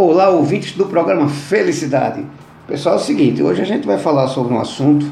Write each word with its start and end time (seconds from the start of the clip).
Olá, 0.00 0.28
ouvintes 0.28 0.76
do 0.76 0.86
programa 0.86 1.26
Felicidade. 1.26 2.24
Pessoal, 2.68 2.94
é 2.94 2.98
o 2.98 3.00
seguinte, 3.00 3.42
hoje 3.42 3.62
a 3.62 3.64
gente 3.64 3.84
vai 3.84 3.98
falar 3.98 4.28
sobre 4.28 4.54
um 4.54 4.60
assunto 4.60 5.04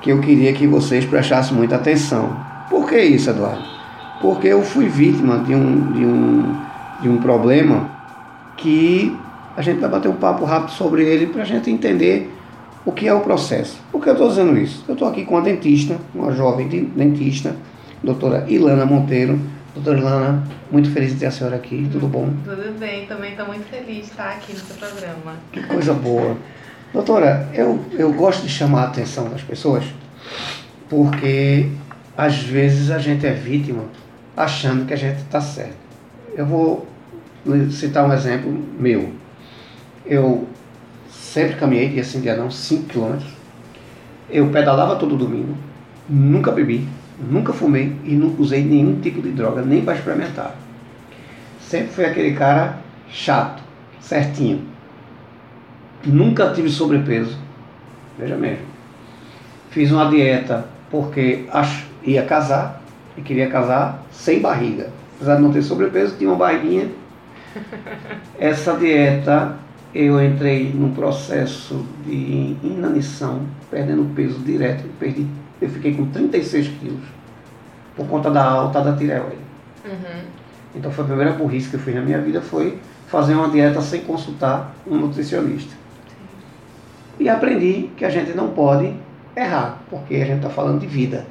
que 0.00 0.10
eu 0.10 0.20
queria 0.20 0.52
que 0.52 0.64
vocês 0.64 1.04
prestassem 1.04 1.56
muita 1.56 1.74
atenção. 1.74 2.36
Por 2.70 2.88
que 2.88 2.96
isso, 3.00 3.28
Eduardo? 3.30 3.64
Porque 4.22 4.46
eu 4.46 4.62
fui 4.62 4.86
vítima 4.86 5.38
de 5.38 5.56
um, 5.56 5.90
de 5.90 6.06
um, 6.06 6.56
de 7.02 7.08
um 7.08 7.16
problema 7.18 7.90
que 8.56 9.12
a 9.56 9.60
gente 9.60 9.80
vai 9.80 9.90
bater 9.90 10.08
um 10.08 10.14
papo 10.14 10.44
rápido 10.44 10.70
sobre 10.70 11.02
ele 11.02 11.26
para 11.26 11.42
a 11.42 11.44
gente 11.44 11.68
entender 11.68 12.32
o 12.84 12.92
que 12.92 13.08
é 13.08 13.12
o 13.12 13.18
processo. 13.22 13.76
Por 13.90 14.00
que 14.00 14.08
eu 14.08 14.12
estou 14.12 14.28
dizendo 14.28 14.56
isso? 14.56 14.84
Eu 14.86 14.92
estou 14.92 15.08
aqui 15.08 15.24
com 15.24 15.34
uma 15.34 15.42
dentista, 15.42 15.98
uma 16.14 16.30
jovem 16.30 16.68
dentista, 16.68 17.56
doutora 18.04 18.46
Ilana 18.46 18.86
Monteiro, 18.86 19.36
Doutora 19.76 19.98
Ilana, 19.98 20.42
muito 20.72 20.90
feliz 20.90 21.12
de 21.12 21.18
ter 21.18 21.26
a 21.26 21.30
senhora 21.30 21.56
aqui, 21.56 21.86
tudo 21.92 22.08
bom? 22.08 22.32
Tudo 22.44 22.78
bem, 22.78 23.04
também 23.04 23.32
estou 23.32 23.46
muito 23.46 23.68
feliz 23.68 24.06
de 24.06 24.10
estar 24.10 24.30
aqui 24.30 24.54
no 24.54 24.58
seu 24.58 24.74
programa. 24.76 25.34
Que 25.52 25.62
coisa 25.64 25.92
boa. 25.92 26.34
Doutora, 26.94 27.46
eu, 27.52 27.84
eu 27.92 28.10
gosto 28.14 28.42
de 28.42 28.48
chamar 28.48 28.84
a 28.84 28.86
atenção 28.86 29.28
das 29.28 29.42
pessoas 29.42 29.84
porque 30.88 31.68
às 32.16 32.38
vezes 32.38 32.90
a 32.90 32.98
gente 32.98 33.26
é 33.26 33.32
vítima 33.32 33.84
achando 34.34 34.86
que 34.86 34.94
a 34.94 34.96
gente 34.96 35.18
está 35.18 35.42
certo. 35.42 35.76
Eu 36.34 36.46
vou 36.46 36.86
citar 37.70 38.08
um 38.08 38.12
exemplo 38.14 38.50
meu. 38.78 39.12
Eu 40.06 40.48
sempre 41.10 41.56
caminhei, 41.56 41.90
dia 41.90 42.02
sim, 42.02 42.22
dia 42.22 42.34
não, 42.34 42.50
5 42.50 42.84
quilômetros. 42.84 43.28
Eu 44.30 44.48
pedalava 44.48 44.96
todo 44.96 45.18
domingo, 45.18 45.54
nunca 46.08 46.50
bebi, 46.50 46.88
Nunca 47.18 47.52
fumei 47.52 47.96
e 48.04 48.14
nunca 48.14 48.42
usei 48.42 48.62
nenhum 48.62 49.00
tipo 49.00 49.22
de 49.22 49.30
droga, 49.30 49.62
nem 49.62 49.82
para 49.82 49.94
experimentar. 49.94 50.54
Sempre 51.60 51.88
fui 51.88 52.04
aquele 52.04 52.32
cara 52.32 52.78
chato, 53.08 53.62
certinho. 54.00 54.62
Nunca 56.04 56.52
tive 56.52 56.68
sobrepeso. 56.68 57.38
Veja 58.18 58.36
mesmo. 58.36 58.64
Fiz 59.70 59.90
uma 59.90 60.08
dieta 60.10 60.66
porque 60.90 61.46
ia 62.04 62.24
casar 62.24 62.82
e 63.16 63.22
queria 63.22 63.48
casar 63.48 64.04
sem 64.10 64.40
barriga. 64.40 64.90
Apesar 65.16 65.36
de 65.36 65.42
não 65.42 65.52
ter 65.52 65.62
sobrepeso, 65.62 66.16
tinha 66.16 66.30
uma 66.30 66.36
barriguinha. 66.36 66.88
Essa 68.38 68.76
dieta 68.76 69.56
eu 69.94 70.22
entrei 70.22 70.70
num 70.74 70.92
processo 70.92 71.84
de 72.04 72.56
inanição, 72.62 73.42
perdendo 73.70 74.14
peso 74.14 74.38
direto, 74.40 74.84
perdi 75.00 75.26
eu 75.60 75.68
fiquei 75.68 75.94
com 75.94 76.06
36 76.06 76.68
quilos 76.78 77.04
por 77.96 78.06
conta 78.06 78.30
da 78.30 78.44
alta 78.44 78.80
da 78.80 78.94
tireoide. 78.94 79.36
Uhum. 79.84 80.22
Então 80.74 80.90
foi 80.90 81.04
a 81.04 81.06
primeira 81.06 81.32
burrice 81.32 81.70
que 81.70 81.76
eu 81.76 81.80
fiz 81.80 81.94
na 81.94 82.02
minha 82.02 82.20
vida, 82.20 82.40
foi 82.40 82.78
fazer 83.06 83.34
uma 83.34 83.48
dieta 83.48 83.80
sem 83.80 84.02
consultar 84.02 84.74
um 84.86 84.96
nutricionista. 84.96 85.70
Sim. 85.70 87.24
E 87.24 87.28
aprendi 87.28 87.90
que 87.96 88.04
a 88.04 88.10
gente 88.10 88.32
não 88.32 88.48
pode 88.48 88.92
errar, 89.34 89.78
porque 89.88 90.16
a 90.16 90.24
gente 90.26 90.38
está 90.38 90.50
falando 90.50 90.80
de 90.80 90.86
vida. 90.86 91.26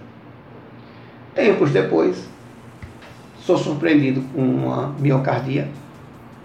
Tempos 1.35 1.71
depois, 1.71 2.23
sou 3.39 3.57
surpreendido 3.57 4.21
com 4.33 4.41
uma 4.41 4.95
miocardia, 4.99 5.67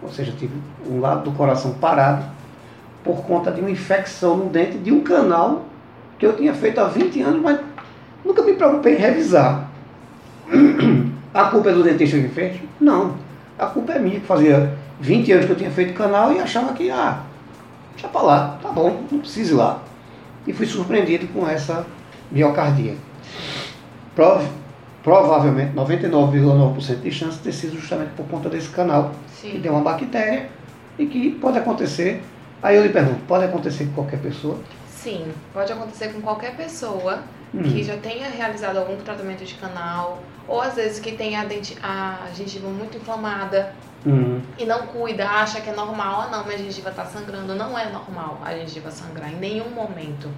ou 0.02 0.10
seja, 0.10 0.32
tive 0.32 0.54
um 0.86 1.00
lado 1.00 1.30
do 1.30 1.36
coração 1.36 1.74
parado, 1.74 2.24
por 3.04 3.22
conta 3.22 3.50
de 3.50 3.60
uma 3.60 3.70
infecção 3.70 4.36
no 4.36 4.50
dente 4.50 4.76
de 4.78 4.92
um 4.92 5.02
canal 5.02 5.64
que 6.18 6.26
eu 6.26 6.36
tinha 6.36 6.52
feito 6.52 6.78
há 6.80 6.84
20 6.84 7.22
anos, 7.22 7.42
mas 7.42 7.58
nunca 8.24 8.42
me 8.42 8.54
preocupei 8.54 8.94
em 8.94 8.98
revisar. 8.98 9.70
A 11.32 11.44
culpa 11.44 11.70
é 11.70 11.72
do 11.72 11.82
dentista 11.82 12.18
que 12.18 12.28
fez? 12.28 12.60
Não. 12.80 13.14
A 13.58 13.66
culpa 13.66 13.92
é 13.92 13.98
minha, 13.98 14.20
que 14.20 14.26
fazia 14.26 14.76
20 15.00 15.32
anos 15.32 15.46
que 15.46 15.52
eu 15.52 15.56
tinha 15.56 15.70
feito 15.70 15.94
canal 15.94 16.32
e 16.32 16.40
achava 16.40 16.72
que, 16.72 16.90
ah, 16.90 17.20
deixa 17.92 18.08
pra 18.08 18.22
lá, 18.22 18.58
tá 18.62 18.70
bom, 18.70 19.02
não 19.10 19.20
precisa 19.20 19.52
ir 19.52 19.56
lá. 19.56 19.82
E 20.46 20.52
fui 20.52 20.66
surpreendido 20.66 21.28
com 21.28 21.46
essa 21.46 21.86
miocardia. 22.30 22.94
Prov 24.14 24.42
provavelmente 25.02 25.74
99,9% 25.74 27.00
de 27.00 27.10
chance 27.10 27.38
de 27.38 27.44
ter 27.44 27.52
sido 27.52 27.76
justamente 27.76 28.10
por 28.16 28.26
conta 28.26 28.48
desse 28.48 28.68
canal, 28.68 29.12
Sim. 29.28 29.50
que 29.52 29.60
tem 29.60 29.70
uma 29.70 29.80
bactéria 29.80 30.48
e 30.98 31.06
que 31.06 31.30
pode 31.30 31.58
acontecer. 31.58 32.22
Aí 32.62 32.76
eu 32.76 32.82
lhe 32.82 32.90
pergunto, 32.90 33.20
pode 33.26 33.44
acontecer 33.44 33.86
com 33.86 33.92
qualquer 33.92 34.20
pessoa? 34.20 34.58
Sim, 34.88 35.24
pode 35.54 35.72
acontecer 35.72 36.08
com 36.08 36.20
qualquer 36.20 36.54
pessoa 36.56 37.20
hum. 37.54 37.62
que 37.62 37.82
já 37.82 37.96
tenha 37.96 38.28
realizado 38.28 38.78
algum 38.78 38.96
tratamento 38.96 39.44
de 39.44 39.54
canal, 39.54 40.22
ou 40.48 40.60
às 40.60 40.74
vezes 40.74 40.98
que 40.98 41.12
tenha 41.12 41.46
a, 41.82 42.24
a 42.24 42.34
gengiva 42.34 42.68
muito 42.68 42.96
inflamada 42.96 43.72
hum. 44.04 44.40
e 44.58 44.64
não 44.64 44.86
cuida, 44.88 45.28
acha 45.28 45.60
que 45.60 45.70
é 45.70 45.74
normal, 45.74 46.22
ah 46.22 46.28
não, 46.30 46.44
minha 46.44 46.58
gengiva 46.58 46.90
está 46.90 47.04
sangrando. 47.04 47.54
Não 47.54 47.78
é 47.78 47.88
normal 47.90 48.40
a 48.44 48.52
gengiva 48.56 48.90
sangrar 48.90 49.32
em 49.32 49.36
nenhum 49.36 49.70
momento. 49.70 50.28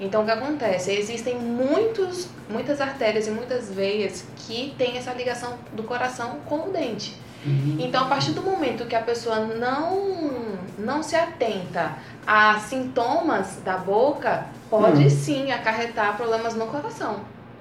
Então 0.00 0.22
o 0.22 0.24
que 0.24 0.30
acontece? 0.30 0.92
Existem 0.92 1.36
muitos, 1.36 2.28
muitas 2.48 2.80
artérias 2.80 3.26
e 3.26 3.30
muitas 3.30 3.68
veias 3.68 4.24
que 4.36 4.74
têm 4.78 4.96
essa 4.96 5.12
ligação 5.12 5.58
do 5.72 5.82
coração 5.82 6.38
com 6.46 6.68
o 6.68 6.70
dente. 6.70 7.16
Uhum. 7.44 7.76
Então, 7.78 8.04
a 8.04 8.08
partir 8.08 8.32
do 8.32 8.42
momento 8.42 8.86
que 8.86 8.96
a 8.96 9.00
pessoa 9.02 9.40
não, 9.40 10.58
não 10.78 11.02
se 11.02 11.14
atenta 11.14 11.96
a 12.26 12.58
sintomas 12.60 13.60
da 13.64 13.76
boca, 13.76 14.46
pode 14.70 15.04
uhum. 15.04 15.10
sim 15.10 15.50
acarretar 15.50 16.16
problemas 16.16 16.54
no 16.54 16.66
coração. 16.66 17.16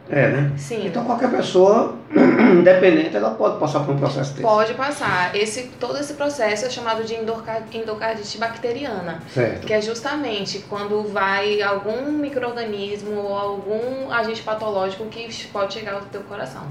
É, 0.09 0.29
né? 0.29 0.51
Sim. 0.57 0.87
Então 0.87 1.03
qualquer 1.03 1.29
pessoa, 1.29 1.95
independente, 2.57 3.15
ela 3.15 3.31
pode 3.31 3.59
passar 3.59 3.81
por 3.81 3.93
um 3.93 3.97
processo 3.97 4.31
desse. 4.31 4.41
Pode 4.41 4.73
passar. 4.73 5.35
Esse, 5.35 5.63
todo 5.79 5.97
esse 5.97 6.13
processo 6.13 6.65
é 6.65 6.69
chamado 6.69 7.03
de 7.03 7.13
endocardite 7.13 8.37
bacteriana. 8.37 9.21
Certo. 9.33 9.65
Que 9.65 9.73
é 9.73 9.81
justamente 9.81 10.59
quando 10.69 11.03
vai 11.11 11.61
algum 11.61 12.11
microorganismo 12.11 13.19
ou 13.19 13.37
algum 13.37 14.11
agente 14.11 14.41
patológico 14.43 15.05
que 15.05 15.27
pode 15.47 15.73
chegar 15.73 15.95
ao 15.95 16.01
teu 16.01 16.21
coração. 16.21 16.63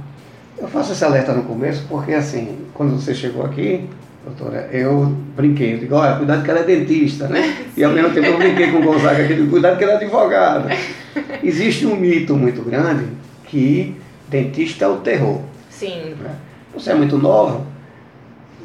Eu 0.58 0.68
faço 0.68 0.92
esse 0.92 1.04
alerta 1.04 1.34
no 1.34 1.42
começo 1.42 1.84
porque, 1.86 2.14
assim, 2.14 2.66
quando 2.72 2.98
você 2.98 3.14
chegou 3.14 3.44
aqui, 3.44 3.88
doutora, 4.26 4.68
eu 4.72 5.06
brinquei, 5.36 5.74
eu 5.74 5.78
digo, 5.78 5.94
olha, 5.94 6.16
cuidado 6.16 6.42
que 6.42 6.50
ela 6.50 6.60
é 6.60 6.64
dentista, 6.64 7.28
né? 7.28 7.64
E 7.76 7.84
ao 7.84 7.92
mesmo 7.92 8.12
tempo 8.12 8.26
eu 8.26 8.38
brinquei 8.38 8.72
com 8.72 8.78
o 8.78 8.82
Gonzaga 8.82 9.22
aqui, 9.22 9.46
cuidado 9.46 9.78
que 9.78 9.84
ela 9.84 9.92
é 9.92 9.96
advogada. 9.96 10.68
Existe 11.42 11.86
um 11.86 11.94
mito 11.94 12.34
muito 12.34 12.60
grande 12.62 13.06
que 13.44 13.94
dentista 14.28 14.84
é 14.84 14.88
o 14.88 14.96
terror. 14.96 15.40
Sim. 15.70 16.16
Né? 16.20 16.34
Você 16.74 16.90
é 16.90 16.94
muito 16.94 17.16
nova, 17.16 17.64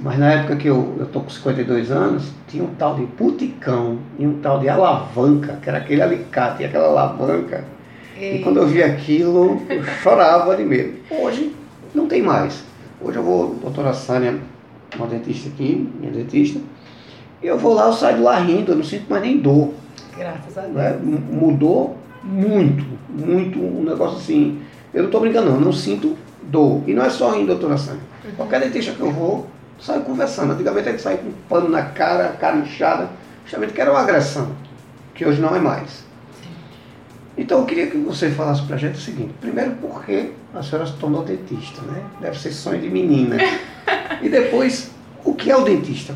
mas 0.01 0.17
na 0.17 0.33
época 0.33 0.55
que 0.55 0.67
eu 0.67 0.97
estou 0.99 1.21
com 1.21 1.29
52 1.29 1.91
anos, 1.91 2.31
tinha 2.47 2.63
um 2.63 2.73
tal 2.73 2.95
de 2.95 3.05
puticão 3.05 3.99
e 4.17 4.25
um 4.25 4.39
tal 4.39 4.59
de 4.59 4.67
alavanca, 4.67 5.59
que 5.61 5.69
era 5.69 5.77
aquele 5.77 6.01
alicate 6.01 6.63
e 6.63 6.65
aquela 6.65 6.87
alavanca. 6.87 7.63
E 8.19 8.39
quando 8.39 8.57
eu 8.57 8.67
vi 8.67 8.81
aquilo, 8.81 9.61
eu 9.69 9.83
chorava 9.83 10.55
de 10.55 10.63
medo. 10.63 10.93
Hoje, 11.09 11.55
não 11.93 12.07
tem 12.07 12.21
mais. 12.21 12.63
Hoje 12.99 13.17
eu 13.17 13.23
vou, 13.23 13.55
doutora 13.55 13.93
Sânia, 13.93 14.35
uma 14.95 15.07
dentista 15.07 15.49
aqui, 15.49 15.89
minha 15.99 16.11
dentista, 16.11 16.59
e 17.41 17.47
eu 17.47 17.57
vou 17.57 17.73
lá, 17.73 17.87
eu 17.87 17.93
saio 17.93 18.17
de 18.17 18.21
lá 18.21 18.39
rindo, 18.39 18.71
eu 18.71 18.75
não 18.75 18.83
sinto 18.83 19.09
mais 19.09 19.23
nem 19.23 19.39
dor. 19.39 19.73
Graças 20.15 20.57
a 20.57 20.61
né? 20.61 20.99
Deus. 21.01 21.17
É, 21.17 21.35
mudou 21.35 21.97
muito, 22.23 22.85
muito, 23.09 23.59
um 23.59 23.83
negócio 23.83 24.17
assim. 24.17 24.61
Eu 24.93 25.03
não 25.03 25.07
estou 25.07 25.21
brincando, 25.21 25.49
não, 25.49 25.55
eu 25.55 25.61
não 25.61 25.73
sinto 25.73 26.15
dor. 26.43 26.83
E 26.85 26.93
não 26.93 27.03
é 27.03 27.09
só 27.09 27.35
em 27.35 27.45
doutora 27.45 27.77
Sânia. 27.77 28.01
Uhum. 28.23 28.31
Qualquer 28.35 28.61
dentista 28.61 28.91
que 28.91 28.99
eu 28.99 29.11
vou, 29.11 29.47
saio 29.79 30.01
conversando. 30.01 30.53
Antigamente 30.53 30.89
a 30.89 30.91
gente 30.91 31.01
saía 31.01 31.17
com 31.17 31.31
pano 31.49 31.69
na 31.69 31.81
cara, 31.81 32.29
cara 32.39 32.57
inchada, 32.57 33.09
justamente 33.43 33.73
que 33.73 33.81
era 33.81 33.91
uma 33.91 34.01
agressão, 34.01 34.51
que 35.15 35.25
hoje 35.25 35.41
não 35.41 35.55
é 35.55 35.59
mais. 35.59 36.03
Então 37.35 37.59
eu 37.59 37.65
queria 37.65 37.87
que 37.87 37.97
você 37.97 38.29
falasse 38.29 38.61
pra 38.63 38.77
gente 38.77 38.95
o 38.95 39.01
seguinte, 39.01 39.33
primeiro 39.39 39.71
por 39.71 40.05
que 40.05 40.31
a 40.53 40.61
senhora 40.61 40.85
se 40.85 40.93
tornou 40.93 41.23
dentista, 41.23 41.81
né? 41.81 42.03
Deve 42.19 42.37
ser 42.37 42.51
sonho 42.51 42.79
de 42.79 42.89
menina. 42.89 43.37
e 44.21 44.29
depois, 44.29 44.91
o 45.23 45.33
que 45.33 45.51
é 45.51 45.55
o 45.55 45.63
dentista? 45.63 46.15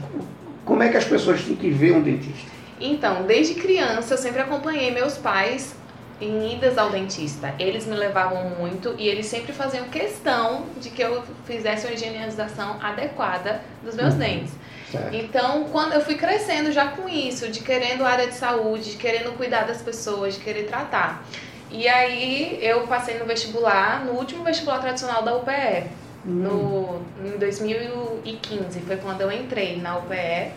Como 0.63 0.81
é 0.81 0.89
que 0.89 0.97
as 0.97 1.05
pessoas 1.05 1.43
têm 1.43 1.55
que 1.55 1.69
ver 1.69 1.93
um 1.93 2.01
dentista? 2.01 2.51
Então, 2.79 3.23
desde 3.23 3.55
criança 3.55 4.13
eu 4.13 4.17
sempre 4.17 4.41
acompanhei 4.41 4.91
meus 4.91 5.17
pais 5.17 5.75
em 6.19 6.53
idas 6.53 6.77
ao 6.77 6.89
dentista. 6.89 7.53
Eles 7.59 7.85
me 7.85 7.95
levavam 7.95 8.49
muito 8.57 8.95
e 8.97 9.07
eles 9.07 9.25
sempre 9.25 9.53
faziam 9.53 9.85
questão 9.85 10.65
de 10.79 10.89
que 10.89 11.01
eu 11.01 11.23
fizesse 11.45 11.85
uma 11.85 11.93
higienização 11.93 12.77
adequada 12.81 13.61
dos 13.83 13.95
meus 13.95 14.13
uhum. 14.13 14.19
dentes. 14.19 14.53
Certo. 14.91 15.15
Então, 15.15 15.65
quando 15.71 15.93
eu 15.93 16.01
fui 16.01 16.15
crescendo 16.15 16.71
já 16.71 16.87
com 16.87 17.09
isso, 17.09 17.49
de 17.49 17.59
querendo 17.61 18.05
área 18.05 18.27
de 18.27 18.35
saúde, 18.35 18.91
de 18.91 18.97
querendo 18.97 19.35
cuidar 19.35 19.63
das 19.65 19.81
pessoas, 19.81 20.35
de 20.35 20.39
querer 20.41 20.67
tratar. 20.67 21.25
E 21.69 21.87
aí 21.87 22.59
eu 22.61 22.87
passei 22.87 23.17
no 23.17 23.25
vestibular, 23.25 24.05
no 24.05 24.13
último 24.13 24.43
vestibular 24.43 24.79
tradicional 24.79 25.23
da 25.23 25.35
UPE. 25.35 25.89
No, 26.25 27.01
em 27.23 27.37
2015, 27.37 28.79
foi 28.81 28.97
quando 28.97 29.21
eu 29.21 29.31
entrei 29.31 29.77
na 29.77 29.97
UPE 29.97 30.51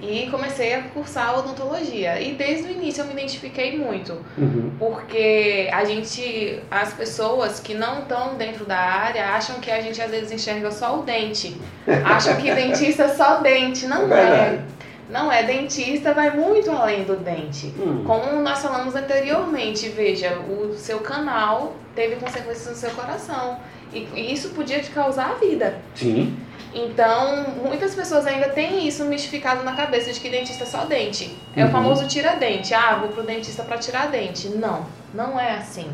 e 0.00 0.28
comecei 0.30 0.74
a 0.74 0.82
cursar 0.82 1.38
odontologia. 1.38 2.20
E 2.20 2.34
desde 2.34 2.68
o 2.68 2.70
início 2.70 3.02
eu 3.02 3.06
me 3.06 3.12
identifiquei 3.12 3.78
muito, 3.78 4.18
uhum. 4.36 4.72
porque 4.78 5.68
a 5.72 5.84
gente, 5.84 6.60
as 6.70 6.92
pessoas 6.92 7.58
que 7.58 7.74
não 7.74 8.00
estão 8.00 8.34
dentro 8.34 8.66
da 8.66 8.78
área 8.78 9.28
acham 9.28 9.56
que 9.60 9.70
a 9.70 9.80
gente 9.80 10.00
às 10.00 10.10
vezes 10.10 10.30
enxerga 10.30 10.70
só 10.70 10.98
o 10.98 11.02
dente, 11.02 11.56
acham 12.04 12.36
que 12.36 12.52
dentista 12.54 13.04
é 13.04 13.08
só 13.08 13.38
dente, 13.38 13.86
não 13.86 14.12
é. 14.12 14.20
é. 14.20 14.64
Não 15.08 15.30
é, 15.30 15.42
dentista 15.42 16.14
vai 16.14 16.30
muito 16.30 16.70
além 16.70 17.04
do 17.04 17.14
dente. 17.16 17.66
Hum. 17.78 18.02
Como 18.06 18.40
nós 18.40 18.60
falamos 18.60 18.96
anteriormente, 18.96 19.90
veja, 19.90 20.38
o 20.38 20.74
seu 20.78 21.00
canal 21.00 21.74
teve 21.94 22.16
consequências 22.16 22.66
no 22.68 22.74
seu 22.74 22.90
coração. 22.90 23.58
E 23.94 24.08
e 24.14 24.32
isso 24.32 24.50
podia 24.50 24.80
te 24.80 24.90
causar 24.90 25.30
a 25.30 25.34
vida. 25.34 25.76
Sim. 25.94 26.36
Então, 26.74 27.44
muitas 27.64 27.94
pessoas 27.94 28.26
ainda 28.26 28.48
têm 28.48 28.86
isso 28.88 29.04
mistificado 29.04 29.62
na 29.62 29.74
cabeça 29.74 30.12
de 30.12 30.18
que 30.18 30.28
dentista 30.28 30.64
é 30.64 30.66
só 30.66 30.84
dente. 30.84 31.32
É 31.54 31.62
Uhum. 31.62 31.68
o 31.68 31.72
famoso 31.72 32.08
tira-dente. 32.08 32.74
Ah, 32.74 32.96
vou 33.00 33.10
pro 33.10 33.22
dentista 33.22 33.62
para 33.62 33.78
tirar 33.78 34.08
dente. 34.08 34.48
Não, 34.48 34.84
não 35.14 35.38
é 35.38 35.52
assim. 35.52 35.86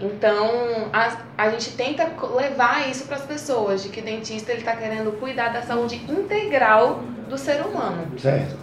Então, 0.00 0.88
a, 0.92 1.12
a 1.38 1.50
gente 1.50 1.72
tenta 1.72 2.08
levar 2.34 2.88
isso 2.90 3.04
para 3.04 3.16
as 3.16 3.22
pessoas, 3.22 3.82
de 3.84 3.90
que 3.90 4.00
dentista 4.00 4.50
ele 4.50 4.62
tá 4.62 4.74
querendo 4.74 5.12
cuidar 5.20 5.50
da 5.52 5.62
saúde 5.62 5.96
integral 6.08 7.04
do 7.28 7.38
ser 7.38 7.60
humano. 7.60 8.06
Certo. 8.18 8.56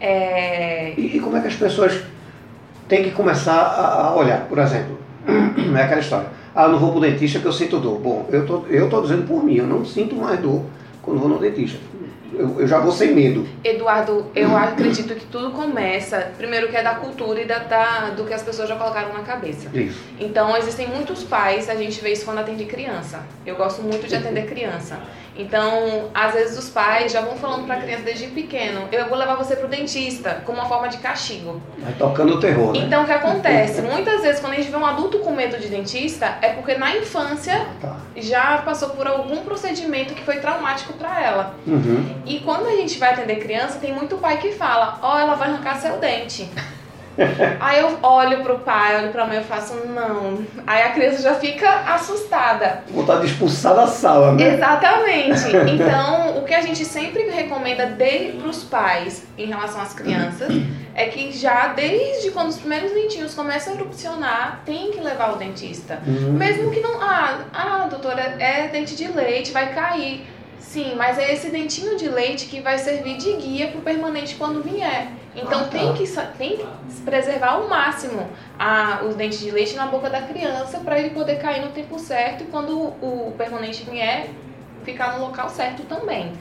É, 0.00 0.94
E, 0.96 1.16
e 1.16 1.20
como 1.20 1.36
é 1.36 1.40
que 1.40 1.48
as 1.48 1.54
pessoas 1.56 2.02
têm 2.88 3.04
que 3.04 3.10
começar 3.10 3.54
a, 3.60 4.06
a 4.08 4.14
olhar? 4.16 4.40
Por 4.48 4.58
exemplo, 4.58 4.98
é 5.76 5.82
aquela 5.82 6.00
história. 6.00 6.28
Ah, 6.54 6.68
não 6.68 6.78
vou 6.78 6.92
pro 6.92 7.00
dentista 7.00 7.38
que 7.38 7.46
eu 7.46 7.52
sinto 7.52 7.78
dor. 7.78 7.98
Bom, 7.98 8.26
eu 8.30 8.46
tô, 8.46 8.64
eu 8.68 8.88
tô 8.88 9.00
dizendo 9.02 9.26
por 9.26 9.42
mim, 9.44 9.56
eu 9.56 9.66
não 9.66 9.84
sinto 9.84 10.14
mais 10.16 10.38
dor 10.40 10.62
quando 11.02 11.20
vou 11.20 11.28
no 11.28 11.38
dentista. 11.38 11.78
Eu, 12.34 12.60
eu 12.60 12.68
já 12.68 12.78
vou 12.78 12.92
sem 12.92 13.14
medo. 13.14 13.46
Eduardo, 13.64 14.26
eu 14.36 14.54
acredito 14.56 15.14
que 15.14 15.24
tudo 15.26 15.50
começa, 15.50 16.30
primeiro 16.36 16.68
que 16.68 16.76
é 16.76 16.82
da 16.82 16.94
cultura 16.96 17.40
e 17.40 17.46
da, 17.46 17.58
da- 17.58 18.10
do 18.10 18.24
que 18.24 18.34
as 18.34 18.42
pessoas 18.42 18.68
já 18.68 18.76
colocaram 18.76 19.12
na 19.14 19.20
cabeça. 19.20 19.68
Isso. 19.76 19.98
Então, 20.20 20.54
existem 20.56 20.86
muitos 20.88 21.24
pais, 21.24 21.68
a 21.70 21.74
gente 21.74 22.00
vê 22.02 22.12
isso 22.12 22.24
quando 22.26 22.38
atende 22.38 22.64
criança. 22.66 23.20
Eu 23.46 23.56
gosto 23.56 23.82
muito 23.82 24.06
de 24.06 24.14
atender 24.14 24.46
criança. 24.46 24.98
Então, 25.38 26.10
às 26.12 26.32
vezes 26.34 26.58
os 26.58 26.68
pais 26.68 27.12
já 27.12 27.20
vão 27.20 27.36
falando 27.36 27.64
pra 27.64 27.76
criança 27.76 28.02
desde 28.02 28.26
pequeno, 28.26 28.88
eu 28.90 29.08
vou 29.08 29.16
levar 29.16 29.36
você 29.36 29.54
pro 29.54 29.68
dentista, 29.68 30.42
como 30.44 30.58
uma 30.58 30.68
forma 30.68 30.88
de 30.88 30.98
castigo. 30.98 31.62
Vai 31.78 31.92
tocando 31.92 32.34
o 32.34 32.40
terror, 32.40 32.72
né? 32.72 32.80
Então, 32.80 33.04
o 33.04 33.06
que 33.06 33.12
acontece? 33.12 33.80
Muitas 33.82 34.20
vezes, 34.22 34.40
quando 34.40 34.54
a 34.54 34.56
gente 34.56 34.70
vê 34.70 34.76
um 34.76 34.84
adulto 34.84 35.20
com 35.20 35.30
medo 35.30 35.56
de 35.58 35.68
dentista, 35.68 36.36
é 36.42 36.48
porque 36.50 36.74
na 36.74 36.96
infância 36.96 37.66
Tá. 37.80 37.96
já 38.16 38.58
passou 38.58 38.90
por 38.90 39.06
algum 39.06 39.38
procedimento 39.44 40.12
que 40.14 40.24
foi 40.24 40.38
traumático 40.38 40.92
pra 40.94 41.22
ela. 41.22 41.54
Uhum. 41.66 42.16
E 42.26 42.40
quando 42.40 42.66
a 42.66 42.72
gente 42.72 42.98
vai 42.98 43.12
atender 43.14 43.36
criança, 43.36 43.78
tem 43.78 43.92
muito 43.92 44.16
pai 44.18 44.38
que 44.38 44.52
fala, 44.52 44.98
ó, 45.00 45.18
ela 45.18 45.34
vai 45.36 45.48
arrancar 45.48 45.76
seu 45.76 45.98
dente. 45.98 46.50
Aí 47.60 47.80
eu 47.80 47.98
olho 48.02 48.42
pro 48.42 48.58
pai, 48.60 49.02
olho 49.02 49.12
pra 49.12 49.26
mãe 49.26 49.40
e 49.40 49.44
faço, 49.44 49.74
não. 49.86 50.44
Aí 50.66 50.82
a 50.82 50.90
criança 50.90 51.22
já 51.22 51.34
fica 51.34 51.68
assustada. 51.92 52.82
Vontade 52.90 53.22
de 53.22 53.32
expulsar 53.32 53.74
da 53.74 53.86
sala, 53.86 54.32
né? 54.32 54.54
Exatamente. 54.54 55.48
Então, 55.78 56.38
o 56.38 56.44
que 56.44 56.54
a 56.54 56.60
gente 56.60 56.84
sempre 56.84 57.28
recomenda 57.30 57.86
para 57.96 58.48
os 58.48 58.64
pais 58.64 59.26
em 59.36 59.46
relação 59.46 59.80
às 59.80 59.92
crianças 59.92 60.48
é 60.94 61.06
que 61.06 61.30
já 61.32 61.68
desde 61.68 62.30
quando 62.30 62.48
os 62.48 62.56
primeiros 62.56 62.92
dentinhos 62.92 63.34
começam 63.34 63.72
a 63.72 63.76
erupcionar, 63.76 64.62
tem 64.64 64.90
que 64.90 65.00
levar 65.00 65.34
o 65.34 65.36
dentista. 65.36 66.00
Uhum. 66.06 66.32
Mesmo 66.32 66.70
que 66.70 66.80
não. 66.80 67.00
Ah, 67.00 67.40
ah, 67.52 67.86
doutora, 67.88 68.36
é 68.38 68.68
dente 68.68 68.96
de 68.96 69.06
leite, 69.08 69.52
vai 69.52 69.72
cair. 69.74 70.26
Sim, 70.58 70.94
mas 70.96 71.18
é 71.18 71.32
esse 71.32 71.50
dentinho 71.50 71.96
de 71.96 72.08
leite 72.08 72.46
que 72.46 72.60
vai 72.60 72.78
servir 72.78 73.16
de 73.16 73.32
guia 73.34 73.68
pro 73.68 73.80
permanente 73.80 74.34
quando 74.34 74.62
vier. 74.62 75.08
Então 75.36 75.68
tem, 75.68 75.92
que, 75.94 76.04
tem 76.36 76.56
que 76.56 76.66
preservar 77.04 77.52
ao 77.52 77.68
máximo 77.68 78.26
a, 78.58 79.02
os 79.08 79.14
dentes 79.14 79.38
de 79.40 79.50
leite 79.50 79.76
na 79.76 79.86
boca 79.86 80.10
da 80.10 80.22
criança 80.22 80.78
para 80.78 80.98
ele 80.98 81.10
poder 81.10 81.36
cair 81.38 81.64
no 81.64 81.70
tempo 81.70 81.98
certo 81.98 82.42
e 82.44 82.46
quando 82.46 82.76
o 82.76 83.34
permanente 83.36 83.88
vier, 83.88 84.30
ficar 84.84 85.16
no 85.18 85.26
local 85.26 85.48
certo 85.48 85.82
também. 85.84 86.32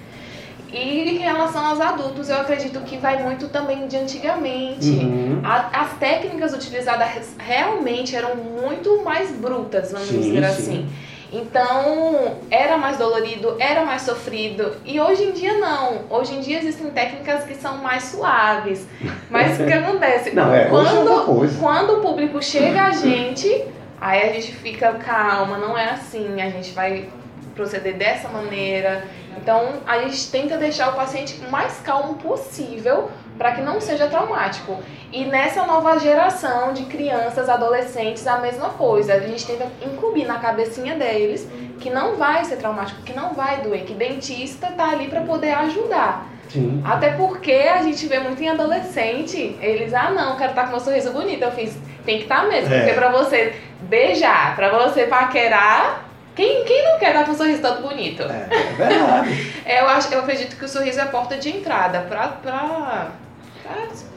E 0.72 1.10
em 1.10 1.18
relação 1.20 1.66
aos 1.66 1.80
adultos, 1.80 2.30
eu 2.30 2.42
acredito 2.42 2.80
que 2.82 2.98
vai 2.98 3.24
muito 3.24 3.48
também 3.48 3.88
de 3.88 3.96
antigamente. 3.98 4.90
Uhum. 4.90 5.42
A- 5.44 5.70
as 5.82 5.94
técnicas 5.98 6.54
utilizadas 6.54 7.36
realmente 7.38 8.16
eram 8.16 8.36
muito 8.36 9.02
mais 9.04 9.32
brutas, 9.32 9.92
vamos 9.92 10.08
Sim, 10.10 10.20
dizer 10.22 10.44
sim. 10.54 10.90
Então, 11.38 12.38
era 12.50 12.78
mais 12.78 12.98
dolorido, 12.98 13.56
era 13.60 13.86
mais 13.86 14.02
sofrido. 14.02 14.74
E 14.84 15.00
hoje 15.00 15.24
em 15.24 15.32
dia 15.32 15.54
não. 15.60 16.02
Hoje 16.10 16.34
em 16.34 16.40
dia 16.40 16.58
existem 16.58 16.90
técnicas 16.90 17.44
que 17.44 17.54
são 17.56 17.78
mais 17.78 18.04
suaves. 18.06 18.88
Mas 19.30 19.60
o 19.60 19.66
que 19.66 19.74
acontece? 19.74 20.32
Não, 20.32 20.54
é, 20.54 20.64
é 20.64 20.66
quando, 20.66 21.26
coisa. 21.26 21.60
quando 21.60 21.98
o 21.98 22.02
público 22.02 22.42
chega 22.42 22.86
a 22.86 22.92
gente, 22.92 23.66
aí 24.02 24.30
a 24.30 24.34
gente 24.34 24.52
fica 24.52 24.94
calma, 24.94 25.58
não 25.58 25.78
é 25.78 25.92
assim, 25.92 26.42
a 26.42 26.50
gente 26.50 26.72
vai 26.72 27.08
proceder 27.54 27.96
dessa 27.96 28.28
maneira. 28.30 29.06
Então, 29.38 29.74
a 29.86 30.00
gente 30.00 30.32
tenta 30.32 30.58
deixar 30.58 30.90
o 30.90 30.94
paciente 30.94 31.40
o 31.48 31.52
mais 31.52 31.80
calmo 31.84 32.16
possível 32.16 33.10
para 33.38 33.52
que 33.54 33.62
não 33.62 33.80
seja 33.80 34.08
traumático. 34.08 34.78
E 35.12 35.26
nessa 35.26 35.64
nova 35.66 35.98
geração 36.00 36.74
de 36.74 36.84
crianças, 36.86 37.48
adolescentes, 37.50 38.26
a 38.28 38.38
mesma 38.40 38.70
coisa. 38.70 39.14
A 39.14 39.20
gente 39.20 39.46
tenta 39.46 39.68
incumbir 39.86 40.26
na 40.26 40.40
cabecinha 40.40 40.96
deles 40.96 41.48
que 41.80 41.90
não 41.90 42.16
vai 42.16 42.44
ser 42.46 42.58
traumático, 42.58 43.02
que 43.04 43.14
não 43.14 43.34
vai 43.34 43.62
doer, 43.62 43.84
que 43.84 43.94
dentista 43.94 44.68
tá 44.76 44.90
ali 44.90 45.08
para 45.08 45.22
poder 45.22 45.52
ajudar. 45.54 46.26
Sim. 46.50 46.82
Até 46.86 47.12
porque 47.12 47.52
a 47.52 47.84
gente 47.84 48.06
vê 48.08 48.20
muito 48.20 48.42
em 48.42 48.50
adolescente, 48.50 49.58
eles, 49.62 49.94
ah 49.94 50.10
não, 50.12 50.38
quero 50.38 50.52
estar 50.52 50.64
com 50.64 50.72
meu 50.72 50.80
sorriso 50.80 51.12
bonito. 51.12 51.42
Eu 51.44 51.52
fiz, 51.52 51.78
tem 52.06 52.18
que 52.18 52.24
estar 52.24 52.48
mesmo, 52.48 52.74
É. 52.74 52.80
porque 52.80 52.94
pra 52.94 53.10
você 53.12 53.54
beijar, 53.82 54.56
pra 54.56 54.70
você 54.70 55.06
paquerar, 55.06 56.06
quem, 56.36 56.64
quem 56.66 56.84
não 56.86 57.00
quer 57.00 57.10
estar 57.10 57.26
com 57.26 57.32
um 57.32 57.36
sorriso 57.36 57.62
todo 57.62 57.82
bonito? 57.82 58.24
É, 58.24 58.48
é 58.50 58.74
verdade. 58.76 59.54
Eu, 59.68 59.90
acho, 59.90 60.14
eu 60.14 60.20
acredito 60.22 60.56
que 60.56 60.64
o 60.64 60.68
sorriso 60.68 60.98
é 61.00 61.04
a 61.04 61.08
porta 61.08 61.36
de 61.36 61.50
entrada 61.50 62.00
pra. 62.08 62.28
pra, 62.30 62.52
pra, 62.52 62.58
pra 62.62 63.08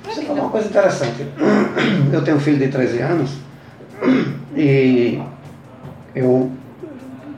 Você 0.05 0.20
vida. 0.20 0.26
falou 0.26 0.43
uma 0.44 0.50
coisa 0.50 0.69
interessante. 0.69 1.26
Eu 2.12 2.23
tenho 2.25 2.37
um 2.37 2.41
filho 2.41 2.58
de 2.58 2.69
13 2.69 2.99
anos 3.00 3.31
e 4.56 5.20
eu, 6.14 6.50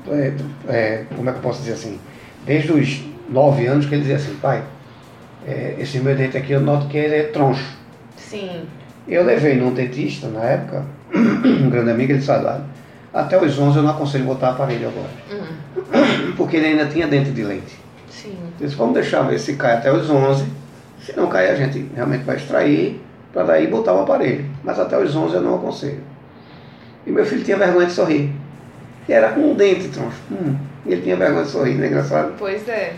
é, 0.08 0.32
é, 0.68 1.04
como 1.14 1.28
é 1.28 1.32
que 1.32 1.38
eu 1.38 1.42
posso 1.42 1.60
dizer 1.60 1.74
assim, 1.74 1.98
desde 2.46 2.72
os 2.72 3.02
9 3.28 3.66
anos 3.66 3.86
que 3.86 3.94
ele 3.94 4.02
dizia 4.02 4.16
assim, 4.16 4.34
pai, 4.40 4.62
é, 5.46 5.76
esse 5.78 5.98
meu 5.98 6.14
dente 6.14 6.36
aqui 6.36 6.52
eu 6.52 6.60
noto 6.60 6.86
que 6.88 6.96
ele 6.96 7.14
é 7.16 7.22
troncho. 7.24 7.76
Sim, 8.16 8.62
Eu 9.06 9.24
levei 9.24 9.56
num 9.56 9.74
dentista 9.74 10.28
na 10.28 10.42
época, 10.44 10.84
um 11.14 11.68
grande 11.68 11.90
amigo, 11.90 12.12
ele 12.12 12.18
disse, 12.20 12.30
"Olha, 12.30 12.62
até 13.12 13.36
os 13.42 13.58
11 13.58 13.76
eu 13.78 13.82
não 13.82 13.90
aconselho 13.90 14.24
botar 14.24 14.50
aparelho 14.50 14.88
agora, 14.88 15.10
Hum, 15.30 16.32
porque 16.36 16.56
ele 16.56 16.66
ainda 16.66 16.86
tinha 16.86 17.06
dente 17.06 17.30
de 17.30 17.42
leite. 17.44 17.76
sim. 18.08 18.36
Eu 18.60 18.66
disse, 18.66 18.76
vamos 18.78 18.94
deixar 18.94 19.22
ver 19.22 19.38
se 19.38 19.54
cai 19.56 19.74
até 19.74 19.92
os 19.92 20.08
11. 20.08 20.44
Se 21.02 21.16
não 21.16 21.28
cair, 21.28 21.50
a 21.50 21.54
gente 21.54 21.90
realmente 21.94 22.24
vai 22.24 22.36
extrair 22.36 23.00
para 23.32 23.42
daí 23.44 23.66
botar 23.66 23.92
o 23.94 24.02
aparelho. 24.02 24.44
Mas 24.62 24.78
até 24.78 24.96
os 24.98 25.14
11 25.14 25.34
eu 25.34 25.42
não 25.42 25.56
aconselho. 25.56 26.00
E 27.06 27.10
meu 27.10 27.24
filho 27.26 27.42
tinha 27.42 27.56
vergonha 27.56 27.86
de 27.86 27.92
sorrir. 27.92 28.30
E 29.08 29.12
era 29.12 29.36
um 29.36 29.54
dente, 29.54 29.88
troncho. 29.88 30.18
Hum. 30.30 30.56
E 30.86 30.92
ele 30.92 31.02
tinha 31.02 31.16
vergonha 31.16 31.44
de 31.44 31.50
sorrir, 31.50 31.74
não 31.74 31.84
é 31.84 31.88
engraçado? 31.88 32.34
Pois 32.38 32.68
é. 32.68 32.94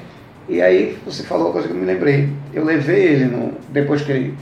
E 0.48 0.60
aí 0.60 0.98
você 1.04 1.22
falou 1.22 1.46
uma 1.46 1.52
coisa 1.52 1.68
que 1.68 1.72
eu 1.72 1.80
me 1.80 1.86
lembrei. 1.86 2.28
Eu 2.52 2.64
levei 2.64 3.04
ele, 3.04 3.24
no, 3.24 3.52
depois 3.70 4.02
que 4.02 4.12
ele... 4.12 4.34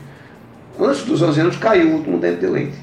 Antes 0.80 1.04
dos 1.04 1.22
11 1.22 1.40
anos 1.40 1.56
caiu 1.56 1.90
o 1.90 1.92
último 1.98 2.18
dente 2.18 2.40
de 2.40 2.46
leite. 2.46 2.78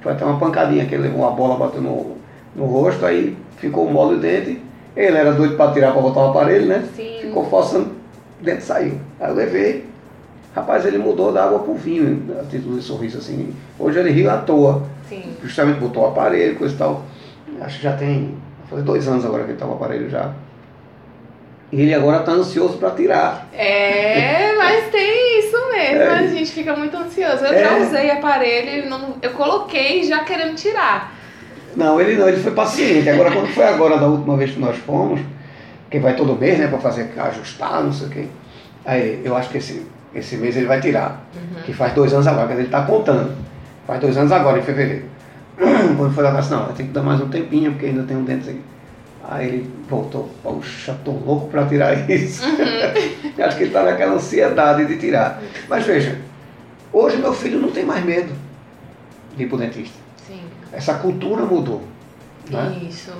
Foi 0.00 0.12
até 0.12 0.24
uma 0.24 0.38
pancadinha 0.38 0.86
que 0.86 0.94
ele 0.94 1.04
levou 1.04 1.20
uma 1.20 1.30
bola, 1.30 1.56
bateu 1.56 1.80
no, 1.80 2.16
no 2.56 2.64
rosto, 2.64 3.04
aí 3.06 3.36
ficou 3.58 3.88
mole 3.88 4.16
o 4.16 4.18
dente. 4.18 4.60
Ele 4.96 5.16
era 5.16 5.32
doido 5.32 5.56
para 5.56 5.72
tirar 5.72 5.92
para 5.92 6.00
botar 6.00 6.20
o 6.20 6.30
aparelho, 6.30 6.66
né? 6.66 6.84
Sim. 6.96 7.18
Ficou 7.20 7.44
forçando, 7.48 7.92
o 8.40 8.44
dente 8.44 8.64
saiu. 8.64 8.98
Aí 9.20 9.30
eu 9.30 9.34
levei. 9.34 9.84
Rapaz, 10.56 10.86
ele 10.86 10.96
mudou 10.96 11.30
da 11.30 11.44
água 11.44 11.58
pro 11.58 11.74
vinho, 11.74 12.34
a 12.40 12.44
título 12.44 12.78
de 12.78 12.82
sorriso 12.82 13.18
assim. 13.18 13.54
Hoje 13.78 13.98
ele 13.98 14.10
riu 14.10 14.30
à 14.30 14.38
toa. 14.38 14.82
Sim. 15.06 15.22
Justamente 15.42 15.78
botou 15.78 16.04
o 16.04 16.06
aparelho, 16.06 16.56
coisa 16.56 16.74
e 16.74 16.78
tal. 16.78 17.02
Acho 17.60 17.76
que 17.76 17.82
já 17.84 17.92
tem. 17.92 18.34
Faz 18.70 18.82
dois 18.82 19.06
anos 19.06 19.24
agora 19.26 19.44
que 19.44 19.50
ele 19.50 19.58
tá 19.58 19.66
com 19.66 19.72
o 19.72 19.74
aparelho 19.74 20.08
já. 20.08 20.32
E 21.70 21.82
ele 21.82 21.92
agora 21.92 22.20
tá 22.20 22.32
ansioso 22.32 22.78
para 22.78 22.90
tirar. 22.92 23.48
É, 23.52 24.56
mas 24.56 24.90
tem 24.90 25.40
isso 25.40 25.56
mesmo, 25.70 26.00
É. 26.02 26.08
a 26.20 26.26
gente 26.26 26.50
fica 26.50 26.74
muito 26.74 26.96
ansioso. 26.96 27.44
Eu 27.44 27.52
É. 27.52 27.58
já 27.62 27.76
usei 27.76 28.10
aparelho, 28.10 28.88
não, 28.88 29.16
eu 29.20 29.30
coloquei 29.32 30.04
já 30.04 30.24
querendo 30.24 30.54
tirar. 30.54 31.12
Não, 31.76 32.00
ele 32.00 32.16
não, 32.16 32.26
ele 32.28 32.38
foi 32.38 32.52
paciente. 32.52 33.08
Agora, 33.10 33.30
quando 33.30 33.48
foi 33.48 33.64
agora, 33.64 33.98
da 33.98 34.06
última 34.06 34.36
vez 34.38 34.52
que 34.52 34.58
nós 34.58 34.76
fomos, 34.78 35.20
que 35.90 35.98
vai 35.98 36.16
todo 36.16 36.34
mês, 36.34 36.58
né, 36.58 36.66
para 36.68 36.78
fazer, 36.78 37.12
ajustar, 37.18 37.82
não 37.84 37.92
sei 37.92 38.06
o 38.06 38.10
quê. 38.10 38.26
Aí, 38.84 39.20
eu 39.24 39.36
acho 39.36 39.50
que 39.50 39.58
esse, 39.58 39.84
esse 40.18 40.36
mês 40.36 40.56
ele 40.56 40.66
vai 40.66 40.80
tirar. 40.80 41.24
Que 41.64 41.72
faz 41.72 41.92
dois 41.92 42.12
anos 42.12 42.26
agora, 42.26 42.46
quer 42.46 42.52
dizer, 42.54 42.62
ele 42.64 42.70
tá 42.70 42.82
contando. 42.82 43.36
Faz 43.86 44.00
dois 44.00 44.16
anos 44.16 44.32
agora, 44.32 44.58
em 44.58 44.62
fevereiro. 44.62 45.04
Quando 45.96 46.14
foi 46.14 46.24
lá, 46.24 46.32
disse, 46.38 46.50
não, 46.50 46.66
tem 46.72 46.86
que 46.86 46.92
dar 46.92 47.02
mais 47.02 47.20
um 47.20 47.28
tempinho, 47.28 47.72
porque 47.72 47.86
ainda 47.86 48.02
tem 48.02 48.16
um 48.16 48.24
dente 48.24 48.48
aí. 48.48 48.60
Aí 49.28 49.48
ele 49.48 49.70
voltou, 49.88 50.30
poxa, 50.42 50.96
tô 51.04 51.10
louco 51.10 51.48
para 51.48 51.66
tirar 51.66 51.94
isso. 52.10 52.44
Eu 53.36 53.44
acho 53.44 53.56
que 53.56 53.64
ele 53.64 53.72
tá 53.72 53.82
naquela 53.82 54.14
ansiedade 54.14 54.86
de 54.86 54.98
tirar. 54.98 55.42
Mas 55.68 55.84
veja, 55.84 56.18
hoje 56.92 57.16
meu 57.16 57.32
filho 57.32 57.60
não 57.60 57.70
tem 57.70 57.84
mais 57.84 58.04
medo 58.04 58.32
de 59.36 59.42
ir 59.42 59.48
pro 59.48 59.58
dentista. 59.58 59.98
Sim, 60.26 60.40
Essa 60.72 60.94
cultura 60.94 61.44
mudou. 61.44 61.82
Né? 62.50 62.78
isso. 62.88 63.12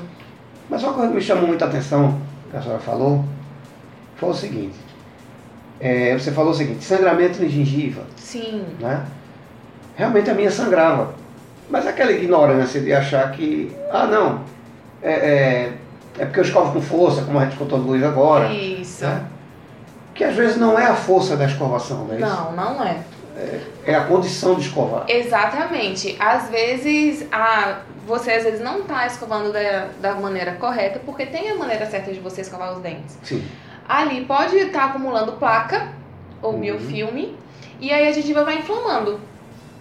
Mas 0.71 0.83
uma 0.83 0.93
coisa 0.93 1.09
que 1.09 1.15
me 1.17 1.21
chamou 1.21 1.47
muita 1.49 1.65
atenção, 1.65 2.21
que 2.51 2.57
a 2.57 2.63
senhora 2.63 2.81
falou, 2.81 3.25
foi 4.17 4.31
o 4.31 4.35
seguinte. 4.35 4.75
É, 5.81 6.15
você 6.15 6.33
falou 6.33 6.53
o 6.53 6.55
seguinte, 6.55 6.85
sangramento 6.85 7.39
de 7.39 7.49
gengiva. 7.49 8.03
Sim. 8.17 8.65
Né? 8.81 9.05
Realmente 9.97 10.31
a 10.31 10.35
minha 10.35 10.51
sangrava. 10.51 11.15
Mas 11.69 11.87
aquela 11.87 12.13
ignorância 12.13 12.81
de 12.81 12.93
achar 12.93 13.31
que, 13.33 13.75
ah 13.91 14.07
não, 14.07 14.41
é, 15.03 15.13
é, 15.13 15.73
é 16.19 16.25
porque 16.25 16.41
eu 16.41 16.45
escovo 16.45 16.73
com 16.73 16.81
força, 16.81 17.23
como 17.23 17.39
a 17.39 17.45
gente 17.45 17.57
contou 17.57 17.79
Luiz 17.79 18.03
agora. 18.03 18.53
Isso. 18.53 19.05
Né? 19.05 19.25
Que 20.15 20.25
às 20.25 20.35
vezes 20.35 20.57
não 20.57 20.79
é 20.79 20.87
a 20.87 20.95
força 20.95 21.37
da 21.37 21.45
escovação, 21.45 22.05
não 22.05 22.15
é 22.15 22.19
isso? 22.19 22.27
Não, 22.27 22.53
não 22.53 22.85
é. 22.85 22.97
É 23.85 23.95
a 23.95 24.05
condição 24.05 24.55
de 24.55 24.63
escovar. 24.63 25.05
Exatamente. 25.09 26.17
Às 26.19 26.49
vezes, 26.49 27.27
a, 27.31 27.81
você 28.07 28.33
às 28.33 28.45
vezes 28.45 28.61
não 28.61 28.81
está 28.81 29.07
escovando 29.07 29.53
da, 29.53 29.89
da 30.01 30.15
maneira 30.15 30.53
correta, 30.53 31.01
porque 31.05 31.27
tem 31.27 31.51
a 31.51 31.55
maneira 31.55 31.85
certa 31.85 32.13
de 32.13 32.19
você 32.19 32.41
escovar 32.41 32.73
os 32.73 32.81
dentes. 32.81 33.19
Sim. 33.23 33.45
Ali 33.89 34.25
pode 34.25 34.57
estar 34.57 34.79
tá 34.81 34.85
acumulando 34.87 35.33
placa 35.33 35.93
ou 36.43 36.53
Uhum. 36.53 36.61
biofilme, 36.61 37.37
e 37.81 37.93
aí 37.93 38.09
a 38.09 38.13
gengiva 38.13 38.45
vai 38.45 38.59
inflamando. 38.59 39.21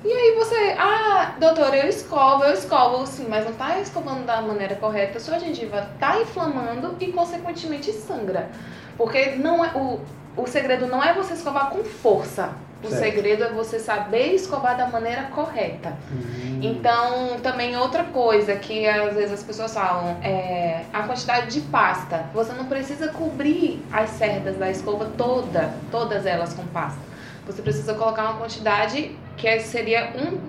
E 0.03 0.11
aí 0.11 0.35
você, 0.35 0.75
ah, 0.77 1.33
doutora, 1.39 1.77
eu 1.77 1.89
escovo, 1.89 2.43
eu 2.43 2.53
escovo, 2.53 3.07
sim, 3.07 3.25
mas 3.27 3.43
não 3.43 3.51
está 3.51 3.79
escovando 3.79 4.23
da 4.23 4.39
maneira 4.41 4.75
correta, 4.75 5.19
sua 5.19 5.39
gengiva 5.39 5.89
está 5.95 6.21
inflamando 6.21 6.95
e 6.99 7.11
consequentemente 7.11 7.91
sangra. 7.91 8.51
Porque 8.97 9.31
não 9.35 9.63
é, 9.63 9.69
o, 9.75 9.99
o 10.37 10.47
segredo 10.47 10.87
não 10.87 11.03
é 11.03 11.13
você 11.13 11.33
escovar 11.33 11.69
com 11.69 11.83
força. 11.83 12.49
O 12.83 12.87
Certo. 12.87 13.01
segredo 13.03 13.43
é 13.45 13.49
você 13.49 13.79
saber 13.79 14.33
escovar 14.35 14.77
da 14.77 14.85
maneira 14.87 15.23
correta. 15.33 15.93
Hum. 16.11 16.59
Então, 16.61 17.39
também 17.41 17.75
outra 17.75 18.03
coisa 18.03 18.55
que 18.57 18.87
às 18.87 19.15
vezes 19.15 19.31
as 19.33 19.43
pessoas 19.43 19.73
falam 19.73 20.17
é 20.21 20.81
a 20.93 21.01
quantidade 21.03 21.47
de 21.51 21.61
pasta. 21.61 22.25
Você 22.33 22.53
não 22.53 22.65
precisa 22.65 23.07
cobrir 23.07 23.83
as 23.91 24.11
cerdas 24.11 24.57
da 24.57 24.69
escova 24.69 25.09
toda, 25.17 25.73
todas 25.89 26.25
elas 26.27 26.53
com 26.53 26.63
pasta. 26.67 26.99
Você 27.47 27.61
precisa 27.61 27.93
colocar 27.95 28.23
uma 28.23 28.33
quantidade 28.39 29.17
que 29.37 29.59
seria 29.61 30.11
um. 30.15 30.39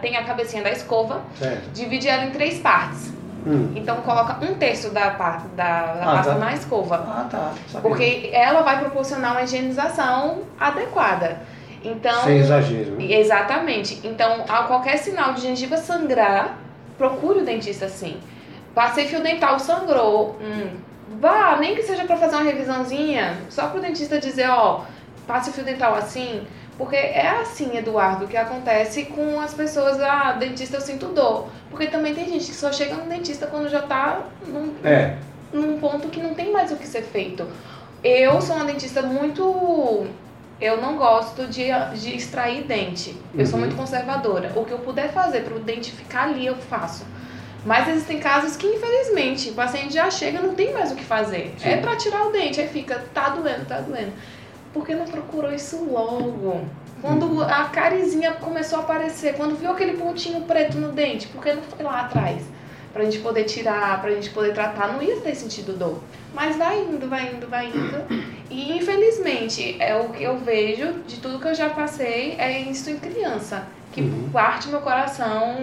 Tem 0.00 0.16
a 0.16 0.24
cabecinha 0.24 0.62
da 0.62 0.70
escova, 0.70 1.22
Certo. 1.38 1.70
divide 1.72 2.08
ela 2.08 2.24
em 2.24 2.30
três 2.30 2.58
partes. 2.60 3.12
Hum. 3.46 3.72
Então 3.76 3.96
coloca 3.98 4.44
um 4.44 4.54
terço 4.54 4.90
da, 4.90 5.10
pa- 5.10 5.42
da, 5.54 5.86
da 5.94 6.02
Ah, 6.02 6.14
pasta 6.16 6.32
tá. 6.32 6.38
na 6.38 6.52
escova. 6.52 6.96
Ah, 6.96 7.26
tá. 7.30 7.52
Sabia. 7.68 7.80
Porque 7.88 8.30
ela 8.32 8.62
vai 8.62 8.80
proporcionar 8.80 9.32
uma 9.32 9.42
higienização 9.42 10.42
adequada. 10.58 11.38
Então, 11.84 12.22
Sem 12.24 12.38
exagero. 12.38 12.96
né? 12.96 13.04
Exatamente. 13.12 14.00
Então, 14.04 14.44
a 14.48 14.64
qualquer 14.64 14.96
sinal 14.98 15.34
de 15.34 15.42
gengiva 15.42 15.76
sangrar, 15.76 16.56
procure 16.98 17.40
o 17.40 17.44
dentista 17.44 17.88
sim. 17.88 18.16
Passei 18.74 19.06
fio 19.06 19.22
dental, 19.22 19.58
sangrou. 19.60 20.36
Hum, 20.40 20.70
vá, 21.20 21.56
nem 21.60 21.76
que 21.76 21.82
seja 21.84 22.04
para 22.04 22.16
fazer 22.16 22.34
uma 22.36 22.44
revisãozinha, 22.44 23.36
só 23.48 23.68
pro 23.68 23.80
dentista 23.80 24.18
dizer, 24.18 24.48
ó, 24.50 24.80
passe 25.26 25.50
o 25.50 25.52
fio 25.52 25.64
dental 25.64 25.94
assim. 25.94 26.42
Porque 26.78 26.96
é 26.96 27.28
assim, 27.40 27.76
Eduardo, 27.76 28.26
que 28.28 28.36
acontece 28.36 29.04
com 29.06 29.40
as 29.40 29.54
pessoas, 29.54 29.98
ah, 30.00 30.32
dentista 30.32 30.76
eu 30.76 30.80
sinto 30.80 31.06
dor. 31.06 31.48
Porque 31.70 31.86
também 31.86 32.14
tem 32.14 32.26
gente 32.28 32.46
que 32.46 32.54
só 32.54 32.70
chega 32.72 32.94
no 32.96 33.06
dentista 33.08 33.46
quando 33.46 33.68
já 33.68 33.80
tá 33.82 34.20
num, 34.46 34.74
É. 34.84 35.16
num 35.52 35.78
ponto 35.80 36.08
que 36.08 36.20
não 36.20 36.34
tem 36.34 36.52
mais 36.52 36.70
o 36.70 36.76
que 36.76 36.86
ser 36.86 37.02
feito. 37.02 37.46
Eu 38.04 38.40
sou 38.42 38.56
uma 38.56 38.64
dentista 38.66 39.00
muito. 39.02 40.06
Eu 40.60 40.80
não 40.80 40.96
gosto 40.96 41.46
de, 41.46 41.64
de 41.98 42.14
extrair 42.16 42.62
dente. 42.64 43.16
Eu 43.34 43.44
sou 43.46 43.54
Uhum. 43.54 43.60
muito 43.66 43.76
conservadora. 43.76 44.52
O 44.54 44.64
que 44.64 44.72
eu 44.72 44.78
puder 44.78 45.10
fazer 45.12 45.42
para 45.42 45.54
o 45.54 45.58
dente 45.58 45.90
ficar 45.92 46.24
ali, 46.24 46.46
eu 46.46 46.56
faço. 46.56 47.04
Mas 47.64 47.88
existem 47.88 48.20
casos 48.20 48.56
que, 48.56 48.66
infelizmente, 48.66 49.50
o 49.50 49.54
paciente 49.54 49.92
já 49.92 50.10
chega 50.10 50.40
não 50.40 50.54
tem 50.54 50.72
mais 50.72 50.92
o 50.92 50.94
que 50.94 51.04
fazer. 51.04 51.54
Sim. 51.58 51.68
É 51.70 51.76
para 51.78 51.96
tirar 51.96 52.26
o 52.26 52.30
dente, 52.32 52.60
aí 52.60 52.68
fica, 52.68 53.02
tá 53.12 53.30
doendo, 53.30 53.64
tá 53.66 53.80
doendo. 53.80 54.12
Por 54.76 54.84
que 54.84 54.94
não 54.94 55.06
procurou 55.06 55.50
isso 55.54 55.82
logo? 55.90 56.60
Quando 57.00 57.24
Uhum. 57.24 57.40
a 57.40 57.64
carizinha 57.64 58.32
começou 58.32 58.78
a 58.80 58.82
aparecer, 58.82 59.32
quando 59.34 59.56
viu 59.56 59.70
aquele 59.70 59.96
pontinho 59.96 60.42
preto 60.42 60.76
no 60.76 60.92
dente, 60.92 61.28
por 61.28 61.42
que 61.42 61.50
não 61.54 61.62
foi 61.62 61.82
lá 61.82 62.02
atrás? 62.02 62.42
Pra 62.92 63.02
gente 63.04 63.20
poder 63.20 63.44
tirar, 63.44 64.02
pra 64.02 64.10
gente 64.10 64.28
poder 64.30 64.52
tratar, 64.52 64.92
não 64.92 65.02
ia 65.02 65.16
ter 65.16 65.34
sentido 65.34 65.72
dor. 65.78 65.98
Mas 66.34 66.56
vai 66.56 66.78
indo, 66.80 67.08
vai 67.08 67.32
indo, 67.34 67.48
vai 67.48 67.68
indo. 67.68 68.04
E 68.50 68.76
infelizmente, 68.76 69.76
é 69.80 69.96
o 69.96 70.10
que 70.10 70.22
eu 70.22 70.36
vejo 70.38 70.92
de 71.06 71.20
tudo 71.20 71.38
que 71.38 71.48
eu 71.48 71.54
já 71.54 71.70
passei, 71.70 72.34
é 72.38 72.60
isso 72.60 72.90
em 72.90 72.98
criança. 72.98 73.64
Que 73.92 74.02
Uhum. 74.02 74.28
parte 74.30 74.68
meu 74.68 74.80
coração 74.80 75.56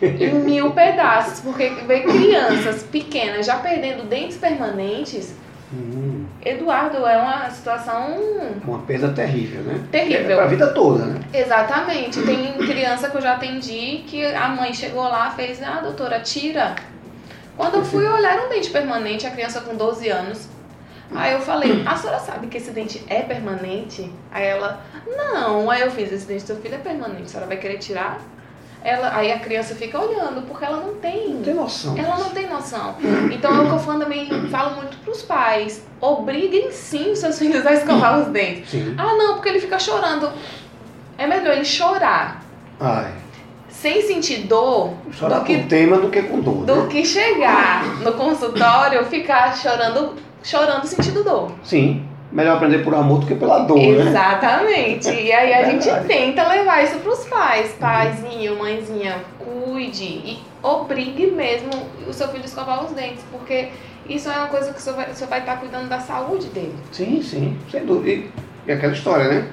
em 0.00 0.34
mil 0.44 0.70
pedaços. 0.70 1.40
Porque 1.40 1.70
ver 1.70 2.04
crianças 2.04 2.84
pequenas 2.84 3.46
já 3.46 3.56
perdendo 3.56 4.04
dentes 4.08 4.36
permanentes, 4.36 5.34
Hum. 5.72 6.07
Eduardo, 6.44 7.04
é 7.04 7.16
uma 7.16 7.50
situação 7.50 8.16
Uma 8.64 8.78
perda 8.80 9.08
terrível, 9.08 9.62
né? 9.62 9.84
Terrível. 9.90 10.32
É 10.32 10.36
pra 10.36 10.46
vida 10.46 10.68
toda, 10.72 11.04
né? 11.04 11.20
Exatamente. 11.34 12.22
Tem 12.22 12.52
criança 12.58 13.10
que 13.10 13.16
eu 13.16 13.20
já 13.20 13.34
atendi 13.34 14.04
que 14.06 14.24
a 14.24 14.48
mãe 14.48 14.72
chegou 14.72 15.02
lá 15.02 15.30
fez, 15.30 15.62
ah, 15.62 15.80
doutora, 15.82 16.20
tira. 16.20 16.76
Quando 17.56 17.74
eu 17.74 17.84
fui 17.84 18.06
olhar 18.06 18.34
era 18.34 18.46
um 18.46 18.48
dente 18.48 18.70
permanente, 18.70 19.26
a 19.26 19.30
criança 19.30 19.60
com 19.60 19.74
12 19.74 20.08
anos. 20.08 20.48
Aí 21.14 21.32
eu 21.32 21.40
falei, 21.40 21.82
a 21.86 21.96
senhora 21.96 22.20
sabe 22.20 22.46
que 22.46 22.58
esse 22.58 22.70
dente 22.70 23.02
é 23.08 23.22
permanente? 23.22 24.12
Aí 24.30 24.46
ela, 24.46 24.80
não. 25.06 25.70
Aí 25.70 25.80
eu 25.80 25.90
fiz, 25.90 26.12
esse 26.12 26.26
dente 26.26 26.42
do 26.42 26.46
seu 26.46 26.56
filho 26.56 26.76
é 26.76 26.78
permanente, 26.78 27.22
a 27.22 27.28
senhora 27.28 27.48
vai 27.48 27.56
querer 27.56 27.78
tirar? 27.78 28.20
Ela, 28.84 29.14
aí 29.14 29.32
a 29.32 29.38
criança 29.40 29.74
fica 29.74 29.98
olhando, 29.98 30.42
porque 30.42 30.64
ela 30.64 30.78
não 30.78 30.94
tem. 30.94 31.34
Não 31.34 31.42
tem 31.42 31.54
noção. 31.54 31.98
Ela 31.98 32.16
não 32.18 32.30
tem 32.30 32.48
noção. 32.48 32.94
Então 33.32 33.54
é 33.56 33.60
o 33.62 33.66
que 33.66 33.72
eu 33.72 33.78
falo 33.78 33.98
também, 34.00 34.28
falo 34.48 34.76
muito 34.76 34.96
pros 34.98 35.22
pais. 35.22 35.84
Obriguem 36.00 36.70
sim 36.70 37.10
os 37.10 37.18
seus 37.18 37.38
filhos 37.38 37.66
a 37.66 37.72
escovar 37.72 38.20
os 38.20 38.28
dentes. 38.28 38.70
Sim. 38.70 38.94
Ah, 38.96 39.14
não, 39.16 39.34
porque 39.34 39.48
ele 39.48 39.60
fica 39.60 39.78
chorando. 39.78 40.30
É 41.16 41.26
melhor 41.26 41.56
ele 41.56 41.64
chorar 41.64 42.44
Ai. 42.78 43.12
sem 43.68 44.02
sentir 44.02 44.46
dor 44.46 44.92
Chorar 45.10 45.40
do 45.40 45.44
que, 45.44 45.58
com 45.62 45.66
tema 45.66 45.98
do 45.98 46.08
que 46.10 46.22
com 46.22 46.40
dor, 46.40 46.64
do 46.64 46.82
né? 46.84 46.88
que 46.88 47.04
chegar 47.04 47.84
no 48.04 48.12
consultório 48.12 49.04
ficar 49.06 49.56
chorando, 49.56 50.14
chorando 50.44 50.86
sentindo 50.86 51.24
dor. 51.24 51.50
Sim. 51.64 52.06
Melhor 52.30 52.56
aprender 52.56 52.84
por 52.84 52.94
amor 52.94 53.20
do 53.20 53.26
que 53.26 53.34
pela 53.34 53.60
dor, 53.60 53.78
né? 53.78 54.08
Exatamente. 54.10 55.08
E 55.08 55.32
aí 55.32 55.54
a 55.54 55.64
gente 55.70 55.84
Verdade. 55.84 56.06
tenta 56.08 56.46
levar 56.46 56.84
isso 56.84 56.98
pros 56.98 57.24
pais. 57.24 57.72
Paizinho, 57.80 58.58
mãezinha, 58.58 59.16
cuide 59.38 60.04
e 60.04 60.38
obrigue 60.62 61.28
mesmo 61.30 61.70
o 62.06 62.12
seu 62.12 62.28
filho 62.28 62.42
a 62.42 62.46
escovar 62.46 62.84
os 62.84 62.92
dentes, 62.92 63.24
porque 63.32 63.68
isso 64.08 64.28
é 64.28 64.32
uma 64.36 64.48
coisa 64.48 64.72
que 64.72 64.78
o 64.78 64.82
senhor 64.82 64.96
vai, 64.96 65.10
o 65.10 65.26
vai 65.26 65.38
estar 65.40 65.56
cuidando 65.58 65.88
da 65.88 66.00
saúde 66.00 66.48
dele. 66.48 66.74
Sim, 66.92 67.22
sim, 67.22 67.56
sem 67.70 67.86
dúvida. 67.86 68.10
E, 68.10 68.30
e 68.66 68.72
aquela 68.72 68.92
história, 68.92 69.28
né? 69.28 69.48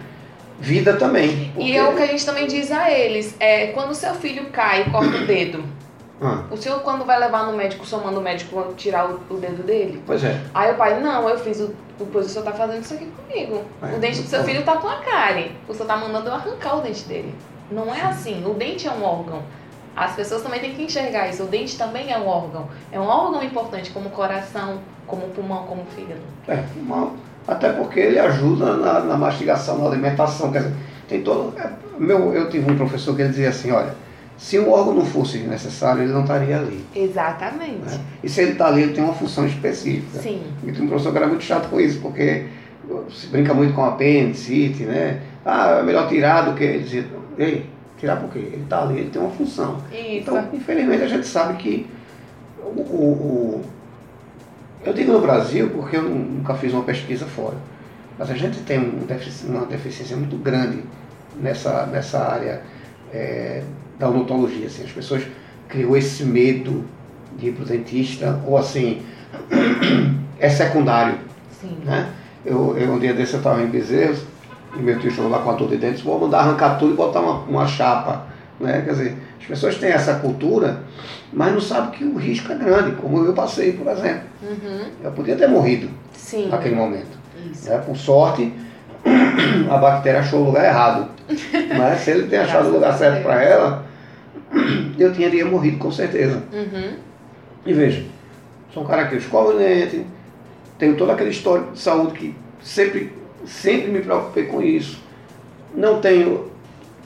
Vida 0.60 0.94
também. 0.96 1.52
porque- 1.54 1.70
E 1.70 1.76
é 1.78 1.84
o 1.84 1.94
que 1.96 2.02
a 2.04 2.08
gente 2.08 2.26
também 2.26 2.48
diz 2.48 2.72
a 2.72 2.90
eles, 2.92 3.36
é 3.40 3.68
quando 3.68 3.92
o 3.92 3.96
seu 3.96 4.14
filho 4.16 4.46
cai 4.52 4.82
e 4.82 4.90
corta 4.90 5.16
o 5.18 5.26
dedo, 5.26 5.64
Ah, 6.22 6.44
o 6.50 6.56
senhor 6.56 6.80
quando 6.80 7.04
vai 7.06 7.20
levar 7.20 7.46
no 7.46 7.58
médico, 7.58 7.84
o 7.84 7.86
senhor 7.86 8.04
manda 8.06 8.18
o 8.20 8.22
médico 8.22 8.74
tirar 8.78 9.10
o, 9.10 9.20
o 9.30 9.38
dedo 9.38 9.64
dele? 9.64 10.02
pois 10.06 10.24
é. 10.24 10.40
Aí 10.54 10.72
o 10.72 10.76
pai, 10.76 11.00
não, 11.02 11.28
eu 11.28 11.38
fiz 11.38 11.60
o. 11.60 11.74
Pois 12.12 12.26
o 12.26 12.30
senhor 12.30 12.44
tá 12.46 12.52
fazendo 12.52 12.82
isso 12.82 12.94
aqui 12.94 13.06
comigo. 13.06 13.64
É, 13.82 13.96
o 13.96 14.00
dente 14.00 14.22
do 14.22 14.28
seu 14.28 14.44
filho 14.44 14.64
tá 14.64 14.78
com 14.78 14.88
a 14.88 14.98
cárie. 14.98 15.52
O 15.68 15.74
senhor 15.74 15.86
tá 15.88 15.96
mandando 15.98 16.28
eu 16.30 16.34
arrancar 16.34 16.78
o 16.78 16.82
dente 16.82 17.04
dele. 17.06 17.34
Não 17.72 17.94
é 17.94 18.02
assim. 18.02 18.44
O 18.46 18.54
dente 18.54 18.88
é 18.88 18.92
um 18.92 19.04
órgão. 19.04 19.42
As 19.96 20.14
pessoas 20.14 20.42
também 20.42 20.60
têm 20.60 20.74
que 20.76 20.84
enxergar 20.84 21.30
isso. 21.30 21.44
O 21.44 21.48
dente 21.48 21.78
também 21.78 22.12
é 22.12 22.18
um 22.18 22.28
órgão. 22.28 22.68
É 22.92 23.00
um 23.00 23.06
órgão 23.08 23.42
importante, 23.44 23.92
como 23.92 24.08
o 24.08 24.12
coração, 24.12 24.80
como 25.08 25.26
o 25.26 25.30
pulmão, 25.30 25.64
como 25.64 25.84
o 25.84 25.86
fígado. 25.86 26.20
É, 26.50 26.62
uma- 26.76 27.12
até 27.48 27.72
porque 27.72 28.00
ele 28.00 28.20
ajuda 28.20 28.76
na, 28.76 29.00
na 29.02 29.16
mastigação, 29.18 29.78
na 29.78 29.88
alimentação. 29.88 30.52
Quer 30.52 30.64
dizer, 30.64 30.76
tem 31.08 31.22
todo. 31.24 31.58
é, 31.58 31.70
meu, 31.98 32.34
eu 32.34 32.50
tive 32.50 32.70
um 32.70 32.76
professor 32.76 33.16
que 33.16 33.22
ele 33.22 33.30
dizia 33.30 33.50
assim, 33.50 33.72
olha, 33.72 33.96
se 34.38 34.60
um 34.60 34.70
órgão 34.72 34.94
não 34.96 35.06
fosse 35.06 35.38
necessário, 35.40 36.04
ele 36.04 36.12
não 36.12 36.22
estaria 36.22 36.58
ali. 36.58 36.84
Exatamente. 36.96 37.80
né? 37.86 38.00
E 38.24 38.30
se 38.30 38.42
ele 38.42 38.52
está 38.52 38.68
ali, 38.68 38.82
ele 38.84 38.94
tem 38.94 39.04
uma 39.04 39.14
função 39.14 39.46
específica. 39.46 40.20
Sim. 40.20 40.42
E 40.64 40.72
tem 40.72 40.82
um 40.84 40.88
professor 40.88 41.12
que 41.12 41.18
era 41.18 41.28
muito 41.28 41.44
chato 41.44 41.70
com 41.70 41.80
isso, 41.80 42.00
porque 42.02 42.46
se 43.12 43.28
brinca 43.28 43.54
muito 43.54 43.74
com 43.74 43.84
apendicite, 43.86 44.84
né? 44.84 45.22
Ah, 45.46 45.78
é 45.80 45.84
melhor 45.84 46.08
tirar 46.10 46.42
do 46.42 46.54
que. 46.54 46.64
Ele 46.64 46.84
dizia, 46.84 47.06
ei, 47.38 47.66
tirar 47.98 48.18
por 48.18 48.30
quê? 48.30 48.40
Ele 48.40 48.64
está 48.64 48.82
ali, 48.84 49.00
ele 49.00 49.10
tem 49.10 49.22
uma 49.22 49.32
função. 49.32 49.78
Isso. 49.92 50.02
Então, 50.20 50.50
infelizmente, 50.54 51.04
a 51.04 51.08
gente 51.08 51.26
sabe 51.26 51.54
que 51.56 51.88
o, 52.62 52.82
o- 52.82 52.82
o- 52.82 53.62
eu 54.84 54.94
digo 54.94 55.12
no 55.14 55.22
Brasil 55.22 55.70
porque 55.70 55.96
eu 55.98 56.04
nunca 56.04 56.54
fiz 56.56 56.74
uma 56.74 56.84
pesquisa 56.84 57.26
fora, 57.26 57.56
mas 58.20 58.30
a 58.30 58.36
gente 58.36 58.60
tem 58.62 58.80
um 58.80 59.06
defici- 59.06 59.48
uma 59.48 59.66
deficiência 59.66 60.16
muito 60.18 60.36
grande 60.38 60.84
nessa, 61.40 61.86
nessa 61.88 62.20
área 62.20 62.62
é, 63.14 63.64
da 63.98 64.10
odontologia. 64.10 64.68
Assim. 64.68 64.84
As 64.84 64.92
pessoas 64.92 65.24
criou 65.68 65.96
esse 65.96 66.24
medo 66.24 66.86
de 67.38 67.48
ir 67.48 67.54
para 67.54 67.64
o 67.64 67.68
dentista, 67.68 68.40
ou 68.46 68.58
assim, 68.58 69.02
é 70.40 70.50
secundário. 70.50 71.18
Sim. 71.60 71.78
Né? 71.84 72.10
Eu, 72.46 72.78
eu, 72.78 72.94
um 72.94 73.00
dia 73.00 73.14
desse 73.14 73.34
eu 73.34 73.40
estava 73.40 73.62
em 73.62 73.68
Bezerros, 73.68 74.20
e 74.76 74.80
meu 74.80 75.00
tio 75.00 75.12
chegou 75.12 75.30
lá 75.30 75.40
com 75.40 75.50
a 75.50 75.54
dor 75.54 75.70
de 75.70 75.78
dentes, 75.78 76.02
vou 76.02 76.20
mandar 76.20 76.40
arrancar 76.40 76.78
tudo 76.78 76.94
e 76.94 76.96
botar 76.96 77.22
uma, 77.22 77.40
uma 77.42 77.68
chapa. 77.68 78.26
Né? 78.60 78.82
Quer 78.82 78.92
dizer, 78.92 79.18
as 79.40 79.46
pessoas 79.46 79.78
têm 79.78 79.90
essa 79.90 80.16
cultura, 80.16 80.84
mas 81.32 81.54
não 81.54 81.62
sabem 81.62 81.92
que 81.92 82.04
o 82.04 82.18
risco 82.18 82.52
é 82.52 82.56
grande, 82.56 82.92
como 82.96 83.24
eu 83.24 83.34
passei, 83.34 83.74
por 83.74 83.92
exemplo. 83.92 84.24
Uhum. 84.42 84.86
Eu 85.04 85.12
podia 85.12 85.36
ter 85.36 85.48
morrido 85.48 85.90
Sim. 86.14 86.50
naquele 86.50 86.76
momento. 86.76 87.18
Né? 87.64 87.78
Por 87.86 87.96
sorte, 87.96 88.52
a 89.70 89.78
bactéria 89.78 90.20
achou 90.20 90.42
o 90.42 90.46
lugar 90.46 90.66
errado. 90.66 91.10
Mas 91.78 92.02
se 92.02 92.12
ele 92.12 92.28
tem 92.28 92.40
achado 92.40 92.70
o 92.70 92.74
lugar 92.74 92.98
certo 92.98 93.24
para 93.24 93.44
ela, 93.44 93.86
eu 95.00 95.14
teria 95.14 95.46
morrido 95.46 95.78
com 95.78 95.92
certeza. 95.92 96.44
Uhum. 96.54 96.94
E 97.66 97.74
veja, 97.74 98.04
sou 98.74 98.84
um 98.84 98.86
cara 98.86 99.08
que 99.08 99.16
eu 99.16 99.20
escovo 99.20 99.50
o 99.52 99.58
dente, 99.58 100.06
tenho 100.78 100.96
todo 100.96 101.12
aquele 101.12 101.32
histórico 101.32 101.72
de 101.74 101.80
saúde 101.80 102.14
que 102.20 102.36
sempre, 102.62 103.12
sempre 103.46 103.90
me 103.92 104.02
preocupei 104.02 104.46
com 104.46 104.62
isso. 104.62 105.00
Não 105.74 106.00
tenho. 106.00 106.54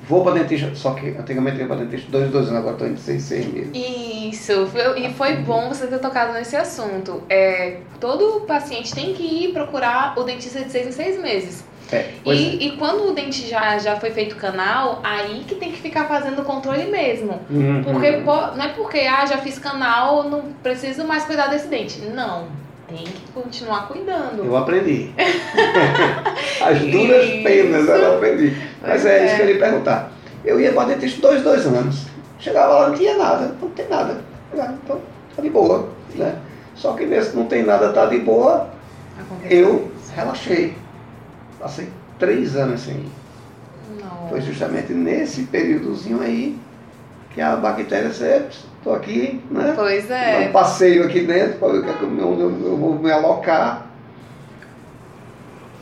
Vou 0.08 0.24
para 0.24 0.40
dentista, 0.40 0.74
só 0.74 0.94
que 0.96 1.10
antigamente 1.10 1.58
eu 1.58 1.62
ia 1.62 1.68
para 1.68 1.84
dentista 1.84 2.10
dois, 2.12 2.32
dois 2.32 2.48
anos, 2.48 2.58
agora 2.60 2.74
estou 2.74 2.88
indo 2.88 3.00
seis, 3.00 3.22
seis 3.22 3.46
meses. 3.54 3.70
Isso, 3.76 4.66
foi- 4.68 5.06
e 5.06 5.14
foi 5.14 5.36
bom 5.38 5.70
você 5.70 5.86
ter 5.86 6.00
tocado 6.00 6.34
nesse 6.34 6.56
assunto. 6.56 7.22
É, 7.30 7.78
todo 8.00 8.42
paciente 8.42 8.94
tem 8.96 9.14
que 9.14 9.22
ir 9.46 9.54
procurar 9.54 10.18
o 10.18 10.24
dentista 10.24 10.62
de 10.64 10.72
seis 10.72 10.88
em 10.88 10.92
seis 10.92 11.22
meses. 11.22 11.64
É, 11.92 12.12
pois 12.24 12.38
é. 12.40 12.42
E, 12.42 12.68
e 12.68 12.78
quando 12.78 13.10
o 13.10 13.14
dente 13.14 13.48
já, 13.48 13.78
já 13.80 14.00
foi 14.00 14.12
feito 14.12 14.36
canal, 14.36 15.00
aí 15.04 15.44
que 15.48 15.56
tem 15.56 15.72
que 15.72 15.82
ficar 15.82 16.06
fazendo 16.06 16.42
o 16.42 16.46
controle 16.46 16.86
mesmo. 16.86 17.40
Uhum. 17.50 17.84
Porque 17.84 18.12
po- 18.24 18.56
não 18.56 18.64
é 18.64 18.68
porque, 18.70 19.00
ah, 19.00 19.26
já 19.26 19.38
fiz 19.40 19.58
canal, 19.58 20.24
não 20.30 20.42
preciso 20.64 21.04
mais 21.06 21.26
cuidar 21.26 21.48
desse 21.48 21.68
dente. 21.68 22.00
Não, 22.02 22.46
tem 22.88 22.98
que 23.00 23.32
continuar 23.34 23.88
cuidando. 23.88 24.44
Eu 24.46 24.56
aprendi. 24.56 25.12
As 26.62 26.80
duras 26.80 27.26
Isso. 27.26 27.44
penas 27.44 27.88
eu 27.88 28.16
aprendi. 28.16 28.56
Mas 28.82 29.06
é, 29.06 29.20
é. 29.20 29.26
isso 29.26 29.36
que 29.36 29.42
eu 29.42 29.46
lhe 29.48 29.60
perguntar. 29.60 30.12
Eu 30.46 30.60
ia 30.60 30.72
para 30.72 30.90
dentista 30.90 31.22
dois, 31.22 31.42
dois 31.42 31.66
anos. 31.66 32.06
Chegava 32.40 32.74
lá, 32.74 32.88
não 32.90 32.96
tinha 32.96 33.18
nada. 33.18 33.56
Não 33.62 33.70
tem 33.70 33.88
nada. 33.90 34.22
Ah, 34.58 34.74
Então, 34.84 35.00
tá 35.36 35.42
de 35.42 35.50
boa. 35.50 35.90
Né? 36.16 36.36
Só 36.76 36.94
que 36.94 37.06
nesse 37.06 37.36
não 37.36 37.46
tem 37.46 37.64
nada, 37.64 37.92
tá 37.92 38.06
de 38.06 38.20
boa, 38.20 38.70
Acontece 39.20 39.54
eu 39.56 39.92
relaxei. 40.16 40.74
Passei 41.60 41.90
três 42.18 42.56
anos 42.56 42.82
sem 42.82 42.96
ir. 42.96 43.12
Não. 44.02 44.30
Foi 44.30 44.42
justamente 44.42 44.94
nesse 44.94 45.44
períodozinho 45.44 46.22
aí 46.22 46.58
que 47.34 47.42
a 47.42 47.56
bactéria 47.56 48.12
sempre, 48.12 48.56
estou 48.78 48.96
aqui, 48.96 49.42
né? 49.52 49.74
Pois 49.76 50.10
é. 50.10 50.48
um 50.48 50.52
passeio 50.52 51.06
aqui 51.06 51.22
dentro 51.22 51.60
para 51.60 51.68
ver 51.74 51.80
o 51.80 51.84
que 51.84 51.90
é 51.90 51.94
que 51.94 52.04
eu, 52.04 52.10
onde 52.10 52.42
eu, 52.42 52.50
eu 52.66 52.78
vou 52.78 52.96
me 52.98 53.12
alocar. 53.12 53.86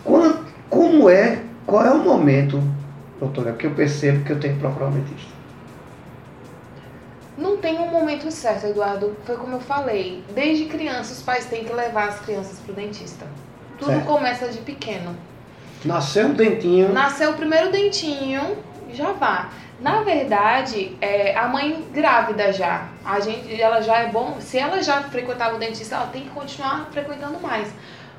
Quan- 0.03 0.45
como 0.69 1.09
é, 1.09 1.41
qual 1.65 1.85
é 1.85 1.91
o 1.91 1.99
momento, 1.99 2.61
doutora, 3.19 3.53
que 3.53 3.65
eu 3.65 3.71
percebo 3.71 4.23
que 4.25 4.31
eu 4.31 4.39
tenho 4.39 4.55
que 4.55 4.59
procurar 4.59 4.87
um 4.87 4.91
dentista? 4.91 5.37
Não 7.37 7.57
tem 7.57 7.77
um 7.79 7.87
momento 7.91 8.29
certo, 8.31 8.65
Eduardo. 8.65 9.15
Foi 9.25 9.35
como 9.37 9.55
eu 9.57 9.59
falei. 9.59 10.23
Desde 10.33 10.65
criança, 10.65 11.13
os 11.13 11.21
pais 11.21 11.45
têm 11.45 11.63
que 11.63 11.71
levar 11.71 12.09
as 12.09 12.19
crianças 12.19 12.57
pro 12.59 12.73
dentista. 12.73 13.25
Tudo 13.77 13.91
Certo. 13.91 14.05
começa 14.07 14.47
de 14.49 14.57
pequeno. 14.59 15.15
Nasceu 15.87 16.27
um 16.27 16.33
dentinho, 16.33 16.91
Nasceu 16.91 17.31
o 17.31 17.33
primeiro 17.33 17.71
dentinho, 17.71 18.57
já 18.91 19.13
vá. 19.13 19.49
Na 19.79 20.01
verdade, 20.01 20.97
é, 20.99 21.37
a 21.37 21.47
mãe 21.47 21.87
grávida 21.93 22.51
já. 22.51 22.87
A 23.05 23.19
gente, 23.19 23.61
ela 23.61 23.79
já 23.81 23.97
é 23.99 24.07
bom. 24.07 24.37
Se 24.39 24.57
ela 24.57 24.81
já 24.81 25.03
frequentava 25.03 25.55
o 25.55 25.59
dentista, 25.59 25.95
ela 25.95 26.07
tem 26.07 26.23
que 26.23 26.29
continuar 26.29 26.89
frequentando 26.91 27.39
mais. 27.39 27.69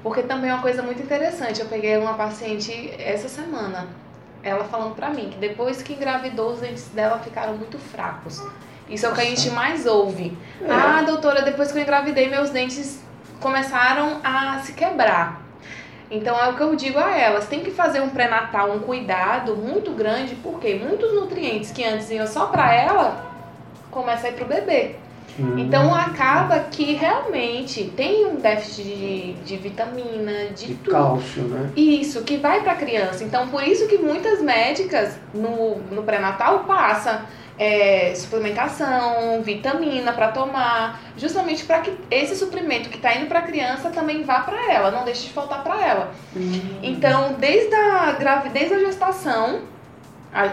Porque 0.03 0.23
também 0.23 0.51
é 0.51 0.55
uma 0.55 0.63
coisa 0.63 0.83
muito 0.83 1.03
interessante. 1.03 1.61
Eu 1.61 1.67
peguei 1.67 1.97
uma 1.97 2.15
paciente 2.15 2.95
essa 2.99 3.29
semana. 3.29 3.89
Ela 4.43 4.65
falando 4.65 4.95
pra 4.95 5.11
mim 5.11 5.31
que 5.31 5.39
depois 5.39 5.83
que 5.83 5.95
engravidou, 5.95 6.53
os 6.53 6.61
dentes 6.61 6.85
dela 6.95 7.19
ficaram 7.19 7.57
muito 7.57 7.77
fracos. 7.77 8.41
Isso 8.89 9.05
é 9.05 9.09
o 9.09 9.15
que 9.15 9.21
a 9.21 9.25
gente 9.25 9.51
mais 9.51 9.85
ouve. 9.85 10.39
É. 10.63 10.71
Ah, 10.71 11.03
doutora, 11.03 11.43
depois 11.43 11.73
que 11.73 11.79
eu 11.79 11.83
engravidei, 11.83 12.29
meus 12.31 12.51
dentes 12.51 13.03
começaram 13.41 14.21
a 14.23 14.61
se 14.61 14.73
quebrar. 14.73 15.48
Então 16.11 16.39
é 16.43 16.49
o 16.49 16.55
que 16.57 16.63
eu 16.63 16.75
digo 16.75 16.99
a 16.99 17.17
elas, 17.17 17.47
tem 17.47 17.61
que 17.61 17.71
fazer 17.71 18.01
um 18.01 18.09
pré-natal, 18.09 18.73
um 18.73 18.79
cuidado 18.81 19.55
muito 19.57 19.91
grande, 19.93 20.35
porque 20.37 20.75
muitos 20.75 21.13
nutrientes 21.15 21.71
que 21.71 21.85
antes 21.85 22.11
iam 22.11 22.27
só 22.27 22.47
pra 22.47 22.75
ela, 22.75 23.27
começam 23.91 24.31
a 24.31 24.33
ir 24.33 24.37
pro 24.37 24.47
bebê. 24.47 24.95
Hum, 25.39 25.59
Então 25.59 25.95
acaba 25.95 26.61
que 26.61 26.95
realmente 26.95 27.85
tem 27.97 28.27
um 28.27 28.37
déficit 28.37 28.83
de, 28.85 29.33
de 29.35 29.57
vitamina, 29.57 30.33
de, 30.57 30.67
de 30.69 30.75
tudo. 30.77 30.91
cálcio, 30.91 31.43
né? 31.45 31.71
Isso, 31.77 32.23
que 32.23 32.37
vai 32.39 32.63
pra 32.63 32.75
criança. 32.75 33.23
Então, 33.23 33.49
por 33.49 33.63
isso 33.63 33.87
que 33.87 33.99
muitas 33.99 34.41
médicas 34.43 35.17
no, 35.35 35.77
no 35.93 36.03
pré-natal 36.03 36.65
passam 36.65 37.21
é, 37.59 38.15
suplementação, 38.15 39.43
vitamina 39.43 40.13
pra 40.13 40.29
tomar, 40.29 41.01
justamente 41.17 41.65
para 41.65 41.81
que 41.81 41.93
esse 42.11 42.37
suprimento 42.37 42.89
que 42.89 42.99
tá 42.99 43.15
indo 43.17 43.27
pra 43.27 43.43
criança 43.43 43.91
também 43.91 44.23
vá 44.23 44.41
pra 44.41 44.73
ela, 44.73 44.91
não 44.91 45.05
deixe 45.05 45.25
de 45.27 45.33
faltar 45.33 45.63
pra 45.65 45.85
ela. 45.85 46.13
Então, 46.83 47.35
desde 47.39 47.75
a 47.75 48.13
gravidez 48.13 48.71
da 48.71 48.79
gestação, 48.79 49.63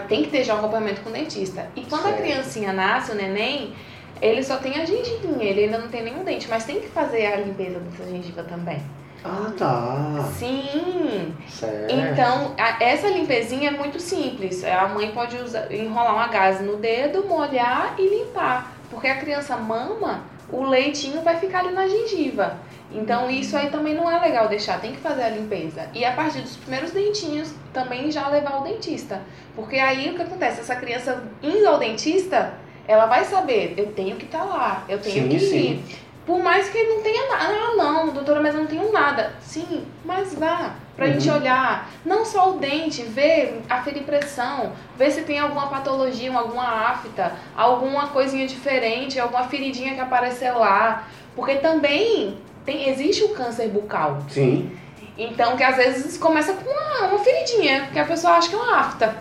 tem 0.08 0.24
que 0.24 0.30
ter 0.30 0.42
já 0.44 0.54
um 0.54 0.58
acompanhamento 0.58 1.00
com 1.02 1.10
o 1.10 1.12
dentista. 1.12 1.68
E 1.76 1.82
quando 1.82 2.06
a 2.06 2.10
Certo. 2.10 2.22
criancinha 2.22 2.72
nasce, 2.72 3.12
o 3.12 3.14
neném, 3.14 3.74
ele 4.20 4.42
só 4.42 4.56
tem 4.56 4.72
a 4.80 4.84
gengivinha, 4.84 5.44
ele 5.44 5.64
ainda 5.64 5.78
não 5.78 5.88
tem 5.88 6.02
nenhum 6.02 6.24
dente, 6.24 6.48
mas 6.48 6.64
tem 6.64 6.80
que 6.80 6.88
fazer 6.88 7.26
a 7.26 7.36
limpeza 7.36 7.78
dessa 7.78 8.10
gengiva 8.10 8.42
também. 8.42 8.80
Ah, 9.28 9.52
tá. 9.58 10.24
Sim, 10.38 11.34
Certo. 11.48 11.92
então, 11.94 12.54
a- 12.58 12.82
essa 12.82 13.08
limpezinha 13.08 13.68
é 13.70 13.72
muito 13.72 13.98
simples. 14.00 14.64
A 14.64 14.88
mãe 14.88 15.10
pode 15.12 15.36
usar, 15.36 15.72
enrolar 15.72 16.14
uma 16.14 16.28
gaze 16.28 16.62
no 16.62 16.76
dedo, 16.76 17.24
molhar 17.26 17.94
e 17.98 18.06
limpar. 18.08 18.72
Porque 18.90 19.08
a 19.08 19.16
criança 19.16 19.56
mama, 19.56 20.20
o 20.50 20.62
leitinho 20.64 21.22
vai 21.22 21.36
ficar 21.38 21.60
ali 21.60 21.72
na 21.72 21.88
gengiva. 21.88 22.56
Então, 22.92 23.28
isso 23.28 23.56
aí 23.56 23.68
também 23.68 23.94
não 23.94 24.08
é 24.08 24.18
legal 24.20 24.46
deixar, 24.48 24.80
tem 24.80 24.92
que 24.92 24.98
fazer 25.00 25.24
a 25.24 25.28
limpeza. 25.28 25.88
E 25.92 26.04
a 26.04 26.12
partir 26.12 26.40
dos 26.40 26.56
primeiros 26.56 26.92
dentinhos, 26.92 27.52
também 27.72 28.10
já 28.12 28.28
levar 28.28 28.52
ao 28.52 28.62
dentista. 28.62 29.20
Porque 29.56 29.76
aí 29.76 30.10
o 30.10 30.14
que 30.14 30.22
acontece? 30.22 30.60
Essa 30.60 30.76
criança 30.76 31.20
indo 31.42 31.66
ao 31.66 31.78
dentista, 31.78 32.54
ela 32.86 33.06
vai 33.06 33.24
saber, 33.24 33.74
eu 33.76 33.86
tenho 33.92 34.14
que 34.16 34.24
estar 34.26 34.44
lá, 34.44 34.84
eu 34.88 35.00
tenho 35.00 35.24
Sim, 35.24 35.28
que 35.28 35.40
sim. 35.40 35.56
ir. 35.72 35.84
Por 36.24 36.40
mais 36.42 36.68
que 36.68 36.82
não 36.84 37.02
tenha 37.02 37.28
nada. 37.28 37.44
Ah, 37.44 37.74
não, 37.76 38.08
doutora, 38.12 38.35
mas 38.46 38.54
eu 38.54 38.60
não 38.60 38.68
tenho 38.68 38.92
nada. 38.92 39.32
Sim, 39.40 39.84
mas 40.04 40.32
vá. 40.34 40.74
Pra 40.94 41.06
Uhum. 41.06 41.12
gente 41.14 41.28
olhar, 41.30 41.90
não 42.04 42.24
só 42.24 42.50
o 42.52 42.58
dente, 42.58 43.02
ver, 43.02 43.60
aferir 43.68 44.04
pressão, 44.04 44.72
ver 44.96 45.10
se 45.10 45.22
tem 45.22 45.38
alguma 45.38 45.66
patologia, 45.66 46.32
alguma 46.32 46.62
afta, 46.90 47.32
alguma 47.56 48.06
coisinha 48.08 48.46
diferente, 48.46 49.18
alguma 49.18 49.44
feridinha 49.44 49.94
que 49.94 50.00
apareceu 50.00 50.58
lá. 50.58 51.08
Porque 51.34 51.56
também 51.56 52.38
tem, 52.64 52.88
existe 52.88 53.24
o 53.24 53.30
câncer 53.30 53.68
bucal. 53.68 54.22
Sim. 54.28 54.70
Então, 55.18 55.56
que 55.56 55.64
às 55.64 55.76
vezes 55.76 56.16
começa 56.16 56.52
com 56.54 56.70
uma, 56.70 57.08
uma 57.08 57.18
feridinha, 57.18 57.88
que 57.92 57.98
a 57.98 58.04
pessoa 58.04 58.34
acha 58.34 58.48
que 58.48 58.54
é 58.54 58.58
uma 58.58 58.76
afta. 58.78 59.16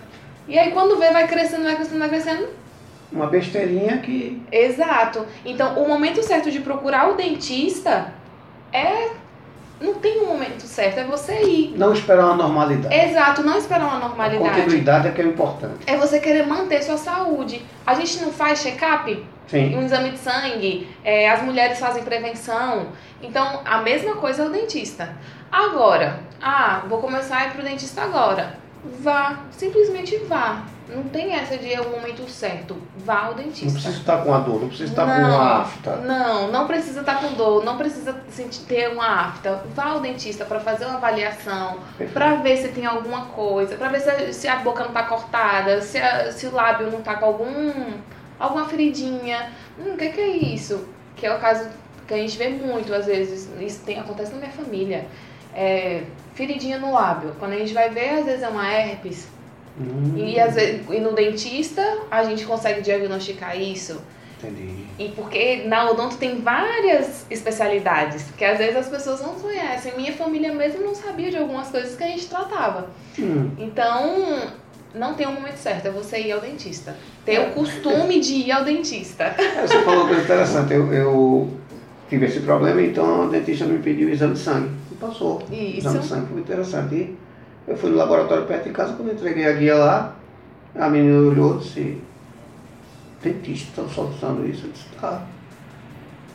E 0.48 0.58
aí 0.60 0.72
quando 0.72 0.98
vê, 0.98 1.10
vai 1.12 1.28
crescendo, 1.28 1.64
vai 1.64 1.76
crescendo, 1.76 2.00
vai 2.00 2.10
crescendo, 2.10 2.48
Uma 3.12 3.28
besteirinha 3.28 3.98
que. 3.98 4.42
Exato. 4.52 5.26
Então, 5.44 5.82
o 5.82 5.88
momento 5.88 6.22
certo 6.24 6.52
de 6.52 6.60
procurar 6.60 7.10
o 7.10 7.16
dentista 7.16 8.14
é. 8.76 9.12
Não 9.80 9.96
tem 9.96 10.22
um 10.22 10.28
momento 10.28 10.62
certo, 10.62 11.00
é 11.00 11.04
você 11.04 11.42
ir. 11.44 11.74
Não 11.78 11.92
esperar 11.92 12.28
uma 12.28 12.36
normalidade. 12.36 12.96
Exato, 12.96 13.44
não 13.44 13.58
esperar 13.58 13.82
uma 13.84 13.98
A 13.98 14.00
normalidade. 14.00 14.62
continuidade 14.62 15.08
é 15.10 15.12
que 15.12 15.22
é 15.22 15.26
importante. 15.26 15.80
É 15.86 15.98
você 15.98 16.20
querer 16.20 16.48
manter 16.48 16.82
sua 16.82 16.98
saúde. 16.98 17.62
A 17.86 17.94
gente 17.94 18.22
não 18.22 18.32
faz 18.32 18.62
check-up, 18.62 19.26
Sim. 19.48 19.76
um 19.76 19.84
exame 19.84 20.12
de 20.12 20.18
sangue, 20.18 20.88
é, 21.04 21.30
as 21.30 21.42
mulheres 21.42 21.78
fazem 21.78 22.04
prevenção. 22.04 22.88
Então, 23.22 23.62
a 23.66 23.80
mesma 23.80 24.16
coisa 24.16 24.44
é 24.44 24.46
o 24.46 24.50
dentista. 24.50 25.14
Agora, 25.52 26.20
ah, 26.42 26.84
vou 26.88 27.00
começar 27.00 27.38
a 27.38 27.46
ir 27.48 27.52
pro 27.52 27.62
dentista 27.62 28.02
agora. 28.02 28.58
Vá, 29.02 29.40
simplesmente 29.52 30.16
vá. 30.20 30.64
Não 30.88 31.04
tem 31.06 31.34
essa 31.34 31.58
de 31.58 31.74
é 31.74 31.82
o 31.82 31.90
momento 31.90 32.30
certo. 32.30 32.78
Vá 32.98 33.26
ao 33.26 33.34
dentista. 33.34 33.66
Não 33.66 33.74
precisa 33.74 33.98
estar 33.98 34.18
com 34.24 34.34
a 34.34 34.40
dor, 34.40 34.62
não 34.62 34.68
precisa 34.68 34.90
estar 34.92 35.06
com 35.06 35.22
Não, 35.22 35.30
uma 35.36 35.62
afta. 35.62 35.96
Não, 35.98 36.52
não 36.52 36.68
precisa 36.68 37.00
estar 37.00 37.20
com 37.22 37.34
dor, 37.34 37.64
não 37.66 37.78
precisa 37.78 38.16
sentir, 38.30 38.62
ter 38.68 38.90
uma 38.92 39.08
afta. 39.08 39.64
Vá 39.74 39.86
ao 39.86 40.00
dentista 40.00 40.46
para 40.46 40.60
fazer 40.60 40.86
uma 40.86 40.96
avaliação, 40.98 41.80
para 42.14 42.36
ver 42.36 42.58
se 42.58 42.68
tem 42.70 42.86
alguma 42.86 43.26
coisa, 43.28 43.76
para 43.78 43.90
ver 43.90 44.00
se, 44.00 44.34
se 44.34 44.48
a 44.48 44.58
boca 44.58 44.84
não 44.84 44.92
tá 44.92 45.04
cortada, 45.04 45.82
se, 45.82 45.98
a- 45.98 46.32
se 46.32 46.46
o 46.48 46.54
lábio 46.54 46.92
não 46.92 47.02
tá 47.02 47.16
com 47.16 47.26
algum 47.26 47.72
alguma 48.40 48.66
feridinha. 48.68 49.50
Hum, 49.80 49.94
o 49.94 49.98
que, 49.98 50.10
que 50.10 50.22
é 50.22 50.28
isso? 50.38 50.88
Que 51.16 51.26
é 51.26 51.34
o 51.36 51.40
caso 51.40 51.68
que 52.08 52.14
a 52.14 52.18
gente 52.18 52.38
vê 52.38 52.50
muito 52.50 52.94
às 52.94 53.06
vezes. 53.06 53.50
Isso 53.60 53.84
tem, 53.84 54.00
acontece 54.00 54.32
na 54.34 54.38
minha 54.40 54.52
família. 54.52 55.08
É, 55.54 56.04
feridinha 56.34 56.78
no 56.78 56.92
lábio. 56.94 57.34
Quando 57.40 57.54
a 57.54 57.58
gente 57.58 57.74
vai 57.74 57.90
ver, 57.90 58.20
às 58.20 58.26
vezes 58.26 58.44
é 58.44 58.48
uma 58.50 58.70
herpes. 58.72 59.28
Hum, 59.80 60.14
E, 60.16 60.40
às 60.40 60.56
vezes, 60.56 60.82
e 60.90 61.00
no 61.00 61.14
dentista 61.14 61.82
a 62.10 62.24
gente 62.24 62.46
consegue 62.46 62.82
diagnosticar 62.82 63.60
isso. 63.60 64.02
Entendi. 64.42 64.86
E 65.00 65.10
porque 65.10 65.64
na 65.66 65.90
odonto 65.90 66.18
tem 66.18 66.40
várias 66.42 67.26
especialidades 67.32 68.26
que 68.38 68.44
às 68.46 68.58
vezes 68.58 68.76
as 68.76 68.88
pessoas 68.90 69.22
não 69.22 69.36
conhecem. 69.36 69.94
Minha 69.98 70.14
família 70.14 70.54
mesmo 70.54 70.82
não 70.84 70.94
sabia 70.96 71.30
de 71.32 71.38
algumas 71.38 71.70
coisas 71.70 71.96
que 71.96 72.04
a 72.04 72.08
gente 72.08 72.28
tratava. 72.28 72.90
Hum, 73.18 73.52
Então, 73.58 74.44
não 74.94 75.14
tem 75.16 75.28
um 75.28 75.34
momento 75.34 75.58
certo, 75.58 75.88
é 75.88 75.92
você 75.92 76.20
ir 76.20 76.32
ao 76.32 76.40
dentista. 76.42 76.96
Ter 77.26 77.40
o 77.40 77.52
costume 77.52 78.20
de 78.20 78.34
ir 78.36 78.52
ao 78.52 78.64
dentista. 78.64 79.24
é, 79.38 79.66
Você 79.68 79.82
falou 79.84 80.02
uma 80.02 80.08
coisa 80.08 80.24
interessante. 80.24 80.74
Eu, 80.74 80.94
eu 80.94 81.50
tive 82.10 82.26
esse 82.28 82.40
problema, 82.42 82.82
então 82.82 83.24
a 83.24 83.28
dentista 83.28 83.66
me 83.66 83.80
pediu 83.80 84.08
o 84.08 84.12
exame 84.12 84.34
de 84.34 84.40
sangue. 84.40 84.70
E 84.92 84.96
passou. 84.96 85.38
O 85.50 85.54
exame 85.54 86.00
de 86.00 86.06
Isso. 86.06 86.14
sangue 86.16 86.28
foi 86.32 86.40
interessante. 86.42 86.96
E 86.96 87.18
Eu 87.68 87.76
fui 87.76 87.90
no 87.90 87.98
laboratório 87.98 88.46
perto 88.46 88.66
de 88.66 88.70
casa, 88.72 88.94
quando 88.94 89.10
eu 89.10 89.16
entreguei 89.16 89.46
a 89.46 89.54
guia 89.54 89.76
lá, 89.76 90.16
a 90.76 90.90
menina 90.90 91.30
olhou 91.30 91.56
e 91.56 91.60
disse, 91.60 91.98
dentista, 93.24 93.70
estão 93.70 93.90
soltando 93.90 94.48
isso? 94.48 94.66
Eu 94.66 94.72
disse, 94.72 94.86
tá. 95.00 95.24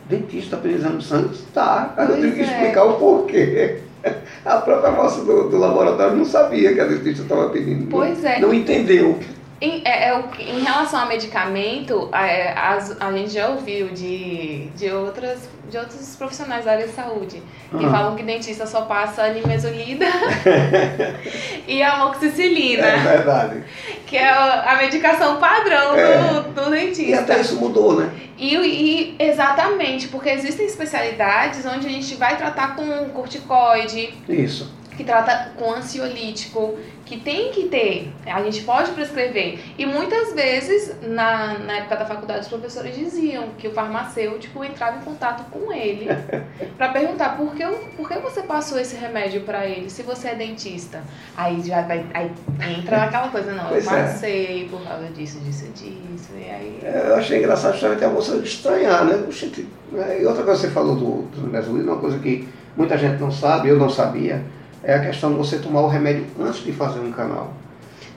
Dentista 0.09 0.57
precisando 0.57 1.01
sangue? 1.01 1.25
Eu 1.25 1.29
disse, 1.31 1.47
tá. 1.55 1.95
Aí 1.97 2.09
eu 2.09 2.17
tive 2.17 2.33
que 2.33 2.41
é. 2.41 2.45
explicar 2.45 2.85
o 2.85 2.95
porquê. 2.95 3.81
A 4.45 4.57
própria 4.57 4.91
moça 4.91 5.23
do, 5.23 5.51
do 5.51 5.59
laboratório 5.59 6.17
não 6.17 6.25
sabia 6.25 6.73
que 6.73 6.81
a 6.81 6.87
dentista 6.87 7.23
estava 7.23 7.51
pedindo. 7.51 7.91
Pois 7.91 8.25
é. 8.25 8.41
Não 8.41 8.55
entendeu. 8.55 9.19
Em, 9.61 9.83
é, 9.85 10.09
é 10.09 10.23
em 10.39 10.61
relação 10.61 11.01
a 11.01 11.05
medicamento, 11.07 12.09
é, 12.15 12.53
as- 12.57 12.97
a 12.99 13.13
gente 13.13 13.31
já 13.35 13.49
ouviu 13.49 13.89
de, 13.89 14.69
de, 14.75 14.91
outras, 14.91 15.49
de 15.69 15.77
outros 15.77 16.17
profissionais 16.17 16.65
da 16.65 16.73
área 16.73 16.87
de 16.87 16.93
saúde 16.95 17.43
que 17.79 17.85
Ah. 17.85 17.91
falam 17.91 18.17
que 18.17 18.23
dentista 18.23 18.67
só 18.67 18.83
passa 18.83 19.29
nimesulida 19.29 20.07
e 21.69 21.83
amoxicilina, 21.83 22.87
É 22.87 22.97
verdade. 22.99 23.63
que 24.07 24.17
é 24.17 24.29
a 24.31 24.73
a 24.73 24.77
medicação 24.77 25.37
padrão 25.37 25.95
É. 25.95 26.17
do, 26.19 26.43
do 26.65 26.71
dentista. 26.71 27.03
E 27.11 27.15
até 27.15 27.41
isso 27.41 27.57
mudou, 27.57 28.01
né? 28.01 28.11
E, 28.39 28.57
e- 28.57 29.17
exatamente, 29.19 30.09
porque 30.09 30.31
existem 30.31 30.65
especialidades 30.65 31.67
onde 31.67 31.87
a 31.87 31.91
gente 31.91 32.15
vai 32.15 32.37
tratar 32.39 32.75
com 32.77 32.87
corticoide, 33.11 34.15
Isso. 34.29 34.73
Que 35.01 35.05
trata 35.05 35.53
com 35.57 35.73
ansiolítico, 35.73 36.79
que 37.07 37.19
tem 37.19 37.51
que 37.53 37.69
ter, 37.69 38.13
a 38.27 38.43
gente 38.43 38.63
pode 38.65 38.91
prescrever. 38.93 39.59
E 39.79 39.87
muitas 39.87 40.35
vezes, 40.35 40.95
na, 41.01 41.59
na 41.59 41.79
época 41.79 41.97
da 41.97 42.05
faculdade, 42.05 42.41
os 42.41 42.49
professores 42.49 42.95
diziam 42.95 43.49
que 43.57 43.67
o 43.67 43.73
farmacêutico 43.73 44.63
entrava 44.63 44.99
em 44.99 45.01
contato 45.01 45.51
com 45.51 45.73
ele 45.73 46.07
para 46.77 46.91
perguntar 46.91 47.39
por 47.39 47.55
que, 47.55 47.65
por 47.97 48.09
que 48.09 48.19
você 48.19 48.43
passou 48.43 48.79
esse 48.79 48.95
remédio 48.95 49.41
para 49.41 49.65
ele, 49.65 49.89
se 49.89 50.03
você 50.03 50.29
é 50.29 50.35
dentista. 50.35 51.03
Aí 51.35 51.63
já 51.63 51.81
vai, 51.81 52.05
aí 52.13 52.31
entra 52.79 52.99
naquela 52.99 53.29
coisa, 53.29 53.53
não, 53.53 53.69
Pois 53.71 53.87
eu 53.87 53.93
é. 53.93 54.03
passei 54.03 54.69
por 54.71 54.83
causa 54.83 55.07
disso, 55.07 55.41
disso, 55.41 55.65
disso, 55.75 56.33
e 56.37 56.51
aí... 56.51 56.79
É, 56.83 57.05
Eu 57.07 57.17
achei 57.17 57.39
engraçado 57.39 57.73
justamente 57.73 58.05
a 58.05 58.11
moça 58.11 58.37
estranhar, 58.37 59.07
né? 59.07 59.15
Oxente? 59.27 59.67
E 59.93 60.27
outra 60.27 60.45
coisa 60.45 60.61
que 60.61 60.67
você 60.67 60.71
falou 60.75 60.95
do, 60.95 61.23
do 61.23 61.81
uma 61.81 61.97
coisa 61.97 62.19
que 62.19 62.47
muita 62.77 62.99
gente 62.99 63.19
não 63.19 63.33
sabe, 63.33 63.71
eu 63.71 63.79
não 63.79 63.89
sabia, 63.89 64.45
é 64.83 64.95
a 64.95 65.01
questão 65.01 65.31
de 65.33 65.37
você 65.39 65.59
tomar 65.59 65.81
o 65.83 65.89
remédio 65.89 66.27
antes 66.41 66.63
de 66.65 66.73
fazer 66.73 67.01
um 67.01 67.13
canal. 67.13 67.53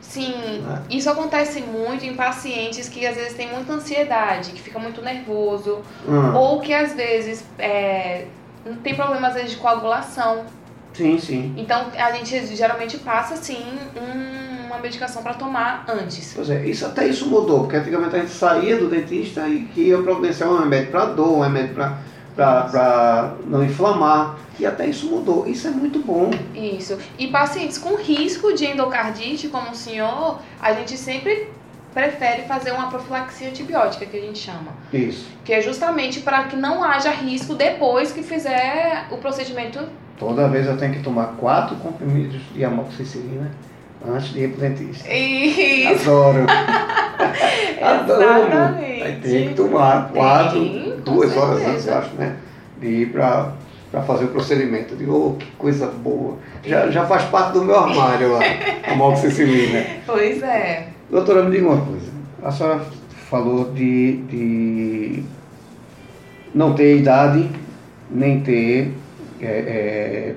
Sim, 0.02 0.62
né? 0.66 0.82
isso 0.92 1.10
acontece 1.10 1.62
muito 1.62 2.06
em 2.06 2.14
pacientes 2.14 2.88
que 2.88 3.06
às 3.06 3.16
vezes 3.16 3.34
têm 3.34 3.50
muita 3.52 3.74
ansiedade, 3.74 4.52
que 4.52 4.62
fica 4.62 4.78
muito 4.78 5.02
nervoso, 5.02 5.80
Hum, 6.08 6.36
ou 6.36 6.60
que 6.62 6.72
às 6.74 6.94
vezes 6.94 7.44
é, 7.58 8.26
tem 8.84 8.94
problema 8.96 9.28
às 9.30 9.34
vezes 9.34 9.52
de 9.52 9.58
coagulação. 9.58 10.44
Sim, 10.94 11.18
sim. 11.18 11.54
Então 11.58 11.88
a 11.98 12.12
gente 12.12 12.56
geralmente 12.56 12.98
passa 13.00 13.36
sim 13.38 13.66
um- 14.00 14.68
uma 14.68 14.78
medicação 14.78 15.24
para 15.24 15.34
tomar 15.34 15.84
antes. 15.88 16.34
Pois 16.36 16.50
é, 16.50 16.64
isso, 16.66 16.86
até 16.86 17.08
isso 17.08 17.28
mudou, 17.28 17.62
porque 17.62 17.78
antigamente 17.78 18.16
a 18.16 18.20
gente 18.20 18.32
saía 18.32 18.78
do 18.78 18.88
dentista 18.90 19.48
e 19.48 19.62
que 19.66 19.82
ia 19.88 20.02
providenciar 20.02 20.50
um 20.52 20.60
remédio 20.60 20.92
para 20.92 21.06
dor, 21.06 21.38
um 21.38 21.42
remédio 21.42 21.74
para 21.74 21.98
não 23.46 23.64
inflamar. 23.64 24.38
E 24.60 24.66
até 24.66 24.86
isso 24.86 25.08
mudou. 25.08 25.48
Isso 25.48 25.68
é 25.68 25.72
muito 25.72 26.00
bom. 26.00 26.30
Isso. 26.54 26.98
E 27.18 27.28
pacientes 27.28 27.78
com 27.78 27.96
risco 27.96 28.54
de 28.54 28.66
endocardite, 28.66 29.48
como 29.48 29.72
o 29.72 29.76
senhor, 29.76 30.40
a 30.62 30.74
gente 30.74 30.96
sempre 30.96 31.50
prefere 31.94 32.44
fazer 32.44 32.72
uma 32.72 32.88
profilaxia 32.88 33.50
antibiótica, 33.50 34.06
que 34.06 34.18
a 34.18 34.22
gente 34.22 34.40
chama. 34.40 34.72
Isso. 34.92 35.28
Que 35.44 35.54
é 35.54 35.62
justamente 35.62 36.22
para 36.22 36.44
que 36.46 36.56
não 36.56 36.84
haja 36.84 37.12
risco 37.12 37.56
depois 37.56 38.12
que 38.12 38.24
fizer 38.24 39.08
o 39.12 39.18
procedimento 39.18 39.80
Toda 40.18 40.48
vez 40.48 40.68
eu 40.68 40.78
tenho 40.78 40.94
que 40.94 41.02
tomar 41.02 41.36
quatro 41.38 41.76
comprimidos 41.78 42.42
de 42.54 42.64
amoxicilina 42.64 43.52
antes 44.08 44.32
de 44.32 44.42
ir 44.42 44.50
para 44.50 44.58
o 44.58 44.70
dentista. 44.70 45.12
Isso. 45.12 46.10
Adoro. 46.10 46.46
Adoro. 47.82 48.22
Exatamente. 48.22 49.04
Aí 49.04 49.16
tem 49.22 49.48
que 49.50 49.54
tomar 49.56 50.10
quatro, 50.10 50.60
Tem, 50.60 50.93
duas 51.04 51.36
horas 51.36 51.62
antes, 51.66 51.88
eu 51.88 51.98
acho, 51.98 52.16
né? 52.16 52.36
De 52.80 52.88
ir 52.88 53.12
para 53.12 53.54
fazer 54.06 54.26
o 54.26 54.30
procedimento. 54.30 54.94
Eu 54.94 54.98
digo, 54.98 55.14
oh, 55.14 55.38
que 55.38 55.50
coisa 55.52 55.88
boa. 55.88 56.38
Já, 56.66 56.90
já 56.90 57.06
faz 57.06 57.24
parte 57.26 57.54
do 57.54 57.64
meu 57.64 57.78
armário 57.78 58.34
lá, 58.34 58.40
a 58.88 58.92
amoxicilina. 58.94 59.86
Pois 60.06 60.42
é. 60.44 60.88
Doutora, 61.10 61.44
me 61.44 61.52
diga 61.52 61.68
uma 61.68 61.86
coisa. 61.86 62.12
A 62.44 62.52
senhora 62.52 62.82
falou 63.30 63.72
de, 63.72 64.18
de 64.24 65.24
não 66.54 66.74
ter 66.74 66.98
idade, 66.98 67.50
nem 68.10 68.42
ter 68.42 68.94
é, 69.42 69.46
é, 69.46 70.36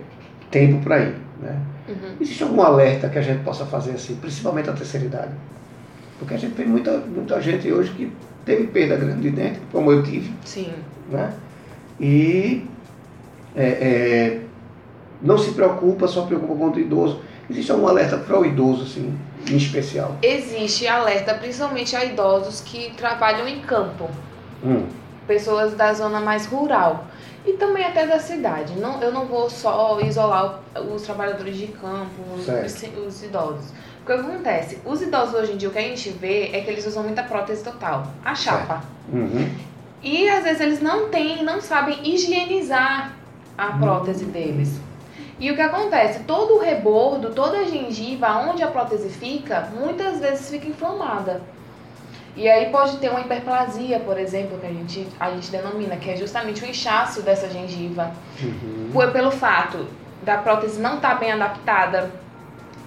tempo 0.50 0.82
para 0.82 1.00
ir. 1.00 1.14
Né? 1.40 1.56
Uhum. 1.88 2.16
Existe 2.20 2.42
algum 2.42 2.62
alerta 2.62 3.08
que 3.08 3.18
a 3.18 3.22
gente 3.22 3.42
possa 3.42 3.64
fazer 3.66 3.92
assim, 3.92 4.16
principalmente 4.16 4.70
a 4.70 4.72
terceira 4.72 5.06
idade? 5.06 5.32
Porque 6.18 6.34
a 6.34 6.36
gente 6.36 6.54
tem 6.54 6.66
muita, 6.66 6.98
muita 6.98 7.40
gente 7.40 7.70
hoje 7.70 7.90
que 7.92 8.12
teve 8.44 8.66
perda 8.68 8.96
grande 8.96 9.20
de 9.22 9.30
dente, 9.30 9.60
como 9.72 9.90
eu 9.92 10.02
tive, 10.02 10.32
Sim. 10.44 10.72
né? 11.10 11.32
e 12.00 12.64
é, 13.54 13.64
é, 13.64 14.40
não 15.22 15.36
se 15.38 15.52
preocupa, 15.52 16.06
só 16.06 16.22
preocupa 16.26 16.54
com 16.54 16.70
o 16.70 16.78
idoso. 16.78 17.20
Existe 17.48 17.70
algum 17.72 17.86
alerta 17.86 18.16
para 18.18 18.38
o 18.40 18.44
idoso, 18.44 18.82
assim, 18.82 19.16
em 19.50 19.56
especial? 19.56 20.16
Existe 20.22 20.86
alerta 20.86 21.34
principalmente 21.34 21.94
a 21.94 22.04
idosos 22.04 22.60
que 22.60 22.92
trabalham 22.96 23.46
em 23.48 23.60
campo, 23.60 24.08
Hum, 24.64 24.84
pessoas 25.28 25.74
da 25.74 25.92
zona 25.92 26.18
mais 26.20 26.46
rural 26.46 27.06
e 27.46 27.52
também 27.52 27.84
até 27.84 28.06
da 28.06 28.18
cidade. 28.18 28.72
Não, 28.80 29.00
eu 29.02 29.12
não 29.12 29.26
vou 29.26 29.48
só 29.50 30.00
isolar 30.00 30.60
os 30.94 31.02
trabalhadores 31.02 31.56
de 31.56 31.66
campo, 31.68 32.10
os, 32.34 32.48
os- 32.48 32.82
os 33.06 33.22
O 34.06 34.12
que 34.12 34.12
acontece? 34.12 34.78
Os 34.84 35.02
idosos 35.02 35.34
hoje 35.34 35.52
em 35.54 35.56
dia, 35.56 35.68
o 35.68 35.72
que 35.72 35.78
a 35.80 35.82
gente 35.82 36.10
vê 36.10 36.50
é 36.52 36.60
que 36.60 36.70
eles 36.70 36.86
usam 36.86 37.02
muita 37.02 37.24
prótese 37.24 37.64
total, 37.64 38.06
a 38.24 38.36
chapa. 38.36 38.84
uhum. 39.12 39.50
E 40.00 40.28
às 40.28 40.44
vezes 40.44 40.60
eles 40.60 40.80
não 40.80 41.08
têm, 41.08 41.42
não 41.42 41.60
sabem 41.60 41.98
higienizar 42.08 43.12
a 43.58 43.66
prótese 43.72 44.24
deles. 44.26 44.78
E 45.40 45.50
o 45.50 45.56
que 45.56 45.60
acontece? 45.60 46.20
Todo 46.20 46.54
o 46.54 46.60
rebordo, 46.60 47.30
toda 47.30 47.58
a 47.58 47.64
gengiva, 47.64 48.28
onde 48.48 48.62
a 48.62 48.68
prótese 48.68 49.08
fica, 49.08 49.68
muitas 49.74 50.20
vezes 50.20 50.48
fica 50.50 50.68
inflamada. 50.68 51.42
E 52.36 52.48
aí 52.48 52.70
pode 52.70 52.98
ter 52.98 53.08
uma 53.10 53.20
hiperplasia, 53.22 53.98
por 53.98 54.18
exemplo, 54.20 54.58
que 54.58 54.66
a 54.66 54.70
gente, 54.70 55.08
a 55.18 55.30
gente 55.30 55.50
denomina, 55.50 55.96
que 55.96 56.10
é 56.10 56.16
justamente 56.16 56.62
o 56.62 56.68
inchaço 56.68 57.22
dessa 57.22 57.48
gengiva. 57.48 58.12
Uhum. 58.40 58.90
Por- 58.92 59.10
Pelo 59.10 59.32
fato 59.32 59.86
da 60.22 60.36
prótese 60.38 60.78
não 60.80 60.96
estar 60.96 61.16
bem 61.18 61.32
adaptada, 61.32 62.10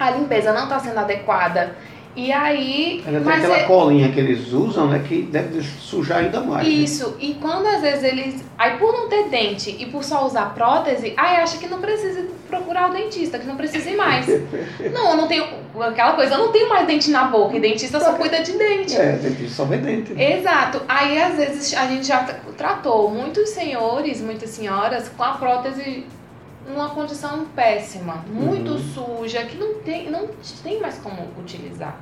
a 0.00 0.10
limpeza 0.10 0.52
não 0.52 0.64
está 0.64 0.78
sendo 0.80 0.98
adequada. 0.98 1.76
E 2.16 2.32
aí. 2.32 3.04
Ainda 3.06 3.20
tem 3.20 3.24
mas 3.28 3.38
aquela 3.44 3.58
é- 3.58 3.62
colinha 3.66 4.10
que 4.10 4.18
eles 4.18 4.52
usam, 4.52 4.88
né? 4.88 5.00
Que 5.06 5.22
deve 5.22 5.62
sujar 5.62 6.18
ainda 6.18 6.40
mais. 6.40 6.66
né? 6.66 6.72
Isso, 6.72 7.16
e 7.20 7.34
quando 7.34 7.66
às 7.68 7.80
vezes 7.80 8.02
eles. 8.02 8.44
Aí 8.58 8.78
por 8.78 8.92
não 8.92 9.08
ter 9.08 9.28
dente 9.28 9.76
e 9.78 9.86
por 9.86 10.02
só 10.02 10.26
usar 10.26 10.52
prótese, 10.52 11.14
aí 11.16 11.36
acha 11.36 11.56
que 11.58 11.68
não 11.68 11.80
precisa 11.80 12.26
procurar 12.48 12.90
o 12.90 12.92
dentista, 12.92 13.38
que 13.38 13.46
não 13.46 13.54
precisa 13.54 13.88
ir 13.88 13.96
mais. 13.96 14.26
não, 14.92 15.10
eu 15.10 15.16
não 15.18 15.28
tenho. 15.28 15.44
Aquela 15.80 16.14
coisa, 16.14 16.34
eu 16.34 16.38
não 16.38 16.48
tenho 16.50 16.68
mais 16.68 16.84
dente 16.84 17.12
na 17.12 17.26
boca, 17.26 17.56
e 17.56 17.60
dentista 17.60 18.00
só 18.00 18.14
cuida 18.14 18.42
de 18.42 18.52
dente. 18.58 18.96
É, 18.96 19.12
dentista 19.12 19.54
só 19.54 19.64
vê 19.64 19.76
dente. 19.76 20.12
né? 20.12 20.38
Exato. 20.40 20.82
Aí 20.88 21.16
às 21.22 21.36
vezes 21.36 21.74
a 21.74 21.86
gente 21.86 22.08
já 22.08 22.24
tra- 22.24 22.40
tratou 22.56 23.08
muitos 23.08 23.50
senhores, 23.50 24.20
muitas 24.20 24.50
senhoras 24.50 25.08
com 25.16 25.22
a 25.22 25.34
prótese 25.34 26.04
numa 26.70 26.90
condição 26.90 27.44
péssima, 27.54 28.24
muito 28.28 28.72
Uhum. 28.72 28.78
suja, 28.78 29.44
que 29.44 29.56
não 29.56 29.74
tem, 29.80 30.10
não 30.10 30.28
tem 30.62 30.80
mais 30.80 30.98
como 30.98 31.28
utilizar. 31.38 31.96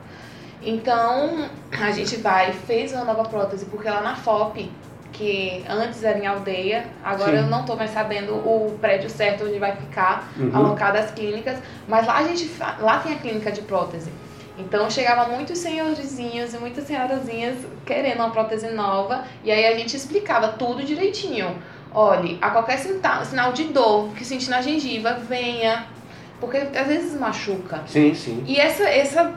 Então 0.63 1.49
a 1.73 1.91
gente 1.93 2.17
vai, 2.17 2.53
fez 2.53 2.93
uma 2.93 3.05
nova 3.05 3.25
prótese, 3.29 3.65
porque 3.67 3.89
lá 3.89 4.01
na 4.01 4.17
FOP, 4.17 4.71
que 5.13 5.65
antes 5.69 6.03
era 6.03 6.19
em 6.19 6.27
aldeia, 6.27 6.87
agora 7.05 7.39
Sim. 7.39 7.45
eu 7.45 7.47
não 7.51 7.65
tô 7.65 7.75
mais 7.77 7.91
sabendo 7.91 8.35
o 8.35 8.77
prédio 8.81 9.09
certo 9.09 9.45
onde 9.45 9.59
vai 9.59 9.75
ficar 9.77 10.29
Uhum. 10.37 10.51
alocadas 10.55 11.07
as 11.07 11.11
clínicas, 11.13 11.59
mas 11.87 12.07
lá 12.07 12.19
a 12.19 12.25
gente 12.25 12.51
lá 12.81 12.99
tem 12.99 13.13
a 13.13 13.17
clínica 13.19 13.51
de 13.53 13.63
prótese. 13.63 14.11
Então 14.59 14.91
chegava 14.91 15.29
muitos 15.31 15.59
senhorzinhos 15.59 16.53
e 16.53 16.59
muitas 16.59 16.85
senhorazinhas 16.85 17.57
querendo 17.87 18.19
uma 18.19 18.31
prótese 18.31 18.69
nova 18.71 19.23
e 19.45 19.53
aí 19.53 19.65
a 19.67 19.77
gente 19.79 19.97
explicava 19.97 20.49
tudo 20.49 20.83
direitinho. 20.83 21.57
Olhe, 21.99 22.39
a 22.41 22.51
qualquer 22.51 22.79
sinta- 22.79 23.25
sinal 23.25 23.53
de 23.53 23.65
dor 23.65 24.11
que 24.15 24.25
sentir 24.25 24.51
na 24.51 24.63
gengiva, 24.63 25.15
venha, 25.15 25.85
porque 26.41 26.57
às 26.59 26.87
vezes 26.87 27.19
machuca. 27.19 27.83
Sim, 27.89 28.15
sim. 28.15 28.45
E 28.47 28.57
essa 28.61 28.85
essa 28.89 29.33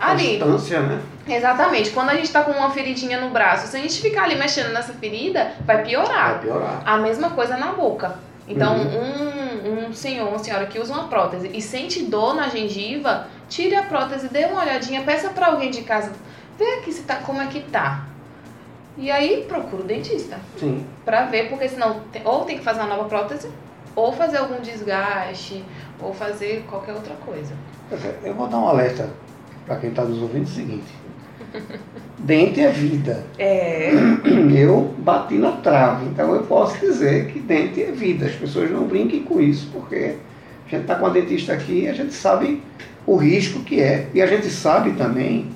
ali, 0.00 0.38
Constância, 0.38 0.80
né? 0.80 1.00
exatamente, 1.28 1.90
quando 1.90 2.08
a 2.10 2.14
gente 2.14 2.30
tá 2.32 2.42
com 2.42 2.52
uma 2.52 2.70
feridinha 2.70 3.20
no 3.20 3.28
braço, 3.28 3.66
se 3.66 3.76
a 3.76 3.80
gente 3.80 4.00
ficar 4.00 4.22
ali 4.24 4.36
mexendo 4.36 4.72
nessa 4.72 4.94
ferida, 4.94 5.52
vai 5.66 5.82
piorar. 5.82 6.30
Vai 6.30 6.38
piorar. 6.40 6.82
A 6.86 6.96
mesma 6.96 7.30
coisa 7.30 7.56
na 7.58 7.72
boca. 7.72 8.16
Então, 8.48 8.74
Uhum. 8.78 9.84
um, 9.84 9.88
um 9.88 9.92
senhor, 9.92 10.28
uma 10.28 10.38
senhora 10.38 10.64
que 10.66 10.78
usa 10.80 10.92
uma 10.94 11.08
prótese 11.08 11.50
e 11.52 11.60
sente 11.60 12.02
dor 12.04 12.34
na 12.34 12.48
gengiva, 12.48 13.26
tire 13.50 13.76
a 13.76 13.82
prótese, 13.82 14.28
dê 14.28 14.46
uma 14.46 14.62
olhadinha, 14.62 15.02
peça 15.02 15.28
pra 15.28 15.48
alguém 15.48 15.70
de 15.70 15.82
casa, 15.82 16.10
vê 16.58 16.64
aqui 16.78 16.90
se 16.90 17.02
tá, 17.02 17.16
como 17.16 17.40
é 17.42 17.46
que 17.46 17.60
tá. 17.60 18.06
E 18.98 19.10
aí 19.10 19.44
procura 19.48 19.82
o 19.82 19.86
dentista 19.86 20.38
Sim. 20.58 20.84
pra 21.04 21.26
ver, 21.26 21.48
porque 21.48 21.68
senão 21.68 22.00
ou 22.24 22.44
tem 22.44 22.58
que 22.58 22.64
fazer 22.64 22.80
uma 22.80 22.96
nova 22.96 23.04
prótese, 23.04 23.48
ou 23.94 24.12
fazer 24.12 24.38
algum 24.38 24.60
desgaste, 24.60 25.64
ou 26.00 26.12
fazer 26.12 26.64
qualquer 26.68 26.92
outra 26.92 27.14
coisa. 27.14 27.54
Eu 28.22 28.34
vou 28.34 28.46
dar 28.46 28.58
um 28.58 28.68
alerta 28.68 29.08
para 29.66 29.76
quem 29.76 29.90
está 29.90 30.04
nos 30.04 30.20
ouvindo 30.20 30.44
o 30.44 30.48
seguinte. 30.48 31.00
Dente 32.18 32.60
é 32.60 32.70
vida. 32.70 33.24
É. 33.38 33.90
Eu 34.54 34.94
bati 34.98 35.34
na 35.34 35.52
trave, 35.52 36.06
então 36.06 36.34
eu 36.34 36.42
posso 36.42 36.78
dizer 36.78 37.28
que 37.28 37.40
dente 37.40 37.82
é 37.82 37.90
vida. 37.90 38.26
As 38.26 38.34
pessoas 38.34 38.70
não 38.70 38.84
brinquem 38.84 39.22
com 39.22 39.40
isso, 39.40 39.70
porque 39.72 40.16
a 40.66 40.70
gente 40.70 40.82
está 40.82 40.94
com 40.94 41.06
a 41.06 41.08
dentista 41.08 41.52
aqui 41.52 41.84
e 41.84 41.88
a 41.88 41.94
gente 41.94 42.12
sabe 42.12 42.62
o 43.06 43.16
risco 43.16 43.60
que 43.60 43.80
é. 43.80 44.06
E 44.12 44.20
a 44.20 44.26
gente 44.26 44.50
sabe 44.50 44.92
também, 44.92 45.48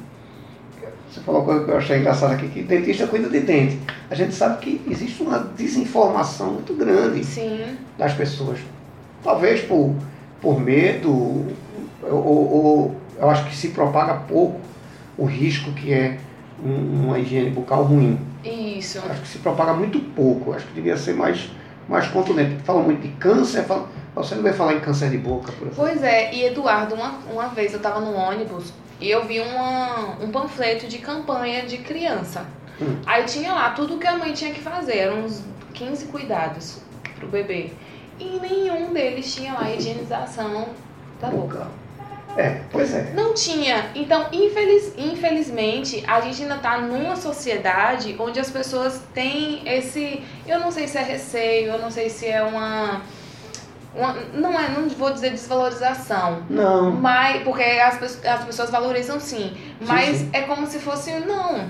você 1.15 1.21
falou 1.21 1.43
uma 1.43 1.47
coisa 1.47 1.65
que 1.65 1.71
eu 1.71 1.77
achei 1.79 1.99
engraçada 1.99 2.35
aqui, 2.35 2.49
que 2.49 2.63
dentista 2.63 3.07
cuida 3.07 3.29
de 3.29 3.39
dente. 3.41 3.79
A 4.11 4.15
gente 4.17 4.35
sabe 4.35 4.59
que 4.59 4.81
existe 4.91 5.23
uma 5.23 5.39
desinformação 5.57 6.55
muito 6.55 6.75
grande 6.75 7.23
Sim. 7.25 7.77
das 7.97 8.13
pessoas. 8.15 8.59
Talvez 9.23 9.61
por, 9.63 9.95
por 10.41 10.59
medo, 10.61 11.47
ou, 12.03 12.13
ou 12.13 12.97
eu 13.17 13.31
acho 13.31 13.45
que 13.49 13.55
se 13.55 13.69
propaga 13.69 14.15
pouco 14.27 14.61
o 15.17 15.25
risco 15.25 15.71
que 15.73 15.93
é 15.93 16.19
um- 16.65 17.05
uma 17.07 17.19
higiene 17.21 17.51
bucal 17.51 17.85
ruim. 17.85 18.19
Isso. 18.45 18.99
Acho 19.09 19.21
que 19.23 19.29
se 19.29 19.39
propaga 19.39 19.73
muito 19.73 20.01
pouco. 20.01 20.53
Acho 20.53 20.67
que 20.67 20.75
devia 20.75 20.97
ser 20.97 21.15
mais, 21.15 21.49
mais 21.89 22.09
contundente. 22.09 22.57
Fala 22.65 22.83
muito 22.83 23.03
de 23.03 23.09
câncer, 23.15 23.63
fala, 23.63 23.89
você 24.17 24.35
não 24.35 24.43
vai 24.43 24.53
falar 24.53 24.75
em 24.75 24.81
câncer 24.81 25.11
de 25.11 25.19
boca, 25.19 25.53
por 25.53 25.69
exemplo. 25.69 25.77
Pois 25.77 26.03
é, 26.03 26.35
e 26.35 26.45
Eduardo, 26.45 26.97
uma, 26.97 27.15
uma 27.33 27.47
vez 27.49 27.73
eu 27.73 27.79
tava 27.79 28.01
no 28.01 28.13
ônibus 28.15 28.73
e 29.05 29.11
eu 29.11 29.27
vi 29.27 29.39
uma, 29.39 30.17
um 30.19 30.31
panfleto 30.31 30.87
de 30.87 30.97
campanha 30.99 31.67
de 31.67 31.77
criança. 31.77 32.47
Hum. 32.81 33.03
Aí 33.05 33.25
tinha 33.25 33.53
lá 33.53 33.71
tudo 33.73 33.99
que 33.99 34.07
a 34.07 34.17
mãe 34.17 34.33
tinha 34.33 34.55
que 34.55 34.63
fazer, 34.63 34.97
eram 34.97 35.25
uns 35.25 35.43
15 35.75 36.07
cuidados 36.07 36.79
pro 37.19 37.29
bebê. 37.29 37.71
E 38.19 38.41
nenhum 38.41 38.95
deles 38.95 39.35
tinha 39.35 39.53
lá 39.53 39.71
higienização 39.71 40.69
da 41.21 41.29
boca. 41.29 41.67
É, 42.35 42.63
pois 42.73 42.95
é. 42.95 43.13
Não 43.13 43.35
tinha. 43.35 43.91
Então, 43.95 44.27
infeliz, 44.33 44.95
infelizmente, 44.97 46.03
a 46.07 46.23
gente 46.23 46.43
ainda 46.43 46.57
tá 46.57 46.79
numa 46.79 47.15
sociedade 47.15 48.17
onde 48.19 48.41
as 48.41 48.51
pessoas 48.51 49.03
têm 49.13 49.69
esse. 49.69 50.23
Eu 50.47 50.61
não 50.61 50.71
sei 50.71 50.89
se 50.89 50.97
é 50.97 51.03
receio, 51.03 51.73
eu 51.73 51.79
não 51.79 51.91
sei 51.91 52.09
se 52.09 52.27
é 52.27 52.43
uma. 52.43 53.03
Não 54.35 54.59
é, 54.59 54.69
não 54.71 54.89
vou 54.89 55.13
dizer 55.13 55.31
desvalorização. 55.31 56.43
Não. 56.51 56.91
Mas, 56.91 57.43
porque 57.43 57.63
as, 57.63 58.03
as 58.25 58.45
pessoas 58.45 58.71
valorizam 58.71 59.21
sim. 59.21 59.53
Mas 59.81 60.17
sim. 60.17 60.31
é 60.33 60.43
como 60.43 60.67
se 60.67 60.79
fosse, 60.79 61.13
não. 61.21 61.61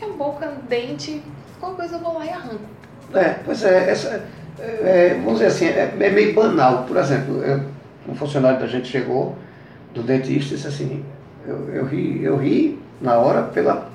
É 0.00 0.06
boca, 0.18 0.52
dente, 0.68 1.22
qualquer 1.60 1.76
coisa 1.76 1.96
eu 1.96 2.00
vou 2.00 2.14
lá 2.14 2.26
e 2.26 2.30
arranco. 2.30 2.64
É, 3.14 3.36
pois 3.44 3.62
é, 3.62 3.90
essa, 3.90 4.24
é, 4.58 5.14
vamos 5.22 5.34
dizer 5.34 5.46
assim, 5.46 5.66
é, 5.66 5.94
é 6.00 6.10
meio 6.10 6.34
banal. 6.34 6.84
Por 6.84 6.96
exemplo, 6.96 7.42
eu- 7.42 7.70
um 8.08 8.14
funcionário 8.16 8.58
da 8.58 8.66
gente 8.66 8.88
chegou, 8.88 9.36
do 9.94 10.02
dentista, 10.02 10.54
e 10.54 10.56
disse 10.56 10.66
assim, 10.66 11.04
eu, 11.46 11.68
eu, 11.72 11.84
ri, 11.86 12.24
eu 12.24 12.36
ri 12.36 12.80
na 13.00 13.16
hora 13.16 13.42
pela, 13.42 13.88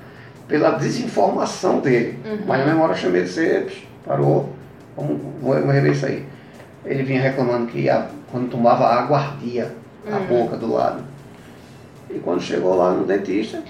pela 0.46 0.70
desinformação 0.70 1.80
dele. 1.80 2.18
Uhum. 2.24 2.38
Mas 2.46 2.60
na 2.60 2.66
mesma 2.66 2.84
hora 2.84 2.92
eu 2.92 2.96
chamei 2.96 3.24
de 3.24 3.30
psh, 3.30 3.86
parou, 4.06 4.48
vamos, 4.96 5.20
vamos 5.42 5.74
rever 5.74 5.92
isso 5.92 6.06
aí. 6.06 6.24
Ele 6.88 7.02
vinha 7.02 7.20
reclamando 7.20 7.66
que 7.66 7.88
a- 7.88 8.08
quando 8.32 8.48
tomava 8.50 8.86
água 8.86 9.18
ardia 9.18 9.74
a 10.10 10.16
Uhum. 10.16 10.26
boca 10.26 10.56
do 10.56 10.72
lado. 10.72 11.04
E 12.10 12.18
quando 12.18 12.40
chegou 12.40 12.74
lá 12.74 12.92
no 12.92 13.04
dentista, 13.04 13.62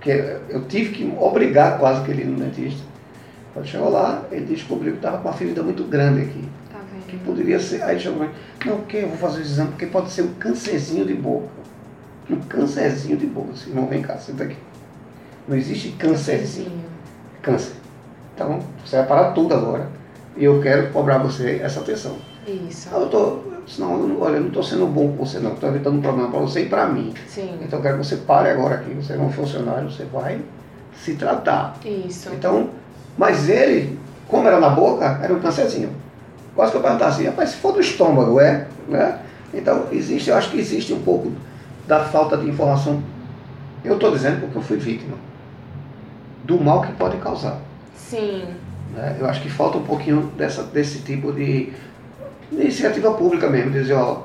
que 0.00 0.10
eu 0.10 0.64
tive 0.68 0.90
que 0.92 1.14
obrigar 1.18 1.78
quase 1.78 2.02
que 2.04 2.10
ele 2.10 2.22
ir 2.22 2.26
no 2.26 2.38
dentista, 2.38 2.82
quando 3.54 3.66
chegou 3.66 3.88
lá, 3.90 4.22
ele 4.32 4.44
descobriu 4.46 4.92
que 4.92 4.98
estava 4.98 5.18
com 5.18 5.28
uma 5.28 5.34
ferida 5.34 5.62
muito 5.62 5.84
grande 5.84 6.22
aqui. 6.22 6.44
Tá 6.72 6.78
Que 7.06 7.16
poderia 7.18 7.60
ser. 7.60 7.82
Aí 7.84 7.92
ele 7.92 8.00
chegou 8.00 8.28
não, 8.64 8.76
porque 8.78 8.96
eu 8.96 9.08
vou 9.08 9.16
fazer 9.16 9.38
o 9.38 9.42
exame, 9.42 9.70
porque 9.70 9.86
pode 9.86 10.10
ser 10.10 10.22
um 10.22 10.34
câncerzinho 10.34 11.04
de 11.06 11.14
boca. 11.14 11.48
Um 12.28 12.40
câncerzinho 12.40 13.16
de 13.16 13.26
boca. 13.26 13.52
Assim, 13.52 13.70
irmão, 13.70 13.86
vem 13.86 14.02
cá, 14.02 14.16
senta 14.18 14.42
aqui. 14.42 14.56
Não 15.46 15.56
existe 15.56 15.90
câncerzinho. 15.90 16.72
Câncer. 17.40 17.74
Então, 18.34 18.58
você 18.84 18.96
vai 18.96 19.06
parar 19.06 19.30
tudo 19.30 19.54
agora. 19.54 19.86
E 20.36 20.44
eu 20.44 20.60
quero 20.60 20.90
cobrar 20.90 21.18
você 21.18 21.60
essa 21.62 21.78
atenção. 21.80 22.16
Isso. 22.46 22.88
Eu 22.92 23.08
tô. 23.08 23.38
Senão, 23.66 23.92
eu 24.00 24.06
não- 24.08 24.20
olha, 24.22 24.36
eu 24.36 24.40
não 24.42 24.48
estou 24.48 24.62
sendo 24.62 24.86
bom 24.86 25.08
com 25.16 25.24
você, 25.24 25.38
não. 25.40 25.54
Estou 25.54 25.68
evitando 25.70 25.96
um 25.98 26.00
problema 26.02 26.30
para 26.30 26.38
você 26.40 26.62
e 26.62 26.68
para 26.68 26.86
mim. 26.86 27.12
Sim. 27.26 27.58
Então, 27.62 27.78
eu 27.78 27.82
quero 27.82 27.98
que 27.98 28.06
você 28.06 28.16
pare 28.16 28.50
agora 28.50 28.76
aqui. 28.76 28.94
Você 28.94 29.14
é 29.14 29.18
um 29.18 29.30
funcionário, 29.30 29.90
você 29.90 30.04
vai 30.04 30.40
se 30.94 31.14
tratar. 31.14 31.76
Isso. 31.84 32.30
Então, 32.32 32.70
mas 33.18 33.48
ele, 33.48 33.98
como 34.28 34.46
era 34.46 34.60
na 34.60 34.70
boca, 34.70 35.18
era 35.22 35.34
um 35.34 35.40
câncerzinho. 35.40 35.90
Quase 36.54 36.70
que 36.70 36.78
eu 36.78 36.82
perguntava 36.82 37.10
assim, 37.10 37.24
rapaz, 37.26 37.50
se 37.50 37.56
for 37.56 37.72
do 37.72 37.80
estômago, 37.80 38.40
é? 38.40 38.66
Né? 38.88 39.18
Então, 39.52 39.86
existe, 39.92 40.30
eu 40.30 40.36
acho 40.36 40.50
que 40.50 40.58
existe 40.58 40.92
um 40.92 41.02
pouco 41.02 41.32
da 41.86 42.04
falta 42.04 42.36
de 42.36 42.48
informação. 42.48 43.02
Eu 43.84 43.94
estou 43.94 44.10
dizendo 44.10 44.40
porque 44.40 44.56
eu 44.58 44.62
fui 44.62 44.76
vítima 44.76 45.16
do 46.44 46.58
mal 46.60 46.82
que 46.82 46.92
pode 46.92 47.16
causar. 47.18 47.58
Sim. 47.94 48.44
né? 48.94 49.16
Eu 49.18 49.26
acho 49.28 49.42
que 49.42 49.50
falta 49.50 49.76
um 49.78 49.82
pouquinho 49.82 50.30
dessa, 50.36 50.62
desse 50.62 51.00
tipo 51.00 51.32
de 51.32 51.72
iniciativa 52.52 53.12
pública 53.12 53.48
mesmo, 53.48 53.70
dizer, 53.72 53.94
ó, 53.94 54.22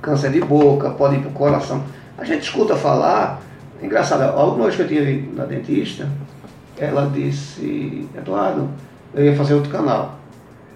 câncer 0.00 0.30
de 0.30 0.40
boca, 0.40 0.90
pode 0.90 1.16
ir 1.16 1.20
para 1.20 1.28
o 1.30 1.32
coração. 1.32 1.82
A 2.16 2.24
gente 2.24 2.42
escuta 2.42 2.76
falar, 2.76 3.40
engraçado, 3.82 4.22
a 4.22 4.42
última 4.44 4.64
vez 4.64 4.76
que 4.76 4.82
eu 4.82 4.88
tinha 4.88 5.02
ido 5.02 5.36
na 5.36 5.44
dentista, 5.44 6.08
ela 6.78 7.10
disse, 7.12 8.08
Eduardo, 8.16 8.68
eu 9.14 9.24
ia 9.24 9.36
fazer 9.36 9.54
outro 9.54 9.70
canal. 9.70 10.18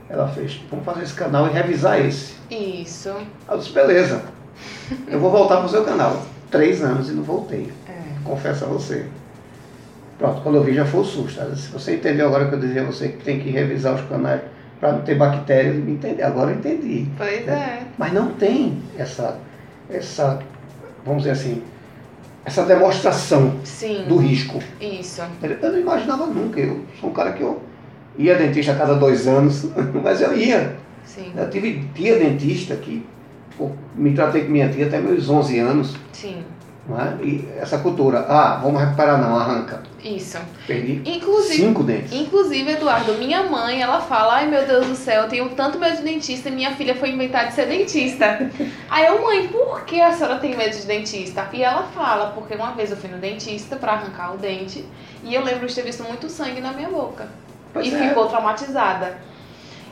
Ela 0.09 0.29
fez, 0.29 0.61
vamos 0.71 0.85
fazer 0.85 1.03
esse 1.03 1.15
canal 1.15 1.47
e 1.49 1.51
revisar 1.51 1.99
esse. 2.05 2.35
Isso. 2.51 3.11
Eu 3.51 3.59
disse, 3.59 3.73
beleza, 3.73 4.23
eu 5.09 5.19
vou 5.19 5.31
voltar 5.31 5.57
para 5.59 5.67
o 5.67 5.69
seu 5.69 5.83
canal. 5.85 6.23
Três 6.51 6.83
anos 6.85 7.09
e 7.09 7.13
não 7.13 7.23
voltei 7.25 7.73
É. 7.89 7.93
confesso 8.23 8.65
a 8.65 8.69
você. 8.69 9.07
Pronto, 10.19 10.41
quando 10.43 10.57
eu 10.57 10.63
vi 10.63 10.75
já 10.75 10.85
foi 10.85 11.01
o 11.01 11.05
susto. 11.05 11.41
Se 11.57 11.69
você 11.69 11.97
entendeu 11.97 12.29
agora 12.29 12.47
que 12.47 12.55
eu 12.55 12.61
dizia 12.61 12.83
a 12.83 12.85
você 12.85 13.09
que 13.09 13.25
tem 13.25 13.41
que 13.41 13.51
revisar 13.51 13.95
os 13.95 14.03
canais 14.03 14.43
para 14.81 14.93
não 14.93 15.03
ter 15.03 15.15
bactérias, 15.17 15.77
entender. 15.77 16.23
Agora 16.23 16.51
eu 16.51 16.57
entendi. 16.57 17.07
Pois 17.17 17.47
é. 17.49 17.83
Mas 17.97 18.13
não 18.13 18.33
tem 18.33 18.79
essa, 18.99 19.39
essa, 19.89 20.41
vamos 21.05 21.23
dizer 21.23 21.33
assim, 21.33 21.63
essa 22.45 22.65
demonstração 22.65 23.55
Sim. 23.65 24.05
do 24.07 24.17
risco. 24.17 24.61
Isso. 24.81 25.23
Eu 25.43 25.73
não 25.73 25.79
imaginava 25.79 26.27
nunca. 26.27 26.61
Eu 26.61 26.85
sou 27.01 27.11
um 27.11 27.13
cara 27.13 27.33
que 27.33 27.43
eu 27.43 27.63
ia 28.19 28.37
dentista 28.37 28.73
a 28.73 28.77
cada 28.77 28.95
dois 28.95 29.27
anos, 29.27 29.67
mas 30.03 30.21
eu 30.21 30.37
ia. 30.37 30.77
Sim. 31.05 31.33
Eu 31.37 31.49
tive 31.51 31.85
tia 31.95 32.19
dentista 32.19 32.77
que 32.77 33.07
me 33.95 34.13
tratei 34.13 34.45
com 34.45 34.51
minha 34.51 34.69
tia 34.69 34.87
até 34.87 35.01
meus 35.01 35.29
11 35.29 35.59
anos. 35.59 35.97
Sim. 36.13 36.43
É? 36.87 37.25
E 37.25 37.49
essa 37.59 37.79
cultura, 37.79 38.27
ah, 38.29 38.61
vamos 38.63 38.79
recuperar 38.79 39.19
não, 39.19 39.39
arranca. 39.39 39.83
Isso. 40.03 40.39
Perdi 40.67 41.01
Inclusive, 41.07 41.55
cinco 41.55 41.83
dentes. 41.83 42.13
Inclusive, 42.13 42.73
Eduardo, 42.73 43.15
minha 43.15 43.43
mãe, 43.45 43.81
ela 43.81 44.03
fala, 44.03 44.35
ai 44.35 44.47
meu 44.47 44.67
Deus 44.67 44.87
do 44.87 44.95
céu, 44.95 45.23
eu 45.23 45.29
tenho 45.29 45.49
tanto 45.51 45.79
medo 45.79 45.97
de 45.97 46.03
dentista 46.03 46.51
e 46.51 46.53
minha 46.53 46.73
filha 46.77 46.95
foi 46.95 47.11
inventar 47.11 47.49
de 47.49 47.55
ser 47.55 47.67
dentista. 47.67 48.51
Aí 48.91 49.07
eu, 49.07 49.23
mãe, 49.23 49.49
por 49.49 49.87
que 49.87 49.99
a 49.99 50.13
senhora 50.13 50.39
tem 50.39 50.55
medo 50.55 50.77
de 50.77 50.87
dentista? 50.87 51.49
E 51.55 51.63
ela 51.63 51.85
fala, 51.85 52.33
porque 52.33 52.55
uma 52.55 52.73
vez 52.73 52.91
eu 52.91 52.99
fui 52.99 53.09
no 53.09 53.17
dentista 53.17 53.77
pra 53.77 53.93
arrancar 53.93 54.35
o 54.35 54.37
dente 54.37 54.85
e 55.23 55.35
eu 55.35 55.43
lembro 55.43 55.67
de 55.67 55.75
ter 55.75 55.83
visto 55.83 56.05
muito 56.05 56.29
sangue 56.29 56.61
na 56.61 56.73
minha 56.73 56.91
boca. 56.91 57.29
Pois 57.73 57.87
e 57.87 57.95
é. 57.95 58.09
ficou 58.09 58.27
traumatizada. 58.27 59.17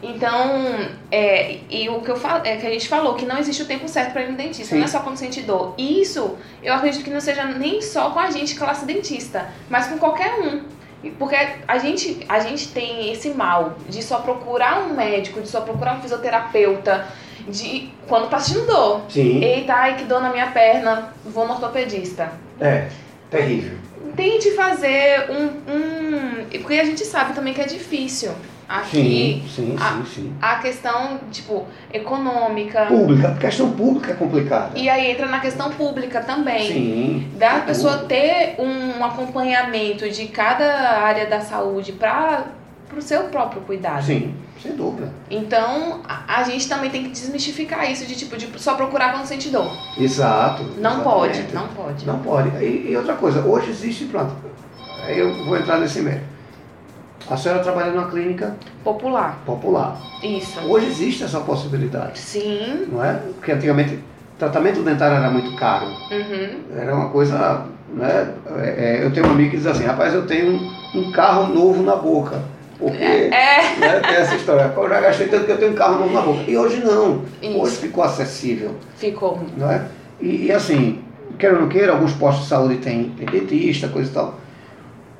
Então, 0.02 0.64
é, 1.12 1.58
e 1.70 1.88
o 1.88 2.00
que, 2.00 2.10
eu 2.10 2.16
falo, 2.16 2.44
é 2.44 2.56
que 2.56 2.66
a 2.66 2.70
gente 2.70 2.88
falou, 2.88 3.14
que 3.14 3.24
não 3.24 3.38
existe 3.38 3.62
o 3.62 3.66
tempo 3.66 3.88
certo 3.88 4.12
para 4.12 4.22
ir 4.22 4.30
no 4.30 4.36
dentista, 4.36 4.74
Sim. 4.74 4.78
não 4.78 4.84
é 4.84 4.88
só 4.88 4.98
quando 4.98 5.16
sente 5.16 5.42
dor. 5.42 5.74
Isso, 5.78 6.36
eu 6.60 6.74
acredito 6.74 7.04
que 7.04 7.10
não 7.10 7.20
seja 7.20 7.44
nem 7.44 7.80
só 7.80 8.10
com 8.10 8.18
a 8.18 8.30
gente, 8.30 8.56
classe 8.56 8.84
dentista, 8.84 9.48
mas 9.70 9.86
com 9.86 9.98
qualquer 9.98 10.34
um. 10.40 10.62
E 11.04 11.10
Porque 11.10 11.36
a 11.66 11.78
gente, 11.78 12.24
a 12.28 12.40
gente 12.40 12.68
tem 12.68 13.12
esse 13.12 13.30
mal 13.30 13.76
de 13.88 14.02
só 14.02 14.18
procurar 14.18 14.82
um 14.82 14.94
médico, 14.94 15.40
de 15.40 15.48
só 15.48 15.60
procurar 15.60 15.98
um 15.98 16.00
fisioterapeuta, 16.00 17.06
de 17.48 17.90
quando 18.08 18.28
tá 18.28 18.38
sentindo 18.38 18.66
dor. 18.66 19.02
Sim, 19.08 19.42
Eita, 19.42 19.72
ai 19.72 19.96
que 19.96 20.04
dor 20.04 20.20
na 20.20 20.30
minha 20.30 20.48
perna, 20.50 21.12
vou 21.24 21.46
no 21.46 21.54
ortopedista. 21.54 22.32
é, 22.60 22.88
terrível. 23.30 23.78
Tente 24.16 24.50
fazer 24.50 25.30
um, 25.30 25.46
um. 25.72 26.60
Porque 26.60 26.74
a 26.74 26.84
gente 26.84 27.04
sabe 27.04 27.34
também 27.34 27.54
que 27.54 27.60
é 27.62 27.64
difícil. 27.64 28.32
Aqui, 28.72 29.42
Sim, 29.44 29.48
sim, 29.48 29.76
a- 29.78 29.90
sim, 29.96 30.04
sim. 30.06 30.32
a 30.40 30.54
questão, 30.56 31.20
tipo, 31.30 31.66
econômica. 31.92 32.86
Pública, 32.86 33.28
a 33.28 33.34
questão 33.36 33.70
pública 33.72 34.12
é 34.12 34.14
complicada. 34.14 34.78
E 34.78 34.88
aí 34.88 35.10
entra 35.10 35.26
na 35.26 35.40
questão 35.40 35.70
pública 35.72 36.22
também. 36.22 36.66
Sim. 36.72 37.30
Da 37.36 37.60
pessoa 37.60 37.98
ter 37.98 38.54
um 38.58 39.04
acompanhamento 39.04 40.08
de 40.08 40.26
cada 40.28 40.64
área 41.02 41.26
da 41.26 41.40
saúde 41.42 41.92
para 41.92 42.46
o 42.96 43.02
seu 43.02 43.24
próprio 43.24 43.60
cuidado. 43.60 44.04
Sim, 44.04 44.34
sem 44.62 44.72
dúvida. 44.72 45.12
Então, 45.30 46.00
a, 46.08 46.38
a 46.40 46.42
gente 46.44 46.66
também 46.66 46.88
tem 46.88 47.02
que 47.04 47.10
desmistificar 47.10 47.90
isso 47.90 48.06
de 48.06 48.14
tipo, 48.16 48.38
de 48.38 48.48
só 48.58 48.74
procurar 48.74 49.12
quando 49.12 49.26
sente 49.26 49.50
dor. 49.50 49.70
Exato. 49.98 50.62
Não 50.78 51.00
pode, 51.00 51.40
exatamente. 51.40 51.54
não 51.54 51.68
pode. 51.68 52.06
Não 52.06 52.18
pode. 52.20 52.48
E, 52.64 52.90
e 52.90 52.96
outra 52.96 53.14
coisa, 53.16 53.40
hoje 53.42 53.68
existe, 53.68 54.06
pronto, 54.06 54.34
eu 55.08 55.44
vou 55.44 55.58
entrar 55.58 55.78
nesse 55.78 56.00
mérito. 56.00 56.31
A 57.30 57.36
senhora 57.36 57.62
trabalha 57.62 57.92
numa 57.92 58.10
clínica 58.10 58.56
Popular. 58.84 59.38
popular. 59.46 59.96
Isso. 60.22 60.60
Hoje 60.60 60.86
existe 60.86 61.24
essa 61.24 61.40
possibilidade, 61.40 62.18
Sim. 62.18 62.86
não 62.90 63.02
é? 63.04 63.14
Porque 63.34 63.52
antigamente 63.52 63.98
tratamento 64.38 64.82
dentário 64.82 65.16
era 65.16 65.30
muito 65.30 65.54
caro. 65.56 65.86
Uhum. 65.86 66.60
Era 66.76 66.94
uma 66.94 67.08
coisa. 67.10 67.64
Né? 67.94 68.32
É, 68.58 68.98
é, 69.00 69.04
eu 69.04 69.12
tenho 69.12 69.26
um 69.26 69.30
amigo 69.30 69.50
que 69.50 69.56
diz 69.56 69.66
assim: 69.66 69.84
rapaz, 69.84 70.12
eu 70.14 70.26
tenho 70.26 70.52
um, 70.52 70.98
um 70.98 71.12
carro 71.12 71.52
novo 71.54 71.82
na 71.82 71.96
boca. 71.96 72.42
Porque 72.78 72.96
É. 73.02 73.76
né, 73.78 74.00
tem 74.00 74.16
essa 74.16 74.34
história. 74.34 74.72
Eu 74.76 74.88
já 74.88 75.00
gastei 75.00 75.28
tanto 75.28 75.44
que 75.44 75.52
eu 75.52 75.58
tenho 75.58 75.70
um 75.72 75.76
carro 75.76 76.00
novo 76.00 76.12
na 76.12 76.20
boca. 76.22 76.42
E 76.50 76.56
hoje 76.56 76.82
não. 76.84 77.22
Isso. 77.40 77.58
Hoje 77.60 77.76
ficou 77.76 78.02
acessível. 78.02 78.74
Ficou. 78.96 79.40
Não 79.56 79.70
é? 79.70 79.82
E, 80.20 80.46
e 80.46 80.52
assim, 80.52 81.00
queira 81.38 81.54
ou 81.54 81.60
não 81.62 81.68
queira, 81.68 81.92
alguns 81.92 82.12
postos 82.12 82.44
de 82.44 82.48
saúde 82.48 82.76
têm, 82.78 83.14
dentista, 83.30 83.86
coisa 83.88 84.10
e 84.10 84.12
tal. 84.14 84.34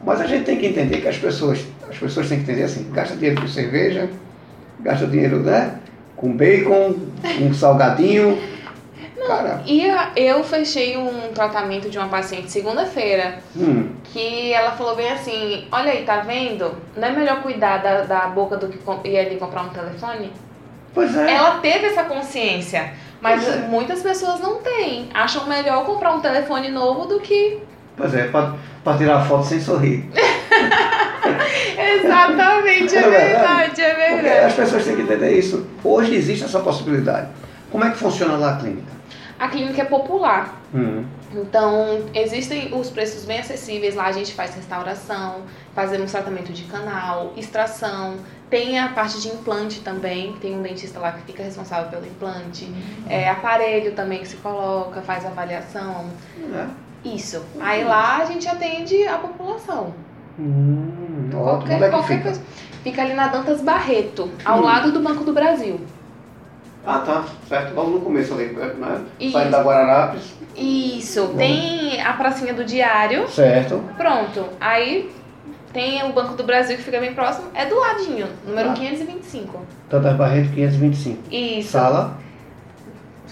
Mas 0.05 0.21
a 0.21 0.27
gente 0.27 0.45
tem 0.45 0.57
que 0.59 0.67
entender 0.67 0.97
que 1.01 1.07
as 1.07 1.17
pessoas, 1.17 1.65
as 1.93 1.99
pessoas 1.99 2.29
têm 2.29 2.39
que 2.39 2.45
entender 2.51 2.65
assim, 2.65 2.91
gasta 2.91 3.15
dinheiro 3.15 3.41
com 3.41 3.49
cerveja, 3.49 4.09
gasta 4.81 5.07
dinheiro, 5.07 5.41
né? 5.41 5.79
Com 6.17 6.37
bacon, 6.37 6.95
com 7.39 7.55
salgadinho. 7.55 8.39
Cara, 9.27 9.63
E 9.67 9.87
eu 10.17 10.43
fechei 10.43 10.97
um 10.97 11.33
tratamento 11.33 11.89
de 11.89 11.97
uma 11.97 12.09
paciente 12.09 12.51
segunda-feira 12.51 13.39
hum, 13.55 13.91
que 14.03 14.53
ela 14.53 14.73
falou 14.73 14.97
bem 14.97 15.13
assim: 15.13 15.65
Olha 15.71 15.93
aí, 15.93 16.05
tá 16.05 16.21
vendo? 16.21 16.75
Não 16.97 17.07
é 17.07 17.13
melhor 17.13 17.41
cuidar 17.41 17.79
da, 17.79 18.03
da 18.03 18.27
boca 18.27 18.57
do 18.57 18.67
que 18.67 19.09
ir 19.09 19.19
ali 19.19 19.37
comprar 19.37 19.63
um 19.63 19.69
telefone? 19.69 20.33
pois 20.95 21.17
é. 21.17 21.35
Ela 21.35 21.59
teve 21.59 21.87
essa 21.87 22.05
consciência, 22.05 22.93
mas 23.21 23.47
é. 23.47 23.59
muitas 23.69 24.03
pessoas 24.03 24.41
não 24.41 24.57
têm. 24.57 25.09
Acham 25.15 25.47
melhor 25.47 25.85
comprar 25.85 26.15
um 26.15 26.21
telefone 26.21 26.69
novo 26.69 27.07
do 27.07 27.21
que. 27.21 27.61
Pois 28.03 28.15
é, 28.17 28.25
para 28.27 28.99
tirar 28.99 29.25
foto 29.27 29.47
sem 29.47 29.61
sorrir. 29.61 30.11
Exatamente, 31.79 32.97
é 32.97 32.99
É 32.99 33.11
verdade. 33.11 33.11
verdade, 33.11 33.81
é 33.81 33.95
Porque 33.95 34.23
verdade. 34.23 34.47
as 34.47 34.53
pessoas 34.55 34.85
têm 34.85 34.97
que 34.97 35.03
entender 35.03 35.39
isso. 35.39 35.65
Hoje 35.85 36.13
existe 36.17 36.45
essa 36.45 36.59
possibilidade. 36.59 37.29
Como 37.71 37.85
é 37.85 37.91
que 37.91 37.99
funciona 37.99 38.37
lá 38.37 38.55
a 38.55 38.57
clínica? 38.57 38.91
A 39.39 39.47
clínica 39.49 39.83
é 39.83 39.85
popular. 39.85 40.61
Hum, 40.75 41.05
Então, 41.33 42.07
existem 42.13 42.75
os 42.75 42.91
preços 42.91 43.25
bem 43.25 43.39
acessíveis. 43.39 43.95
Lá 43.95 44.07
a 44.07 44.13
gente 44.13 44.35
faz 44.35 44.53
restauração, 44.57 45.43
fazemos 45.77 46.11
tratamento 46.11 46.53
de 46.53 46.65
canal, 46.65 47.33
extração. 47.37 48.17
Tem 48.51 48.79
a 48.81 48.89
parte 48.89 49.21
de 49.21 49.29
implante 49.29 49.81
também. 49.81 50.35
Tem 50.41 50.55
um 50.55 50.61
dentista 50.63 50.99
lá 50.99 51.13
que 51.13 51.23
fica 51.23 51.43
responsável 51.45 51.89
pelo 51.89 52.05
implante. 52.05 52.69
É, 53.09 53.29
aparelho 53.31 53.93
também 53.93 54.19
que 54.19 54.29
se 54.29 54.37
coloca, 54.37 55.01
faz 55.03 55.25
avaliação. 55.25 56.07
né? 56.37 56.69
Isso. 57.05 57.43
Aí 57.61 57.85
lá 57.85 58.19
a 58.19 58.25
gente 58.27 58.47
atende 58.49 59.07
a 59.09 59.19
população. 59.19 59.93
Hum. 60.39 61.29
Qualquer, 61.33 61.75
Onde 61.75 61.85
é 61.85 61.87
que 61.89 61.91
qualquer 61.95 62.17
fica? 62.17 62.23
coisa. 62.25 62.43
Fica 62.83 63.03
ali 63.03 63.15
na 63.15 63.29
Dantas 63.29 63.61
Barreto, 63.61 64.31
ao 64.45 64.59
Hum. 64.59 64.63
lado 64.63 64.93
do 64.93 65.01
Banco 65.01 65.25
do 65.25 65.33
Brasil. 65.33 65.81
Ah, 66.85 66.99
tá. 66.99 67.25
Certo. 67.49 67.75
Logo 67.75 67.91
no 67.91 68.01
começo 68.01 68.35
ali, 68.35 68.47
né? 68.47 69.05
Isso. 69.21 69.33
Saindo 69.33 69.51
da 69.53 69.63
Guararapes. 69.63 70.35
Isso. 70.57 71.27
Bom. 71.29 71.37
Tem 71.37 72.01
a 72.03 72.13
pracinha 72.15 72.53
do 72.53 72.65
diário. 72.65 73.29
Certo. 73.29 73.81
Pronto. 73.97 74.47
Aí 74.61 75.09
tem 75.73 76.03
o 76.05 76.13
Banco 76.13 76.35
do 76.35 76.43
Brasil 76.43 76.77
que 76.77 76.83
fica 76.83 76.99
bem 76.99 77.15
próximo. 77.15 77.47
É 77.55 77.67
do 77.67 77.79
ladinho, 77.79 78.27
número 78.45 78.71
Ah. 78.71 78.75
525. 78.75 79.61
Tantas 79.89 80.17
Barreto 80.17 80.51
525. 80.53 81.19
Isso. 81.31 81.71
Sala. 81.71 82.19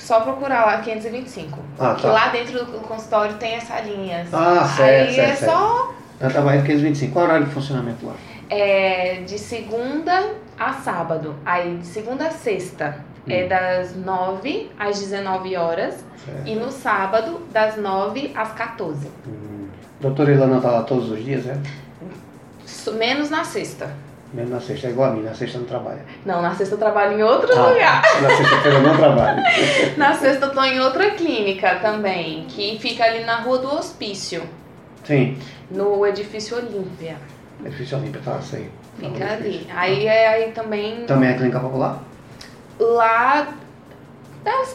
Só 0.00 0.20
procurar 0.22 0.64
lá 0.66 0.78
525. 0.78 1.58
Ah, 1.78 1.94
tá. 2.00 2.08
lá 2.10 2.28
dentro 2.28 2.64
do 2.64 2.80
consultório 2.80 3.34
tem 3.36 3.56
as 3.56 3.64
salinhas. 3.64 4.32
Ah, 4.34 4.64
certo, 4.66 5.08
Aí 5.08 5.14
certo, 5.14 5.30
é 5.30 5.36
certo. 5.36 5.52
só 5.52 5.94
Tanta 6.18 6.40
Barreto 6.40 6.64
525. 6.66 7.12
Qual 7.12 7.24
é 7.24 7.26
o 7.26 7.30
horário 7.30 7.46
de 7.46 7.52
funcionamento 7.54 8.06
lá? 8.06 8.14
é, 8.48 9.22
de 9.26 9.38
segunda 9.38 10.32
a 10.58 10.72
sábado. 10.72 11.36
Aí 11.46 11.76
de 11.76 11.86
segunda 11.86 12.26
a 12.26 12.30
sexta 12.30 12.96
é 13.28 13.44
Hum. 13.44 13.48
das 13.48 13.94
9 13.96 14.70
às 14.78 14.98
19 14.98 15.56
horas. 15.56 16.04
Certo. 16.24 16.46
E 16.48 16.54
no 16.56 16.70
sábado, 16.72 17.40
das 17.52 17.76
9 17.76 18.32
às 18.34 18.50
14. 18.52 19.06
Hum. 19.26 19.68
Doutora 20.00 20.32
Ilana 20.32 20.60
tá 20.60 20.70
lá 20.70 20.82
todos 20.82 21.10
os 21.10 21.22
dias, 21.24 21.46
é? 21.46 21.56
Menos 22.98 23.30
na 23.30 23.44
sexta. 23.44 23.90
Mesmo 24.32 24.54
na 24.54 24.60
sexta, 24.60 24.86
é 24.86 24.90
igual 24.90 25.10
a 25.10 25.12
mim, 25.12 25.22
na 25.22 25.34
sexta 25.34 25.58
não 25.58 25.66
trabalha. 25.66 26.04
Não, 26.24 26.40
na 26.40 26.54
sexta 26.54 26.74
eu 26.74 26.78
trabalho 26.78 27.18
em 27.18 27.22
outro 27.22 27.50
Ah, 27.58 27.68
lugar. 27.68 28.02
Na 28.22 28.28
sexta-feira 28.36 28.78
eu 28.78 28.82
não 28.82 28.96
trabalho. 28.96 29.42
Na 29.98 30.14
sexta 30.14 30.46
eu 30.46 30.52
tô 30.52 30.62
em 30.62 30.78
outra 30.80 31.10
clínica 31.10 31.76
também, 31.82 32.44
que 32.48 32.78
fica 32.78 33.02
ali 33.04 33.24
na 33.24 33.36
rua 33.40 33.58
do 33.58 33.74
hospício, 33.74 34.42
Sim. 35.02 35.36
no 35.70 36.06
edifício 36.06 36.56
Olímpia. 36.56 37.16
Edifício 37.64 37.98
Olímpia, 37.98 38.20
tá, 38.24 38.40
sei. 38.40 38.70
Fica 39.00 39.10
Tá 39.18 39.26
bom, 39.26 39.32
ali. 39.32 39.66
Aí 39.74 40.06
é 40.06 40.28
aí 40.28 40.52
também. 40.52 41.04
Também 41.06 41.30
é 41.30 41.34
clínica 41.34 41.58
popular? 41.58 42.00
Lá, 42.78 43.48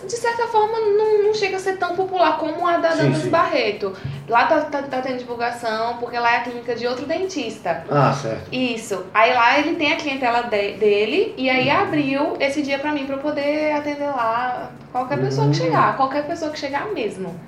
de 0.06 0.16
certa 0.16 0.48
forma, 0.48 0.80
não, 0.80 1.24
não 1.24 1.34
chega 1.34 1.58
a 1.58 1.60
ser 1.60 1.78
tão 1.78 1.96
popular 1.96 2.38
como 2.38 2.68
a 2.68 2.78
da 2.78 2.92
Sim. 2.92 3.30
Barreto. 3.30 3.94
Lá 4.28 4.46
tá, 4.48 4.62
tá, 4.62 4.82
tá 4.84 5.02
tendo 5.02 5.18
divulgação, 5.20 5.98
porque 5.98 6.18
lá 6.18 6.34
é 6.34 6.38
a 6.38 6.42
clínica 6.42 6.76
de 6.76 6.88
outro 6.88 7.06
dentista. 7.06 7.84
Ah, 7.90 8.12
certo. 8.14 8.48
Isso. 8.52 9.06
Aí 9.14 9.34
lá 9.34 9.60
ele 9.60 9.76
tem 9.76 9.94
a 9.94 9.98
clientela 9.98 10.42
de- 10.44 10.74
dele 10.74 11.34
e 11.38 11.50
aí 11.50 11.68
Uhum. 11.70 11.82
abriu 11.82 12.38
esse 12.40 12.62
dia 12.62 12.80
pra 12.80 12.92
mim 12.92 13.06
pra 13.06 13.16
eu 13.16 13.20
poder 13.22 13.72
atender 13.74 14.08
lá 14.08 14.72
qualquer 14.92 15.20
pessoa 15.20 15.48
que 15.50 15.56
chegar, 15.56 15.96
qualquer 15.98 16.26
pessoa 16.26 16.50
que 16.52 16.58
chegar 16.60 16.88
mesmo. 16.94 17.40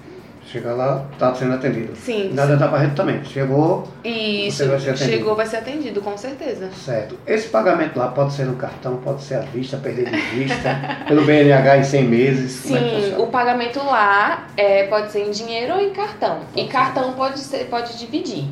Chega 0.49 0.73
lá, 0.73 1.05
tá 1.19 1.35
sendo 1.35 1.55
atendido. 1.55 1.93
Sim. 1.93 2.31
Na 2.33 2.45
Danta 2.45 2.69
Barreto 2.69 2.95
também. 2.95 3.21
Chegou, 3.25 3.85
Isso. 4.01 4.59
Você 4.59 4.65
vai 4.67 4.79
ser 4.79 4.89
atendido. 4.91 5.11
Chegou, 5.11 5.35
vai 5.35 5.45
ser 5.45 5.57
atendido, 5.57 6.01
com 6.01 6.15
certeza. 6.17 6.69
certo. 6.71 7.17
Esse 7.27 7.49
pagamento 7.49 7.99
lá 7.99 8.07
pode 8.07 8.31
ser 8.31 8.45
no 8.45 8.55
cartão, 8.55 8.95
pode 8.97 9.21
ser 9.23 9.35
à 9.35 9.39
vista, 9.41 9.75
perder 9.75 10.09
de 10.09 10.17
vista, 10.17 10.79
pelo 11.05 11.25
BNH 11.25 11.79
em 11.79 11.83
100 11.83 12.03
meses. 12.05 12.65
É 12.65 12.67
Sim, 12.79 12.95
funciona? 12.95 13.23
o 13.23 13.27
pagamento 13.27 13.79
lá 13.83 14.47
é, 14.55 14.83
pode 14.87 15.11
ser 15.11 15.27
em 15.27 15.31
dinheiro 15.31 15.73
ou 15.73 15.81
em 15.81 15.89
cartão. 15.89 16.37
E 16.55 16.61
Pode 16.61 16.65
ser. 16.67 16.71
cartão 16.71 17.11
pode 17.13 17.39
ser, 17.39 17.65
pode 17.65 17.97
dividir. 17.99 18.45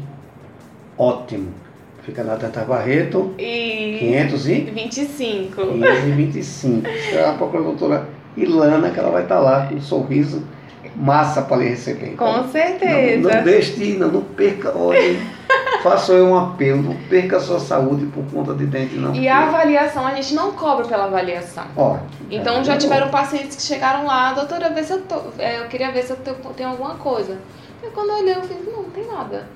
Ótimo. 0.97 1.53
Fica 2.03 2.25
na 2.25 2.35
Danta 2.35 2.61
Barreto, 2.65 3.33
E 3.39 3.95
500 3.99 4.47
e 4.49 4.53
25. 4.65 5.61
525. 5.67 6.81
Você 6.87 7.21
vai 7.21 7.37
procurar 7.37 7.61
a 7.61 7.63
doutora 7.63 8.09
Ilana, 8.35 8.89
que 8.91 8.99
ela 8.99 9.09
vai 9.11 9.23
estar 9.23 9.39
lá 9.39 9.65
com 9.67 9.75
um 9.75 9.81
sorriso 9.81 10.43
massa 10.95 11.41
para 11.41 11.57
lhe 11.57 11.69
receber. 11.69 12.13
Então, 12.13 12.27
Com 12.33 12.37
Não, 12.43 12.49
certeza. 12.49 13.35
não 13.35 13.43
deixe 13.43 13.73
de 13.73 13.83
ir, 13.83 13.97
não, 13.97 14.07
não 14.09 14.21
perca, 14.21 14.71
olha, 14.77 15.19
faço 15.83 16.13
eu 16.13 16.25
um 16.27 16.37
apelo, 16.37 16.81
não 16.81 16.95
perca 17.09 17.37
a 17.37 17.39
sua 17.39 17.59
saúde 17.59 18.05
por 18.07 18.23
conta 18.31 18.53
de 18.53 18.65
dente, 18.65 18.95
não. 18.95 19.13
E 19.13 19.27
a 19.27 19.47
avaliação, 19.47 20.05
a 20.07 20.13
gente 20.15 20.33
não 20.33 20.51
cobra 20.53 20.85
pela 20.85 21.05
avaliação. 21.05 21.65
Ó, 21.75 21.97
Então 22.31 22.57
é, 22.57 22.63
já 22.63 22.77
tiveram 22.77 23.09
pacientes 23.09 23.55
que 23.55 23.61
chegaram 23.63 24.05
lá, 24.05 24.33
doutora, 24.33 24.69
vê 24.69 24.83
se 24.83 24.93
eu 24.93 25.01
tô. 25.01 25.15
é, 25.37 25.59
eu 25.59 25.65
queria 25.67 25.91
ver 25.91 26.03
se 26.03 26.11
eu 26.11 26.17
tenho 26.55 26.69
alguma 26.69 26.95
coisa. 26.95 27.37
E 27.83 27.87
quando 27.87 28.09
eu 28.09 28.15
olhei, 28.17 28.33
eu 28.35 28.41
fiz, 28.41 28.57
não, 28.65 28.83
não 28.83 28.89
tem 28.89 29.05
nada. 29.05 29.47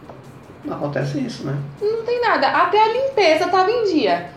Não 0.65 0.75
acontece 0.75 1.19
isso, 1.19 1.45
né? 1.45 1.57
Não 1.81 2.03
tem 2.03 2.19
nada. 2.21 2.47
Até 2.49 2.81
a 2.83 2.91
limpeza 2.93 3.47
tava 3.47 3.71
em 3.71 3.85
dia. 3.85 4.29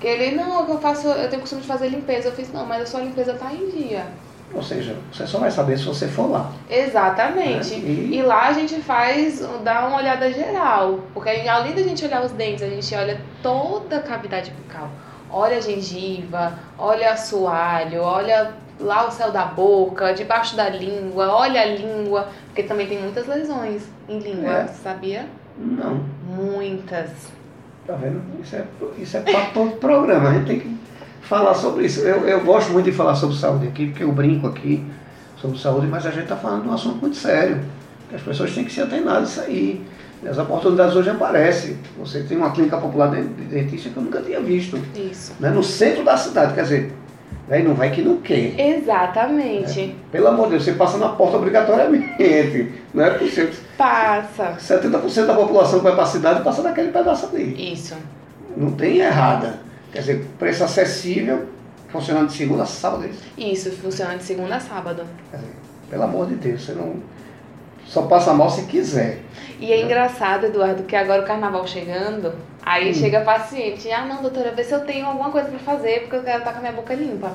Que 0.00 0.06
ele, 0.08 0.34
não, 0.34 0.68
eu 0.68 0.78
faço, 0.78 1.06
eu 1.06 1.28
tenho 1.28 1.40
costume 1.40 1.62
de 1.62 1.68
fazer 1.68 1.88
limpeza. 1.88 2.28
Eu 2.28 2.32
fiz, 2.32 2.52
não, 2.52 2.66
mas 2.66 2.82
a 2.82 2.86
sua 2.86 3.00
limpeza 3.00 3.34
tá 3.34 3.52
em 3.52 3.68
dia. 3.70 4.06
Ou 4.52 4.62
seja, 4.62 4.96
você 5.12 5.26
só 5.26 5.38
vai 5.38 5.50
saber 5.50 5.78
se 5.78 5.84
você 5.84 6.08
for 6.08 6.28
lá. 6.30 6.50
Exatamente. 6.68 7.74
É, 7.74 7.78
e- 7.78 8.16
E 8.18 8.22
lá 8.22 8.48
a 8.48 8.52
gente 8.52 8.76
faz, 8.80 9.40
dá 9.62 9.86
uma 9.86 9.98
olhada 9.98 10.30
geral. 10.32 11.00
Porque 11.14 11.28
além 11.48 11.72
da 11.74 11.82
gente 11.82 12.04
olhar 12.04 12.24
os 12.24 12.32
dentes, 12.32 12.62
a 12.62 12.68
gente 12.68 12.94
olha 12.94 13.20
toda 13.42 13.96
a 13.98 14.02
cavidade 14.02 14.50
bucal. 14.50 14.88
Olha 15.30 15.58
a 15.58 15.60
gengiva, 15.60 16.54
olha 16.76 17.12
assoalho, 17.12 18.02
olha 18.02 18.52
lá 18.80 19.06
o 19.06 19.10
céu 19.12 19.30
da 19.30 19.44
boca, 19.44 20.12
debaixo 20.12 20.56
da 20.56 20.68
língua, 20.68 21.28
olha 21.32 21.60
a 21.62 21.66
língua. 21.66 22.28
Porque 22.46 22.64
também 22.64 22.88
tem 22.88 22.98
muitas 23.00 23.26
lesões 23.28 23.84
em 24.08 24.18
língua, 24.18 24.52
É. 24.52 24.66
sabia? 24.66 25.26
Não, 25.56 26.00
Muitas. 26.26 27.10
tá 27.86 27.94
vendo? 27.94 28.20
Isso 28.42 28.56
é, 28.56 28.64
isso 28.98 29.16
é 29.16 29.20
para 29.20 29.46
todo 29.52 29.72
programa, 29.76 30.30
a 30.30 30.32
gente 30.34 30.46
tem 30.46 30.58
que 30.60 30.76
falar 31.22 31.54
sobre 31.54 31.86
isso. 31.86 32.00
Eu, 32.00 32.26
eu 32.26 32.44
gosto 32.44 32.72
muito 32.72 32.86
de 32.86 32.92
falar 32.92 33.14
sobre 33.14 33.36
saúde 33.36 33.68
aqui, 33.68 33.86
porque 33.86 34.04
eu 34.04 34.12
brinco 34.12 34.46
aqui 34.46 34.84
sobre 35.40 35.58
saúde, 35.58 35.86
mas 35.86 36.04
a 36.06 36.10
gente 36.10 36.24
está 36.24 36.36
falando 36.36 36.62
de 36.62 36.68
um 36.68 36.74
assunto 36.74 36.96
muito 37.00 37.16
sério. 37.16 37.60
As 38.12 38.20
pessoas 38.20 38.52
têm 38.54 38.64
que 38.64 38.72
se 38.72 38.80
atenar 38.80 39.22
disso 39.22 39.40
aí. 39.40 39.84
As 40.28 40.36
oportunidades 40.36 40.94
hoje 40.94 41.08
aparecem. 41.08 41.78
Você 41.98 42.22
tem 42.22 42.36
uma 42.36 42.50
clínica 42.50 42.76
popular 42.76 43.10
de 43.10 43.22
de 43.22 43.44
dentista 43.44 43.88
que 43.88 43.96
eu 43.96 44.02
nunca 44.02 44.20
tinha 44.20 44.40
visto. 44.40 44.78
Isso. 44.94 45.34
Né? 45.40 45.48
No 45.50 45.62
centro 45.62 46.04
da 46.04 46.16
cidade, 46.16 46.52
quer 46.52 46.62
dizer, 46.62 46.92
aí 47.48 47.62
não 47.62 47.74
vai 47.74 47.90
que 47.90 48.02
não 48.02 48.18
quer. 48.18 48.58
Exatamente. 48.60 49.96
Pelo 50.12 50.28
amor 50.28 50.46
de 50.46 50.50
Deus, 50.52 50.64
você 50.64 50.72
passa 50.72 50.98
na 50.98 51.08
porta 51.10 51.38
obrigatoriamente. 51.38 52.72
Não 52.92 53.04
é 53.04 53.10
possível. 53.10 53.50
Passa. 53.78 54.56
70% 54.58 55.26
da 55.26 55.34
população 55.34 55.78
que 55.78 55.84
vai 55.84 55.94
para 55.94 56.02
a 56.02 56.06
cidade 56.06 56.42
passa 56.42 56.62
naquele 56.62 56.90
pedaço 56.90 57.26
ali. 57.32 57.72
Isso. 57.72 57.94
Não 58.56 58.72
tem 58.72 58.98
errada. 58.98 59.60
Quer 59.92 60.00
dizer, 60.00 60.26
preço 60.38 60.64
acessível, 60.64 61.48
funcionando 61.88 62.28
de 62.28 62.34
segunda 62.34 62.62
a 62.62 62.66
sábado. 62.66 63.04
é 63.04 63.08
isso. 63.08 63.24
Isso, 63.68 63.82
funciona 63.82 64.16
de 64.16 64.24
segunda 64.24 64.56
a 64.56 64.60
sábado. 64.60 65.04
Quer 65.30 65.38
dizer, 65.38 65.52
pelo 65.90 66.02
amor 66.04 66.26
de 66.26 66.36
Deus, 66.36 66.62
você 66.62 66.72
não. 66.72 66.96
Só 67.86 68.02
passa 68.02 68.32
mal 68.32 68.48
se 68.48 68.66
quiser. 68.66 69.18
E 69.58 69.72
é 69.72 69.82
engraçado, 69.82 70.46
Eduardo, 70.46 70.84
que 70.84 70.94
agora 70.94 71.22
o 71.22 71.26
carnaval 71.26 71.66
chegando, 71.66 72.32
Aí 72.62 72.94
chega 72.94 73.20
paciente, 73.20 73.90
ah 73.90 74.04
não, 74.04 74.20
doutora, 74.22 74.52
vê 74.52 74.62
se 74.62 74.72
eu 74.72 74.80
tenho 74.80 75.06
alguma 75.06 75.30
coisa 75.30 75.48
pra 75.48 75.58
fazer, 75.58 76.00
porque 76.00 76.16
eu 76.16 76.22
quero 76.22 76.38
estar 76.38 76.52
com 76.52 76.58
a 76.58 76.60
minha 76.60 76.72
boca 76.72 76.94
limpa. 76.94 77.32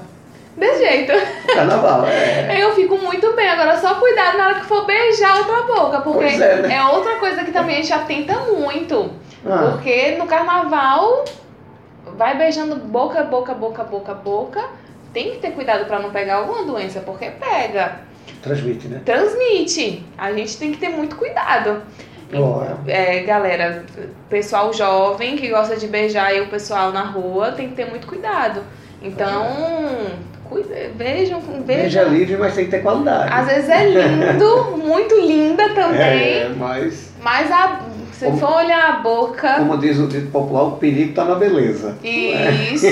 Desse 0.56 0.86
jeito. 0.86 1.12
Carnaval, 1.54 2.06
é. 2.08 2.56
Eu 2.64 2.74
fico 2.74 2.98
muito 2.98 3.36
bem, 3.36 3.50
agora 3.50 3.78
só 3.78 3.96
cuidado 3.96 4.38
na 4.38 4.48
hora 4.48 4.60
que 4.62 4.66
for 4.66 4.86
beijar 4.86 5.40
outra 5.40 5.64
boca, 5.64 6.00
porque 6.00 6.24
é, 6.24 6.62
né? 6.62 6.76
é 6.76 6.84
outra 6.86 7.16
coisa 7.16 7.44
que 7.44 7.52
também 7.52 7.80
a 7.80 7.82
gente 7.82 7.92
atenta 7.92 8.34
muito. 8.46 9.12
Ah, 9.46 9.72
Porque 9.74 10.12
no 10.12 10.26
carnaval 10.26 11.26
vai 12.18 12.38
beijando 12.38 12.76
boca, 12.76 13.24
boca, 13.24 13.54
boca, 13.54 13.84
boca, 13.84 14.14
boca. 14.14 14.64
Tem 15.14 15.32
que 15.32 15.38
ter 15.38 15.52
cuidado 15.52 15.86
pra 15.86 16.00
não 16.00 16.12
pegar 16.12 16.36
alguma 16.36 16.64
doença, 16.66 17.00
porque 17.00 17.30
pega, 17.32 18.00
transmite, 18.42 18.88
né? 18.88 19.02
transmite. 19.06 20.06
A 20.18 20.32
gente 20.34 20.58
tem 20.58 20.72
que 20.72 20.78
ter 20.78 20.90
muito 20.90 21.16
cuidado. 21.16 21.82
Ó, 22.34 22.64
É, 22.88 23.22
galera, 23.22 23.86
pessoal 24.30 24.74
jovem 24.74 25.38
que 25.38 25.48
gosta 25.48 25.78
de 25.78 25.88
beijar 25.88 26.36
e 26.36 26.42
o 26.42 26.48
pessoal 26.48 26.92
na 26.92 27.04
rua 27.04 27.52
tem 27.52 27.70
que 27.70 27.76
ter 27.76 27.86
muito 27.86 28.08
cuidado. 28.08 28.62
Então, 29.02 29.46
cuida, 30.50 30.76
vejam, 30.96 31.40
Beija 31.40 32.04
vejam. 32.04 32.14
livre, 32.14 32.38
mas 32.38 32.56
tem 32.56 32.66
que 32.66 32.72
ter 32.72 32.82
qualidade. 32.82 33.32
Às 33.32 33.46
vezes 33.48 33.70
é 33.70 33.86
lindo, 33.86 34.78
muito 34.84 35.16
linda 35.22 35.70
também, 35.70 36.40
É, 36.40 36.50
mas, 36.58 37.14
mas 37.22 37.52
a, 37.52 37.80
se 38.18 38.26
Como- 38.26 38.38
for 38.38 38.52
olhar 38.56 38.96
a 38.96 39.00
boca, 39.00 39.56
como 39.56 39.78
diz 39.78 39.98
o 40.00 40.08
dito 40.08 40.32
popular, 40.32 40.64
o 40.64 40.72
perigo 40.78 41.10
está 41.10 41.26
na 41.26 41.36
beleza. 41.36 41.98
isso, 42.04 42.86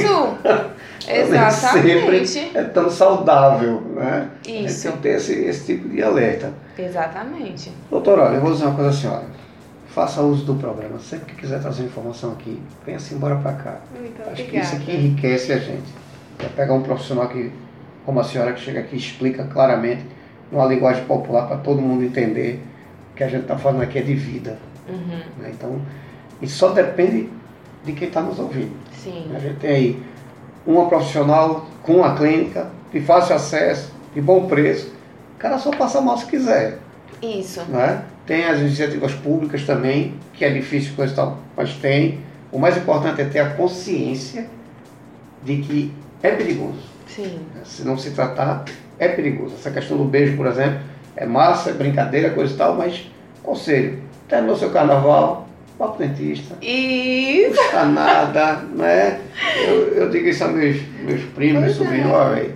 Nem 1.07 1.19
exatamente, 1.19 2.27
sempre 2.27 2.57
é 2.59 2.63
tão 2.63 2.89
saudável, 2.89 3.81
né? 3.95 4.29
isso, 4.47 4.83
Tem 4.83 4.91
que 4.93 4.97
ter 4.99 5.09
esse, 5.17 5.33
esse 5.45 5.65
tipo 5.75 5.89
de 5.89 6.01
alerta. 6.03 6.51
exatamente. 6.77 7.71
Doutor, 7.89 8.19
olha, 8.19 8.35
eu 8.35 8.41
vou 8.41 8.51
dizer 8.51 8.65
uma 8.65 8.75
coisa 8.75 8.89
à 8.89 8.93
senhora. 8.93 9.23
Faça 9.87 10.21
uso 10.21 10.43
do 10.45 10.55
programa. 10.55 10.97
Sempre 10.99 11.33
que 11.33 11.41
quiser 11.41 11.61
trazer 11.61 11.83
informação 11.83 12.31
aqui, 12.31 12.59
venha-se 12.85 13.13
embora 13.13 13.35
para 13.35 13.53
cá. 13.53 13.75
Muito 13.97 14.21
Acho 14.29 14.43
que 14.45 14.57
isso 14.57 14.75
aqui 14.75 14.83
obrigada. 14.83 15.07
enriquece 15.07 15.53
a 15.53 15.57
gente. 15.59 15.93
É 16.39 16.45
pegar 16.47 16.73
um 16.73 16.81
profissional 16.81 17.27
que, 17.27 17.51
como 18.05 18.19
a 18.19 18.23
senhora 18.23 18.53
que 18.53 18.59
chega 18.61 18.79
aqui, 18.79 18.95
explica 18.97 19.43
claramente, 19.43 20.03
numa 20.51 20.65
linguagem 20.65 21.03
popular, 21.05 21.47
para 21.47 21.57
todo 21.57 21.81
mundo 21.81 22.03
entender 22.03 22.63
que 23.15 23.23
a 23.23 23.27
gente 23.27 23.41
está 23.43 23.55
falando 23.57 23.83
aqui 23.83 23.99
é 23.99 24.01
de 24.01 24.15
vida. 24.15 24.57
Uhum, 24.87 25.21
né? 25.39 25.51
Então, 25.51 25.81
isso 26.41 26.57
só 26.57 26.69
depende 26.69 27.29
de 27.83 27.93
quem 27.93 28.07
está 28.07 28.21
nos 28.21 28.39
ouvindo. 28.39 28.71
sim, 28.91 29.31
A 29.35 29.39
gente 29.39 29.55
tem 29.55 29.69
aí 29.71 30.03
uma 30.65 30.87
profissional 30.87 31.65
com 31.81 31.97
uma 31.97 32.15
clínica, 32.15 32.69
de 32.91 33.01
fácil 33.01 33.35
acesso, 33.35 33.91
de 34.13 34.21
bom 34.21 34.47
preço. 34.47 34.93
O 35.35 35.39
cara 35.39 35.57
só 35.57 35.71
passa 35.71 35.99
mal 35.99 36.17
se 36.17 36.25
quiser. 36.25 36.79
isso, 37.21 37.61
Né? 37.65 38.03
Tem 38.25 38.45
as 38.45 38.59
iniciativas 38.59 39.13
públicas 39.13 39.63
também, 39.65 40.15
que 40.33 40.45
é 40.45 40.49
difícil 40.49 40.95
coisa 40.95 41.13
tal, 41.13 41.39
mas 41.57 41.73
tem. 41.73 42.19
O 42.51 42.59
mais 42.59 42.77
importante 42.77 43.21
é 43.21 43.25
ter 43.25 43.39
a 43.39 43.49
consciência 43.49 44.47
de 45.43 45.57
que 45.57 45.93
é 46.21 46.31
perigoso. 46.31 46.79
sim, 47.07 47.39
né? 47.53 47.61
Se 47.65 47.83
não 47.83 47.97
se 47.97 48.11
tratar, 48.11 48.63
é 48.97 49.09
perigoso. 49.09 49.55
Essa 49.55 49.71
questão 49.71 49.97
do 49.97 50.05
beijo, 50.05 50.37
por 50.37 50.45
exemplo, 50.47 50.79
é 51.15 51.25
massa, 51.25 51.71
é 51.71 51.73
brincadeira, 51.73 52.29
coisa 52.29 52.53
e 52.53 52.57
tal, 52.57 52.75
mas 52.75 53.09
conselho, 53.41 54.01
terminou 54.27 54.55
seu 54.55 54.69
carnaval, 54.71 55.47
vá 55.77 55.87
pro 55.87 56.05
dentista. 56.05 56.55
isso, 56.61 57.55
Não 57.55 57.63
custa 57.63 57.85
nada, 57.85 58.55
né? 58.75 59.19
Eu, 59.67 59.93
eu 59.93 60.09
digo 60.09 60.27
isso 60.27 60.43
a 60.43 60.47
meus, 60.47 60.77
meus 61.03 61.21
primos, 61.35 61.61
meus 61.63 61.77
Pois 61.77 61.87
é. 61.89 61.91
sobrinhos, 61.91 62.11
olha, 62.11 62.55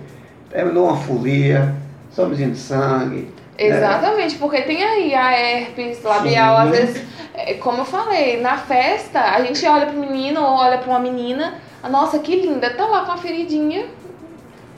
terminou 0.50 0.84
uma 0.88 0.96
folia, 0.96 1.74
examezinho 2.12 2.50
de 2.52 2.58
sangue, 2.58 3.38
Exatamente, 3.60 4.36
porque 4.36 4.62
tem 4.62 4.84
aí 4.84 5.12
a 5.16 5.32
herpes 5.32 6.00
labial, 6.04 6.56
Sim. 6.58 6.62
às 6.62 6.70
vezes, 6.70 7.04
é, 7.34 7.54
como 7.54 7.78
eu 7.78 7.84
falei, 7.84 8.40
na 8.40 8.56
festa, 8.56 9.20
a 9.20 9.40
gente 9.42 9.66
olha 9.66 9.86
pro 9.86 9.98
menino 9.98 10.40
ou 10.40 10.58
olha 10.58 10.78
pra 10.78 10.88
uma 10.90 11.00
menina, 11.00 11.54
ah, 11.82 11.88
nossa, 11.88 12.20
que 12.20 12.36
linda, 12.36 12.70
tá 12.70 12.86
lá 12.86 13.04
com 13.04 13.10
a 13.10 13.16
feridinha. 13.16 13.86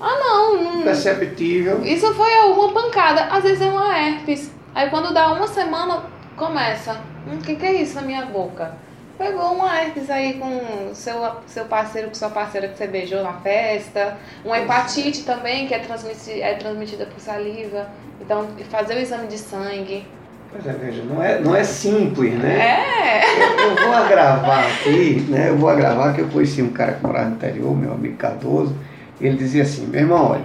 Ah, 0.01 0.17
não, 0.19 0.63
não 0.63 0.83
perceptível. 0.83 1.85
isso 1.85 2.15
foi 2.15 2.33
uma 2.47 2.73
pancada, 2.73 3.25
às 3.25 3.43
vezes 3.43 3.61
é 3.61 3.67
uma 3.67 3.95
herpes. 3.99 4.51
Aí 4.75 4.89
quando 4.89 5.13
dá 5.13 5.31
uma 5.33 5.47
semana, 5.47 6.05
começa, 6.41 6.95
hum, 7.29 7.35
o 7.35 7.39
que, 7.39 7.55
que 7.55 7.67
é 7.67 7.75
isso 7.75 7.95
na 7.95 8.03
minha 8.03 8.25
boca? 8.25 8.73
Pegou 9.19 9.53
uma 9.53 9.79
herpes 9.79 10.09
aí 10.09 10.35
com 10.39 10.95
seu, 10.95 11.21
seu 11.47 11.67
parceiro, 11.67 12.09
com 12.09 12.15
sua 12.15 12.31
parceira 12.31 12.69
que 12.69 12.79
você 12.79 12.87
beijou 12.87 13.23
na 13.23 13.35
festa. 13.35 14.17
Uma 14.43 14.59
hepatite 14.59 15.25
também, 15.25 15.69
que 15.69 15.75
é, 15.75 15.79
transmiti 15.79 16.41
é 16.41 16.55
transmitida 16.55 17.05
por 17.05 17.21
saliva. 17.21 17.87
Então, 18.19 18.49
fazer 18.71 18.95
o 18.95 18.99
exame 18.99 19.27
de 19.27 19.37
sangue. 19.37 20.07
Pois 20.51 20.67
é, 20.67 20.73
veja, 20.73 21.03
não 21.03 21.23
é, 21.23 21.39
não 21.39 21.55
é 21.55 21.63
simples, 21.63 22.33
né? 22.39 22.59
É! 22.59 23.63
Eu, 23.63 23.69
eu 23.69 23.77
vou 23.77 23.93
agravar 23.93 24.65
aqui, 24.67 25.27
né? 25.29 25.51
Eu 25.51 25.59
vou 25.59 25.69
agravar 25.69 26.15
que 26.15 26.23
eu 26.23 26.29
conheci 26.29 26.63
um 26.63 26.71
cara 26.71 26.95
que 26.95 27.07
morava 27.07 27.29
no 27.29 27.37
interior, 27.37 27.77
meu 27.77 27.93
amigo 27.93 28.17
Cardoso, 28.17 28.75
e 29.21 29.27
ele 29.27 29.37
dizia 29.37 29.63
assim, 29.63 29.87
meu 29.87 30.01
irmão, 30.01 30.31
olha, 30.31 30.45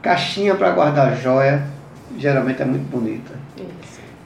caixinha 0.00 0.54
para 0.54 0.70
guardar 0.70 1.14
joia 1.16 1.62
geralmente 2.16 2.62
é 2.62 2.64
muito 2.64 2.90
bonita. 2.90 3.45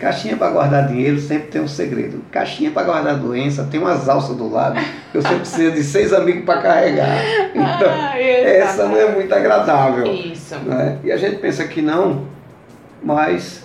Caixinha 0.00 0.34
para 0.34 0.50
guardar 0.50 0.88
dinheiro 0.88 1.20
sempre 1.20 1.48
tem 1.48 1.60
um 1.60 1.68
segredo. 1.68 2.24
Caixinha 2.32 2.70
para 2.70 2.84
guardar 2.84 3.18
doença 3.18 3.68
tem 3.70 3.78
umas 3.78 4.08
alças 4.08 4.34
do 4.34 4.50
lado 4.50 4.80
que 5.12 5.20
você 5.20 5.34
precisa 5.34 5.70
de 5.72 5.84
seis 5.84 6.10
amigos 6.14 6.44
para 6.46 6.62
carregar. 6.62 7.18
Então, 7.50 7.90
Ai, 7.90 8.22
essa 8.22 8.86
não 8.86 8.96
é 8.96 9.12
muito 9.12 9.34
agradável. 9.34 10.06
Isso. 10.06 10.54
né? 10.60 10.98
E 11.04 11.12
a 11.12 11.16
gente 11.18 11.36
pensa 11.36 11.66
que 11.66 11.82
não, 11.82 12.24
mas 13.02 13.64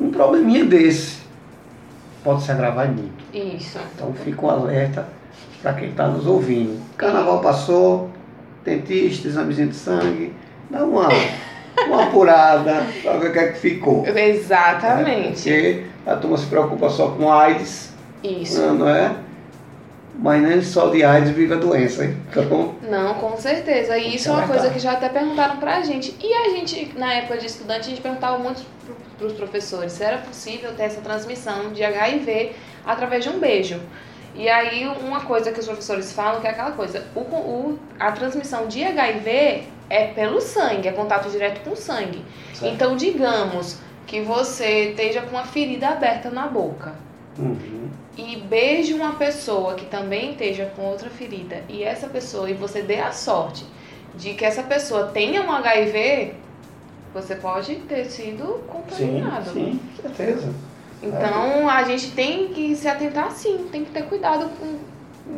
um 0.00 0.10
probleminha 0.10 0.64
desse 0.64 1.18
pode 2.22 2.42
se 2.42 2.52
agravar 2.52 2.86
muito. 2.86 3.24
Isso. 3.32 3.78
Então 3.94 4.12
fica 4.12 4.46
um 4.46 4.50
alerta 4.50 5.08
para 5.60 5.72
quem 5.72 5.88
está 5.88 6.06
nos 6.06 6.26
ouvindo. 6.26 6.80
Carnaval 6.96 7.40
passou, 7.40 8.10
dentista, 8.64 9.26
examezinho 9.26 9.68
de 9.68 9.76
sangue, 9.76 10.32
dá 10.70 10.84
uma, 10.84 11.08
uma 11.86 12.04
apurada 12.04 12.86
para 13.02 13.18
ver 13.18 13.28
o 13.30 13.32
que 13.32 13.38
é 13.38 13.48
que 13.52 13.58
ficou. 13.58 14.04
Exatamente. 14.06 15.42
Porque 15.42 15.84
a 16.06 16.16
turma 16.16 16.36
se 16.36 16.46
preocupa 16.46 16.88
só 16.90 17.08
com 17.08 17.30
AIDS, 17.32 17.92
Isso. 18.22 18.60
não, 18.60 18.74
não 18.74 18.88
é? 18.88 19.14
Mas 20.16 20.42
nem 20.42 20.62
só 20.62 20.88
de 20.90 21.02
AIDS 21.04 21.30
vive 21.30 21.54
a 21.54 21.56
doença. 21.56 22.04
hein? 22.04 22.16
Então, 22.30 22.74
Não, 22.88 23.14
com 23.14 23.36
certeza. 23.36 23.98
E 23.98 24.14
isso 24.14 24.28
é 24.28 24.32
uma 24.32 24.46
coisa 24.46 24.70
que 24.70 24.78
já 24.78 24.92
até 24.92 25.08
perguntaram 25.08 25.56
pra 25.56 25.82
gente. 25.82 26.16
E 26.22 26.32
a 26.32 26.50
gente, 26.50 26.92
na 26.96 27.12
época 27.14 27.38
de 27.38 27.46
estudante, 27.46 27.80
a 27.86 27.90
gente 27.90 28.00
perguntava 28.00 28.38
muito 28.38 28.62
pro- 28.86 28.94
pros 29.18 29.32
professores 29.32 29.92
se 29.92 30.04
era 30.04 30.18
possível 30.18 30.72
ter 30.74 30.84
essa 30.84 31.00
transmissão 31.00 31.72
de 31.72 31.82
HIV 31.82 32.52
através 32.86 33.24
de 33.24 33.30
um 33.30 33.40
beijo. 33.40 33.80
E 34.36 34.48
aí, 34.48 34.86
uma 35.02 35.20
coisa 35.22 35.50
que 35.50 35.58
os 35.60 35.66
professores 35.66 36.12
falam 36.12 36.40
que 36.40 36.46
é 36.46 36.50
aquela 36.50 36.70
coisa: 36.72 37.02
o, 37.16 37.20
o- 37.20 37.78
a 37.98 38.12
transmissão 38.12 38.68
de 38.68 38.84
HIV 38.84 39.64
é 39.88 40.06
pelo 40.08 40.40
sangue, 40.40 40.88
é 40.88 40.92
contato 40.92 41.30
direto 41.30 41.62
com 41.62 41.70
o 41.70 41.76
sangue. 41.76 42.24
Certo. 42.52 42.74
Então, 42.74 42.96
digamos 42.96 43.78
que 44.06 44.20
você 44.20 44.90
esteja 44.90 45.22
com 45.22 45.30
uma 45.30 45.44
ferida 45.44 45.88
aberta 45.88 46.30
na 46.30 46.46
boca 46.46 46.94
uhum. 47.38 47.88
e 48.16 48.36
beije 48.36 48.94
uma 48.94 49.14
pessoa 49.14 49.74
que 49.74 49.86
também 49.86 50.32
esteja 50.32 50.70
com 50.76 50.82
outra 50.82 51.08
ferida 51.10 51.62
e 51.68 51.82
essa 51.82 52.06
pessoa 52.06 52.50
e 52.50 52.54
você 52.54 52.82
dê 52.82 53.00
a 53.00 53.12
sorte 53.12 53.64
de 54.14 54.34
que 54.34 54.44
essa 54.44 54.62
pessoa 54.62 55.06
tenha 55.08 55.42
um 55.42 55.50
HIV, 55.50 56.34
você 57.12 57.34
pode 57.34 57.76
ter 57.76 58.04
sido 58.06 58.44
Sim, 58.44 58.62
contaminado. 58.68 59.50
sim, 59.50 59.80
certeza. 60.00 60.52
Então 61.02 61.68
a 61.68 61.82
gente 61.84 62.12
tem 62.12 62.48
que 62.48 62.74
se 62.74 62.88
atentar 62.88 63.30
sim, 63.30 63.68
tem 63.70 63.84
que 63.84 63.90
ter 63.90 64.04
cuidado 64.04 64.48
com. 64.58 64.78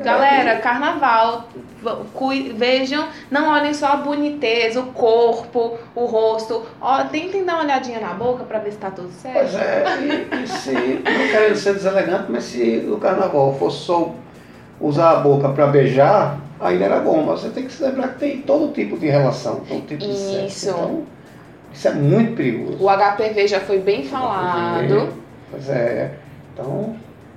Galera, 0.03 0.57
carnaval, 0.57 1.49
vejam, 2.57 3.07
não 3.31 3.53
olhem 3.53 3.73
só 3.73 3.93
a 3.93 3.97
bonitez, 3.97 4.77
o 4.77 4.85
corpo, 4.87 5.79
o 5.95 6.05
rosto. 6.07 6.67
Ó, 6.81 7.05
tentem 7.05 7.45
dar 7.45 7.55
uma 7.55 7.63
olhadinha 7.63 8.01
na 8.01 8.13
boca 8.13 8.43
pra 8.43 8.59
ver 8.59 8.73
se 8.73 8.79
tá 8.79 8.91
tudo 8.91 9.11
certo. 9.13 9.39
Pois 9.39 9.55
é, 9.55 9.85
e, 10.01 10.43
e 10.43 10.49
se, 10.49 10.73
não 10.73 11.29
querendo 11.31 11.57
ser 11.57 11.75
deselegante, 11.75 12.25
mas 12.29 12.45
se 12.45 12.85
o 12.91 12.99
carnaval 12.99 13.55
fosse 13.59 13.85
só 13.85 14.13
usar 14.81 15.11
a 15.13 15.17
boca 15.21 15.51
para 15.51 15.69
beijar, 15.69 16.37
ainda 16.61 16.85
era 16.85 16.99
bom, 16.99 17.23
mas 17.23 17.41
você 17.41 17.51
tem 17.51 17.65
que 17.65 17.73
se 17.73 17.83
lembrar 17.83 18.09
que 18.09 18.19
tem 18.19 18.43
todo 18.43 18.73
tipo 18.73 18.99
de 18.99 19.07
relação, 19.07 19.61
todo 19.69 19.87
tipo 19.87 20.05
de 20.05 20.17
sexo. 20.17 20.47
Isso. 20.47 20.71
Então, 20.71 21.03
isso 21.73 21.89
é 21.89 21.93
muito 21.93 22.35
perigoso. 22.35 22.83
O 22.83 22.89
HPV 22.89 23.47
já 23.47 23.61
foi 23.61 23.79
bem 23.79 24.05
falado. 24.05 25.13
Pois 25.51 25.69
é. 25.69 26.13
Então, 26.53 26.97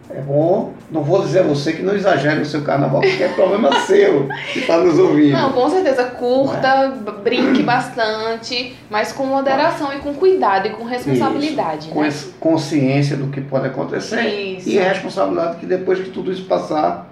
é 0.10 0.22
bom. 0.22 0.74
Não 0.92 1.04
vou 1.04 1.22
dizer 1.22 1.40
a 1.42 1.44
você 1.44 1.74
que 1.74 1.82
não 1.84 1.94
exagere 1.96 2.40
no 2.40 2.46
seu 2.46 2.62
carnaval, 2.64 3.02
porque 3.02 3.24
é 3.24 3.28
problema 3.30 3.72
seu 3.86 4.28
que 4.52 4.60
está 4.60 4.78
nos 4.78 4.98
ouvindo. 4.98 5.34
Não, 5.34 5.52
com 5.52 5.70
certeza, 5.70 6.04
curta, 6.06 6.88
b- 6.90 7.12
brinque 7.24 7.62
bastante, 7.62 8.76
mas 8.90 9.12
com 9.12 9.26
moderação 9.26 9.94
e 9.94 9.98
com 10.00 10.14
cuidado 10.16 10.68
e 10.68 10.72
com 10.72 10.84
responsabilidade, 10.84 11.90
Com 11.90 12.02
né? 12.02 12.08
essa 12.08 12.30
consciência 12.40 13.16
do 13.16 13.28
que 13.28 13.40
pode 13.42 13.68
acontecer 13.68 14.22
Isso. 14.28 14.68
e 14.70 14.80
a 14.80 14.90
responsabilidade 14.90 15.58
que 15.58 15.66
depois 15.68 16.00
que 16.00 16.10
tudo 16.10 16.32
isso 16.32 16.46
passar, 16.46 17.08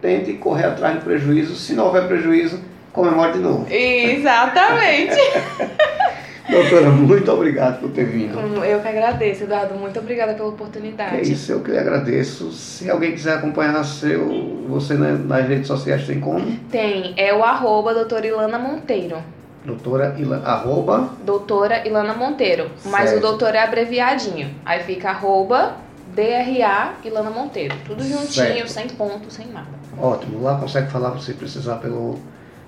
tente 0.00 0.32
correr 0.32 0.66
atrás 0.66 0.96
do 0.96 1.02
prejuízo. 1.02 1.54
Se 1.54 1.74
não 1.74 1.84
houver 1.86 2.08
prejuízo, 2.08 2.58
comemore 2.92 3.34
de 3.34 3.38
novo. 3.38 3.66
Exatamente. 3.70 5.14
Doutora, 6.50 6.90
muito 6.90 7.30
obrigado 7.30 7.80
por 7.80 7.90
ter 7.90 8.04
vindo. 8.04 8.36
Eu 8.64 8.80
que 8.80 8.88
agradeço, 8.88 9.44
Eduardo. 9.44 9.74
Muito 9.74 9.98
obrigada 9.98 10.34
pela 10.34 10.48
oportunidade. 10.48 11.16
É 11.16 11.22
isso, 11.22 11.52
eu 11.52 11.60
que 11.60 11.70
lhe 11.70 11.78
agradeço. 11.78 12.50
Se 12.50 12.90
alguém 12.90 13.12
quiser 13.12 13.34
acompanhar 13.34 13.82
seu, 13.84 14.64
você 14.68 14.94
na- 14.94 15.12
nas 15.12 15.46
redes 15.46 15.66
sociais, 15.68 16.04
tem 16.06 16.18
como? 16.20 16.40
Tem, 16.70 17.14
é 17.16 17.32
o 17.32 17.42
arroba 17.44 17.94
doutora 17.94 18.26
Ilana 18.26 18.58
Monteiro. 18.58 19.18
Doutora 19.64 20.16
Ila, 20.18 20.42
arroba, 20.44 21.10
Doutora 21.24 21.86
Ilana 21.86 22.14
Monteiro. 22.14 22.68
Mas 22.86 23.10
Certo. 23.10 23.18
o 23.18 23.28
doutor 23.28 23.54
é 23.54 23.62
abreviadinho. 23.62 24.52
Aí 24.64 24.82
fica 24.82 25.10
arroba 25.10 25.76
DRA 26.16 26.94
Ilana 27.04 27.30
Monteiro. 27.30 27.76
Tudo 27.86 28.02
juntinho, 28.02 28.26
Certo. 28.66 28.68
sem 28.68 28.88
ponto, 28.88 29.30
sem 29.32 29.46
nada. 29.46 29.68
ótimo. 30.00 30.42
Lá 30.42 30.56
consegue 30.58 30.90
falar 30.90 31.16
se 31.20 31.34
precisar 31.34 31.76
pelo, 31.76 32.18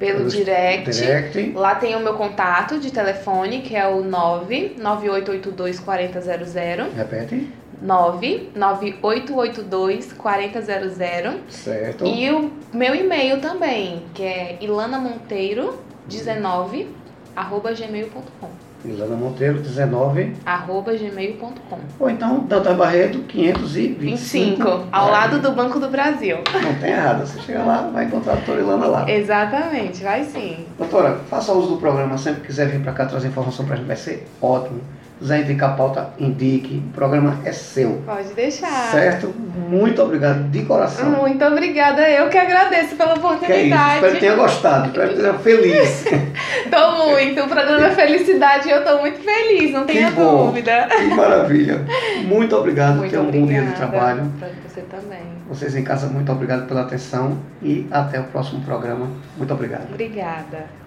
Pelo 0.04 0.28
direct. 0.28 0.90
direct. 0.90 1.52
Lá 1.52 1.74
tem 1.74 1.96
o 1.96 2.00
meu 2.00 2.14
contato 2.14 2.78
de 2.78 2.92
telefone, 2.92 3.62
que 3.62 3.74
é 3.76 3.86
o 3.86 4.02
99882 4.02 5.80
4000. 5.80 6.90
Repete. 6.94 7.48
99882 7.82 10.12
4000. 10.12 11.40
Certo. 11.48 12.06
E 12.06 12.30
o 12.30 12.52
meu 12.72 12.94
e-mail 12.94 13.40
também, 13.40 14.04
que 14.14 14.22
é 14.22 14.56
ilanamonteiro19 14.60 16.86
arroba 17.36 17.72
gmail.com 17.72 18.63
Ilana 18.84 19.16
Monteiro, 19.16 19.60
19. 19.60 20.36
arroba 20.44 20.92
gmail.com 20.94 21.78
Ou 21.98 22.10
então, 22.10 22.40
Dantas 22.40 22.76
Barreto, 22.76 23.18
525. 23.20 24.00
25, 24.00 24.88
ao 24.92 25.10
lado 25.10 25.40
do 25.40 25.52
Banco 25.52 25.78
do 25.80 25.88
Brasil. 25.88 26.38
Não 26.62 26.74
tem 26.76 26.90
errado. 26.90 27.26
Você 27.26 27.40
chega 27.40 27.62
lá, 27.62 27.90
vai 27.92 28.04
encontrar 28.04 28.32
a 28.32 28.36
doutora 28.36 28.60
Ilana 28.60 28.86
lá. 28.86 29.10
Exatamente, 29.10 30.02
vai 30.02 30.24
sim. 30.24 30.66
Doutora, 30.78 31.18
faça 31.30 31.52
uso 31.52 31.74
do 31.74 31.76
programa. 31.76 32.18
Sempre 32.18 32.42
que 32.42 32.48
quiser 32.48 32.68
vir 32.68 32.80
para 32.80 32.92
cá 32.92 33.06
trazer 33.06 33.28
informação 33.28 33.64
para 33.64 33.74
a 33.74 33.78
gente, 33.78 33.86
vai 33.86 33.96
ser 33.96 34.26
ótimo. 34.40 34.80
Se 35.14 35.20
quiser 35.20 35.40
indicar 35.42 35.70
a 35.70 35.72
pauta, 35.74 36.10
indique. 36.18 36.82
O 36.88 36.92
programa 36.92 37.38
é 37.44 37.52
seu. 37.52 38.02
Pode 38.04 38.32
deixar. 38.34 38.90
Certo? 38.90 39.32
Muito 39.68 40.02
obrigado, 40.02 40.50
de 40.50 40.62
coração. 40.64 41.08
Muito 41.10 41.42
obrigada, 41.44 42.08
eu 42.10 42.28
que 42.28 42.36
agradeço 42.36 42.96
pela 42.96 43.14
Que 43.14 43.20
é 43.20 43.22
isso. 43.22 43.26
oportunidade. 43.26 43.94
Espero 43.94 44.14
que 44.14 44.20
tenha 44.20 44.34
gostado. 44.34 44.86
Espero 44.88 45.08
que 45.08 45.14
esteja 45.14 45.34
feliz. 45.38 46.04
Tô 46.70 47.06
muito, 47.08 47.40
o 47.42 47.48
programa 47.48 47.86
é 47.86 47.90
Felicidade 47.90 48.68
e 48.68 48.72
eu 48.72 48.84
tô 48.84 48.98
muito 48.98 49.18
feliz, 49.20 49.70
não 49.72 49.84
tenha 49.84 50.08
Que 50.10 50.14
bom. 50.16 50.46
dúvida. 50.46 50.88
que 50.88 51.14
maravilha. 51.14 51.84
Muito 52.24 52.56
obrigado. 52.56 52.96
Muito 52.96 53.10
tenha 53.10 53.22
um 53.22 53.30
bom 53.30 53.46
dia 53.46 53.62
de 53.62 53.72
trabalho. 53.72 54.30
Pra 54.38 54.48
você 54.68 54.80
também. 54.82 55.22
Vocês 55.48 55.76
em 55.76 55.84
casa, 55.84 56.06
muito 56.08 56.30
obrigado 56.32 56.66
pela 56.66 56.82
atenção. 56.82 57.38
E 57.62 57.86
até 57.90 58.20
o 58.20 58.24
próximo 58.24 58.62
programa. 58.62 59.08
Muito 59.36 59.52
obrigado. 59.54 59.88
Obrigada. 59.92 60.83